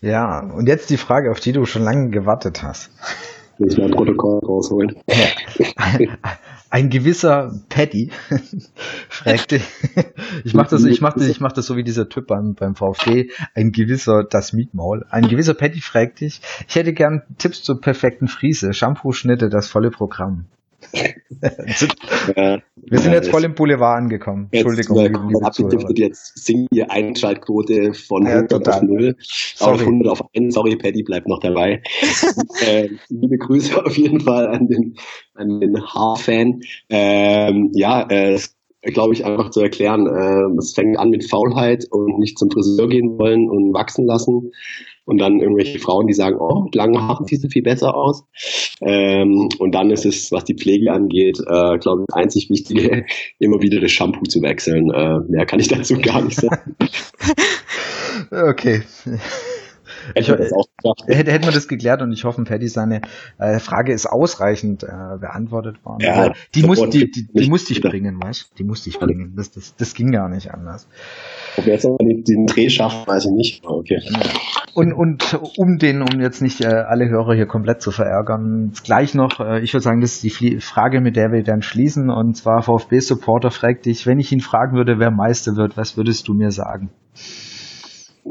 [0.00, 2.90] Ja, und jetzt die Frage, auf die du schon lange gewartet hast.
[3.58, 4.96] Muss ich mein Protokoll rausholen.
[6.70, 8.10] Ein gewisser Paddy
[9.08, 9.60] fragte,
[10.44, 12.74] ich mache das, ich mache das, ich mache das so wie dieser Typ beim, beim
[12.74, 17.80] VfB, ein gewisser, das Mietmaul, ein gewisser Paddy fragt dich, ich hätte gern Tipps zur
[17.80, 20.44] perfekten Friese, Shampoo-Schnitte, das volle Programm.
[20.92, 24.48] Wir sind jetzt voll im Boulevard angekommen.
[24.50, 25.32] Entschuldigung.
[25.44, 28.74] Jetzt, liebe jetzt sinken die Einschaltquote von ja, 100 total.
[28.74, 29.16] auf 0
[29.60, 30.54] auf 100 auf 1.
[30.54, 31.82] Sorry, Paddy bleibt noch dabei.
[32.66, 34.94] äh, liebe Grüße auf jeden Fall an den,
[35.34, 36.60] an den Haar-Fan.
[36.88, 38.38] Ähm, ja, äh,
[38.82, 40.06] glaube ich, einfach zu erklären.
[40.06, 44.52] Äh, es fängt an mit Faulheit und nicht zum Friseur gehen wollen und wachsen lassen
[45.08, 48.24] und dann irgendwelche Frauen, die sagen, oh, mit langen Haaren sieht sie viel besser aus.
[48.82, 53.06] Ähm, und dann ist es, was die Pflege angeht, äh, glaube ich, einzig Wichtige,
[53.38, 54.90] immer wieder das Shampoo zu wechseln.
[54.90, 56.76] Äh, mehr kann ich dazu gar nicht sagen.
[58.30, 58.82] okay.
[60.14, 60.28] Ich,
[61.06, 63.00] hätte, hätte man das geklärt und ich hoffe, Paddy, seine
[63.38, 66.00] äh, Frage ist ausreichend äh, beantwortet worden.
[66.00, 69.34] Ja, die, muss, die, die, die musste ich bringen, weißt Die musste ich bringen.
[69.36, 70.88] Das, das, das ging gar nicht anders.
[71.56, 73.66] Ob jetzt den, den Dreh schafft, weiß ich nicht.
[73.66, 74.00] Okay.
[74.74, 79.14] Und, und um den, um jetzt nicht äh, alle Hörer hier komplett zu verärgern, gleich
[79.14, 82.10] noch, äh, ich würde sagen, das ist die Frage, mit der wir dann schließen.
[82.10, 86.28] Und zwar VfB-Supporter fragt dich, wenn ich ihn fragen würde, wer Meister wird, was würdest
[86.28, 86.90] du mir sagen?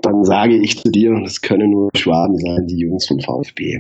[0.01, 3.79] Dann sage ich zu dir, es können nur Schwaben sein, die Jungs vom VfB.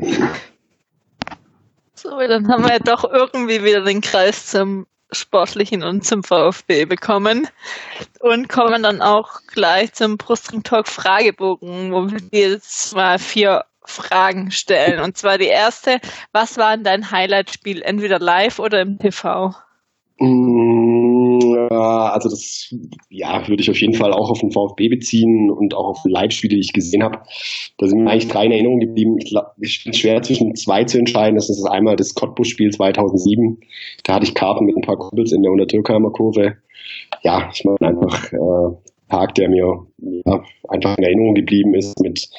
[1.93, 6.85] So, dann haben wir ja doch irgendwie wieder den Kreis zum Sportlichen und zum VfB
[6.85, 7.47] bekommen
[8.19, 14.51] und kommen dann auch gleich zum Brustring Talk Fragebogen, wo wir jetzt mal vier Fragen
[14.51, 14.99] stellen.
[14.99, 15.99] Und zwar die erste,
[16.33, 19.55] was war denn dein Highlight-Spiel, entweder live oder im TV?
[20.19, 20.66] Mm,
[21.75, 22.73] also das,
[23.09, 26.55] ja, würde ich auf jeden Fall auch auf den VfB beziehen und auch auf Live-Spiele,
[26.55, 27.19] die ich gesehen habe.
[27.77, 29.17] Da sind mir eigentlich drei in Erinnerung geblieben.
[29.19, 31.35] Ich, ich bin schwer zwischen zwei zu entscheiden.
[31.35, 33.59] Das ist einmal das Cottbus-Spiel 2007.
[34.03, 36.57] Da hatte ich Karten mit ein paar Kumpels in der Untertürkheimer Kurve.
[37.23, 38.75] Ja, ich meine einfach äh,
[39.09, 42.29] Tag, der mir ja, einfach in Erinnerung geblieben ist mit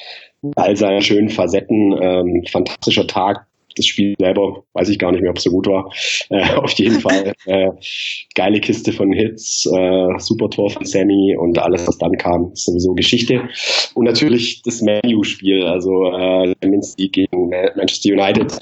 [0.55, 1.95] all seinen schönen Facetten.
[2.01, 3.47] Ähm, fantastischer Tag,
[3.79, 5.89] das Spiel selber weiß ich gar nicht mehr, ob es so gut war.
[6.31, 7.69] Äh, auf jeden Fall äh,
[8.35, 12.65] geile Kiste von Hits, äh, super Tor von Sammy und alles, was dann kam, ist
[12.65, 13.41] sowieso Geschichte.
[13.95, 16.53] Und natürlich das Menu-Spiel, also äh,
[16.97, 18.57] League gegen Manchester United.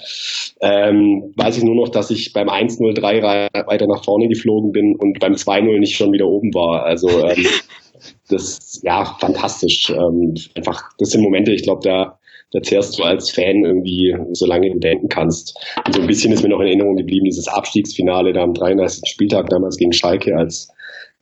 [0.62, 3.22] Ähm, weiß ich nur noch, dass ich beim 1-0 3
[3.68, 6.84] weiter nach vorne geflogen bin und beim 2-0 nicht schon wieder oben war.
[6.84, 7.46] Also ähm,
[8.30, 9.90] das ja fantastisch.
[9.90, 12.17] Ähm, einfach, das sind Momente, ich glaube, da
[12.52, 15.58] da zehrst du als Fan irgendwie, so lange du denken kannst.
[15.86, 19.04] Und so ein bisschen ist mir noch in Erinnerung geblieben, dieses Abstiegsfinale da am 33.
[19.06, 20.70] Spieltag damals gegen Schalke, als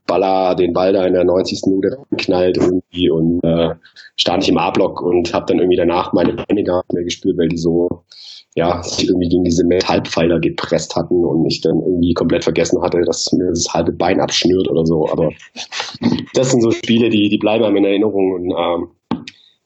[0.08, 1.62] Baller den Ball da in der 90.
[1.68, 3.74] Minute knallt irgendwie und äh,
[4.16, 7.38] stand ich im A-Block und habe dann irgendwie danach meine Beine gar nicht mehr gespürt,
[7.38, 8.04] weil die so
[8.56, 13.02] ja, sich irgendwie gegen diese Metallpfeiler gepresst hatten und ich dann irgendwie komplett vergessen hatte,
[13.02, 15.10] dass mir das halbe Bein abschnürt oder so.
[15.12, 15.30] Aber
[16.34, 18.88] das sind so Spiele, die, die bleiben einem in Erinnerung und ähm,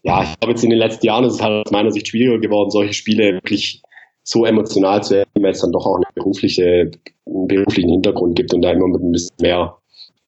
[0.03, 2.39] ja, ich glaube jetzt in den letzten Jahren ist es halt aus meiner Sicht schwieriger
[2.39, 3.81] geworden, solche Spiele wirklich
[4.23, 6.91] so emotional zu erleben, weil es dann doch auch eine berufliche,
[7.25, 9.75] einen beruflichen Hintergrund gibt und da immer mit ein bisschen mehr,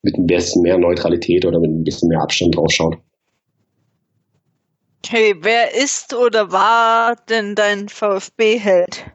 [0.02, 2.98] mit ein bisschen mehr Neutralität oder mit ein bisschen mehr Abstand draufschaut.
[5.06, 9.06] Okay, wer ist oder war denn dein VfB-Held?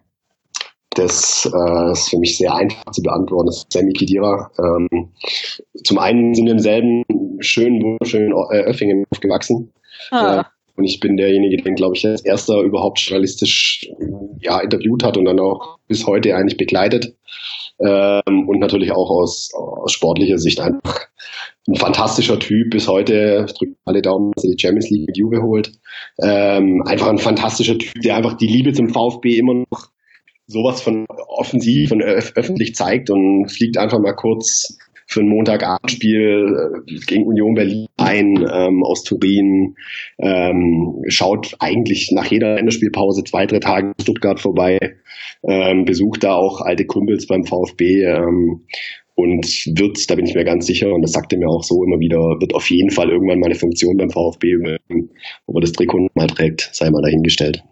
[0.90, 3.46] Das äh, ist für mich sehr einfach zu beantworten.
[3.46, 4.50] Das ist Sammy Kidira.
[4.58, 5.12] Ähm,
[5.84, 7.04] zum einen sind wir im selben
[7.40, 9.72] schönen, wunderschönen äh, Öffingen aufgewachsen.
[10.10, 10.40] Ah.
[10.40, 10.44] Äh,
[10.76, 13.88] und ich bin derjenige, den, glaube ich, als erster überhaupt journalistisch
[14.40, 17.16] ja, interviewt hat und dann auch bis heute eigentlich begleitet.
[17.80, 21.06] Ähm, und natürlich auch aus, aus sportlicher Sicht einfach
[21.68, 23.44] ein fantastischer Typ bis heute.
[23.48, 25.72] Ich drücke alle Daumen, dass er die Champions League mit Juve holt.
[26.22, 29.88] Ähm, einfach ein fantastischer Typ, der einfach die Liebe zum VfB immer noch
[30.46, 36.94] sowas von offensiv und öffentlich zeigt und fliegt einfach mal kurz für ein Montagabendspiel äh,
[37.06, 39.76] gegen Union Berlin ein ähm, aus Turin,
[40.18, 44.78] ähm, schaut eigentlich nach jeder Länderspielpause zwei, drei Tage in Stuttgart vorbei,
[45.44, 48.66] ähm, besucht da auch alte Kumpels beim VfB ähm,
[49.14, 49.46] und
[49.78, 51.98] wird, da bin ich mir ganz sicher, und das sagt er mir auch so immer
[51.98, 55.10] wieder, wird auf jeden Fall irgendwann mal eine Funktion beim VfB übernehmen.
[55.46, 57.62] Ob er das Trikot mal trägt, sei mal dahingestellt.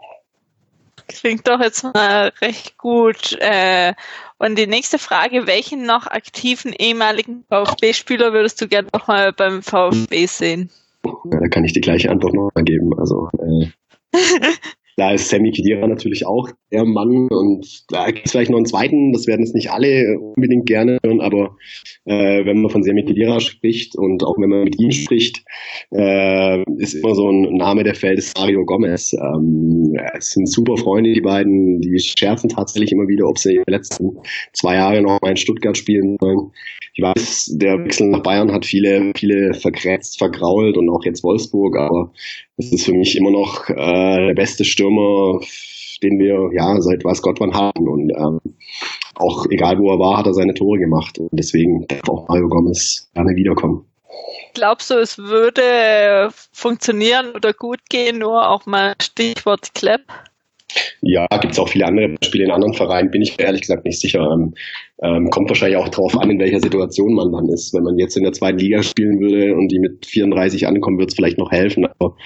[1.06, 3.36] Klingt doch jetzt mal recht gut.
[3.40, 3.92] Äh,
[4.38, 9.62] und die nächste Frage, welchen noch aktiven ehemaligen VfB-Spieler würdest du gerne noch mal beim
[9.62, 10.70] VfB sehen?
[11.04, 12.98] Ja, da kann ich die gleiche Antwort noch mal geben.
[12.98, 13.68] Also äh,
[14.96, 18.66] da ist Sammy Khedira natürlich auch der Mann und da gibt es vielleicht noch einen
[18.66, 21.56] zweiten, das werden jetzt nicht alle unbedingt gerne hören, aber
[22.04, 25.44] äh, wenn man von Sammy Khedira spricht und auch wenn man mit ihm spricht,
[25.92, 29.12] äh, ist immer so ein Name, der fällt, ist Mario Gomez.
[29.14, 33.70] Ähm, es sind super Freunde, die beiden, die scherzen tatsächlich immer wieder, ob sie die
[33.70, 34.18] letzten
[34.52, 36.50] zwei Jahre noch mal in Stuttgart spielen wollen.
[36.94, 41.76] Ich weiß, der Wechsel nach Bayern hat viele, viele vergrätzt, vergrault und auch jetzt Wolfsburg,
[41.76, 42.12] aber
[42.56, 44.83] es ist für mich immer noch äh, der beste Stürmer,
[46.02, 47.88] den wir ja seit weiß Gott wann haben.
[47.88, 48.40] Und ähm,
[49.14, 51.18] auch egal wo er war, hat er seine Tore gemacht.
[51.18, 53.86] Und deswegen darf auch Mario Gomez gerne wiederkommen.
[54.54, 60.02] Glaubst du, es würde funktionieren oder gut gehen, nur auch mal Stichwort Klepp?
[61.02, 64.00] Ja, gibt es auch viele andere Beispiele in anderen Vereinen, bin ich ehrlich gesagt nicht
[64.00, 64.20] sicher.
[64.32, 64.54] Ähm,
[65.02, 67.74] ähm, kommt wahrscheinlich auch darauf an, in welcher Situation man dann ist.
[67.74, 71.10] Wenn man jetzt in der zweiten Liga spielen würde und die mit 34 ankommen, wird
[71.10, 71.86] es vielleicht noch helfen.
[71.86, 72.16] Aber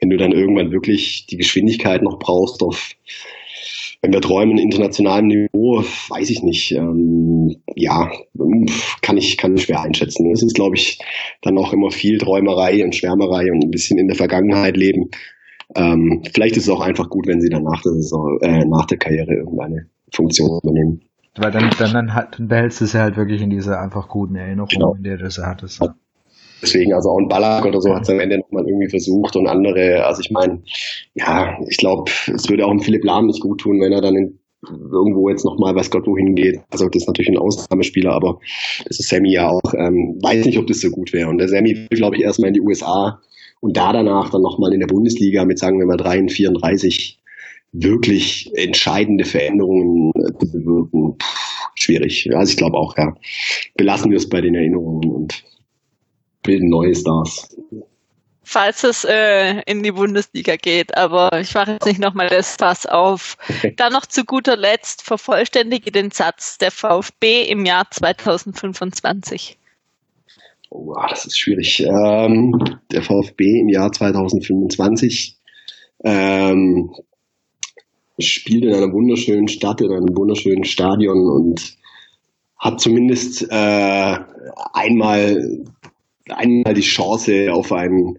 [0.00, 2.94] wenn du dann irgendwann wirklich die Geschwindigkeit noch brauchst auf
[4.02, 6.72] wenn wir träumen internationalem Niveau, weiß ich nicht.
[6.72, 8.10] Ähm, ja,
[9.02, 10.30] kann ich, kann ich schwer einschätzen.
[10.30, 10.98] Es ist, glaube ich,
[11.42, 15.10] dann auch immer viel Träumerei und Schwärmerei und ein bisschen in der Vergangenheit leben.
[15.76, 18.86] Ähm, vielleicht ist es auch einfach gut, wenn sie dann nach der, Saison, äh, nach
[18.86, 21.02] der Karriere irgendeine Funktion übernehmen.
[21.36, 24.08] Weil dann, dann, dann, halt, dann behältst du es ja halt wirklich in dieser einfach
[24.08, 24.94] guten Erinnerung, genau.
[24.94, 25.82] in der du es hattest.
[26.62, 29.46] Deswegen, also auch ein Ballack oder so hat es am Ende nochmal irgendwie versucht und
[29.46, 30.62] andere, also ich meine,
[31.14, 34.16] ja, ich glaube, es würde auch einem Philipp Lahm nicht gut tun, wenn er dann
[34.16, 34.38] in,
[34.70, 36.60] irgendwo jetzt nochmal, weiß Gott, wohin geht.
[36.70, 38.40] Also das ist natürlich ein Ausnahmespieler, aber
[38.86, 41.28] das ist Sammy ja auch, ähm, weiß nicht, ob das so gut wäre.
[41.28, 43.20] Und der Sammy will, glaube ich, erstmal in die USA
[43.60, 47.20] und da danach dann nochmal in der Bundesliga mit, sagen wir mal, 3 34
[47.72, 51.18] wirklich entscheidende Veränderungen äh, zu bewirken,
[51.74, 52.28] schwierig.
[52.34, 53.14] Also ich glaube auch, ja,
[53.76, 55.44] belassen wir es bei den Erinnerungen und
[56.42, 57.56] bilden neue Stars.
[58.48, 62.86] Falls es äh, in die Bundesliga geht, aber ich mache jetzt nicht nochmal das Fass
[62.86, 63.36] auf.
[63.76, 69.58] Dann noch zu guter Letzt vervollständige den Satz der VfB im Jahr 2025.
[70.70, 71.80] Oh, das ist schwierig.
[71.80, 72.52] Ähm,
[72.90, 75.38] der VfB im Jahr 2025
[76.04, 76.90] ähm,
[78.18, 81.76] spielt in einer wunderschönen Stadt, in einem wunderschönen Stadion und
[82.58, 84.16] hat zumindest äh,
[84.72, 85.64] einmal
[86.28, 88.18] einmal die Chance auf einen,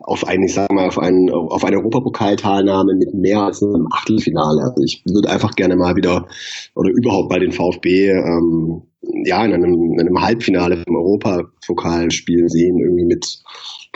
[0.00, 4.60] auf einen, ich sag mal, auf einen, auf eine Europapokalteilnahme mit mehr als einem Achtelfinale.
[4.62, 6.26] Also ich würde einfach gerne mal wieder
[6.74, 8.82] oder überhaupt bei den VfB ähm,
[9.24, 13.38] ja in einem, in einem Halbfinale vom Europapokalspiel sehen, irgendwie mit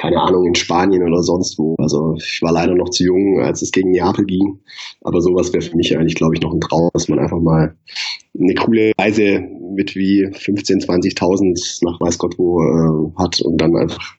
[0.01, 1.75] keine Ahnung, in Spanien oder sonst wo.
[1.79, 4.61] Also ich war leider noch zu jung, als es gegen Neapel ging.
[5.03, 7.77] Aber sowas wäre für mich eigentlich, glaube ich, noch ein Traum, dass man einfach mal
[8.39, 9.41] eine coole Reise
[9.75, 14.15] mit wie 15, 20.000 nach weiß Gott wo äh, hat und dann einfach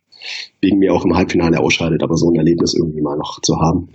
[0.61, 2.03] wegen mir auch im Halbfinale ausscheidet.
[2.03, 3.89] Aber so ein Erlebnis irgendwie mal noch zu haben.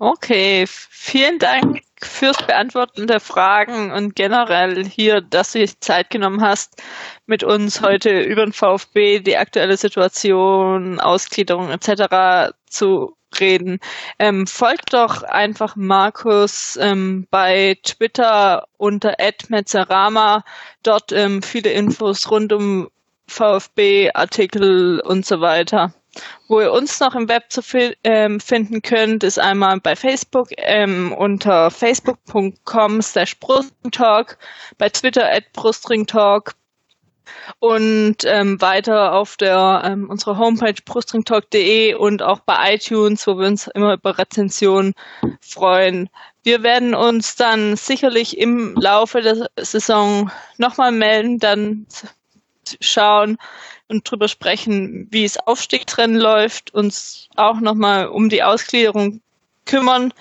[0.00, 6.40] Okay, vielen Dank fürs Beantworten der Fragen und generell hier, dass du dich Zeit genommen
[6.40, 6.80] hast,
[7.26, 12.52] mit uns heute über den VfB, die aktuelle Situation, Ausgliederung etc.
[12.70, 13.80] zu reden.
[14.20, 19.16] Ähm, folgt doch einfach Markus ähm, bei Twitter unter
[19.48, 20.44] @metzerama.
[20.84, 22.88] Dort ähm, viele Infos rund um
[23.26, 25.92] VfB, Artikel und so weiter.
[26.48, 30.48] Wo ihr uns noch im Web zu fi ähm, finden könnt, ist einmal bei Facebook
[30.56, 34.38] ähm, unter facebook.com slash brustringtalk,
[34.78, 36.54] bei Twitter at brustringtalk
[37.58, 43.46] und ähm, weiter auf der ähm, unserer Homepage brustringtalk.de und auch bei iTunes, wo wir
[43.46, 44.94] uns immer über Rezensionen
[45.40, 46.08] freuen.
[46.42, 51.86] Wir werden uns dann sicherlich im Laufe der Saison nochmal melden, dann
[52.80, 53.38] schauen,
[53.88, 59.20] und drüber sprechen, wie es Aufstiegtrennen läuft, uns auch nochmal um die Ausgliederung
[59.68, 60.12] kümmern,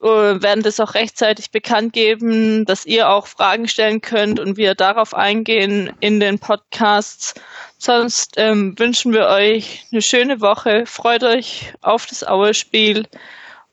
[0.00, 4.74] äh, werden das auch rechtzeitig bekannt geben, dass ihr auch Fragen stellen könnt und wir
[4.74, 7.34] darauf eingehen in den Podcasts.
[7.78, 10.84] Sonst ähm, wünschen wir euch eine schöne Woche.
[10.86, 13.06] Freut euch auf das Aue-Spiel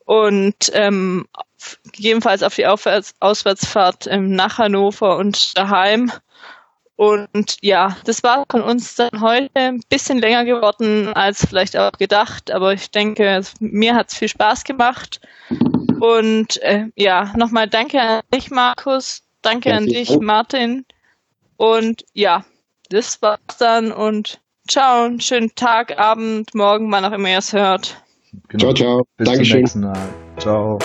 [0.06, 1.28] und ähm,
[1.92, 6.10] gegebenenfalls auf die Aufwärts Auswärtsfahrt ähm, nach Hannover und daheim.
[6.98, 11.92] Und ja, das war von uns dann heute ein bisschen länger geworden als vielleicht auch
[11.92, 15.20] gedacht, aber ich denke, mir hat es viel Spaß gemacht.
[16.00, 19.22] Und äh, ja, nochmal danke an dich, Markus.
[19.42, 20.86] Danke an dich, Martin.
[21.56, 22.44] Und ja,
[22.90, 27.52] das war's dann und ciao, einen schönen Tag, Abend, Morgen, wann auch immer ihr es
[27.52, 28.02] hört.
[28.48, 28.74] Genau.
[28.74, 29.06] Ciao, ciao.
[29.16, 29.92] Bis Dankeschön.
[30.36, 30.78] Ciao.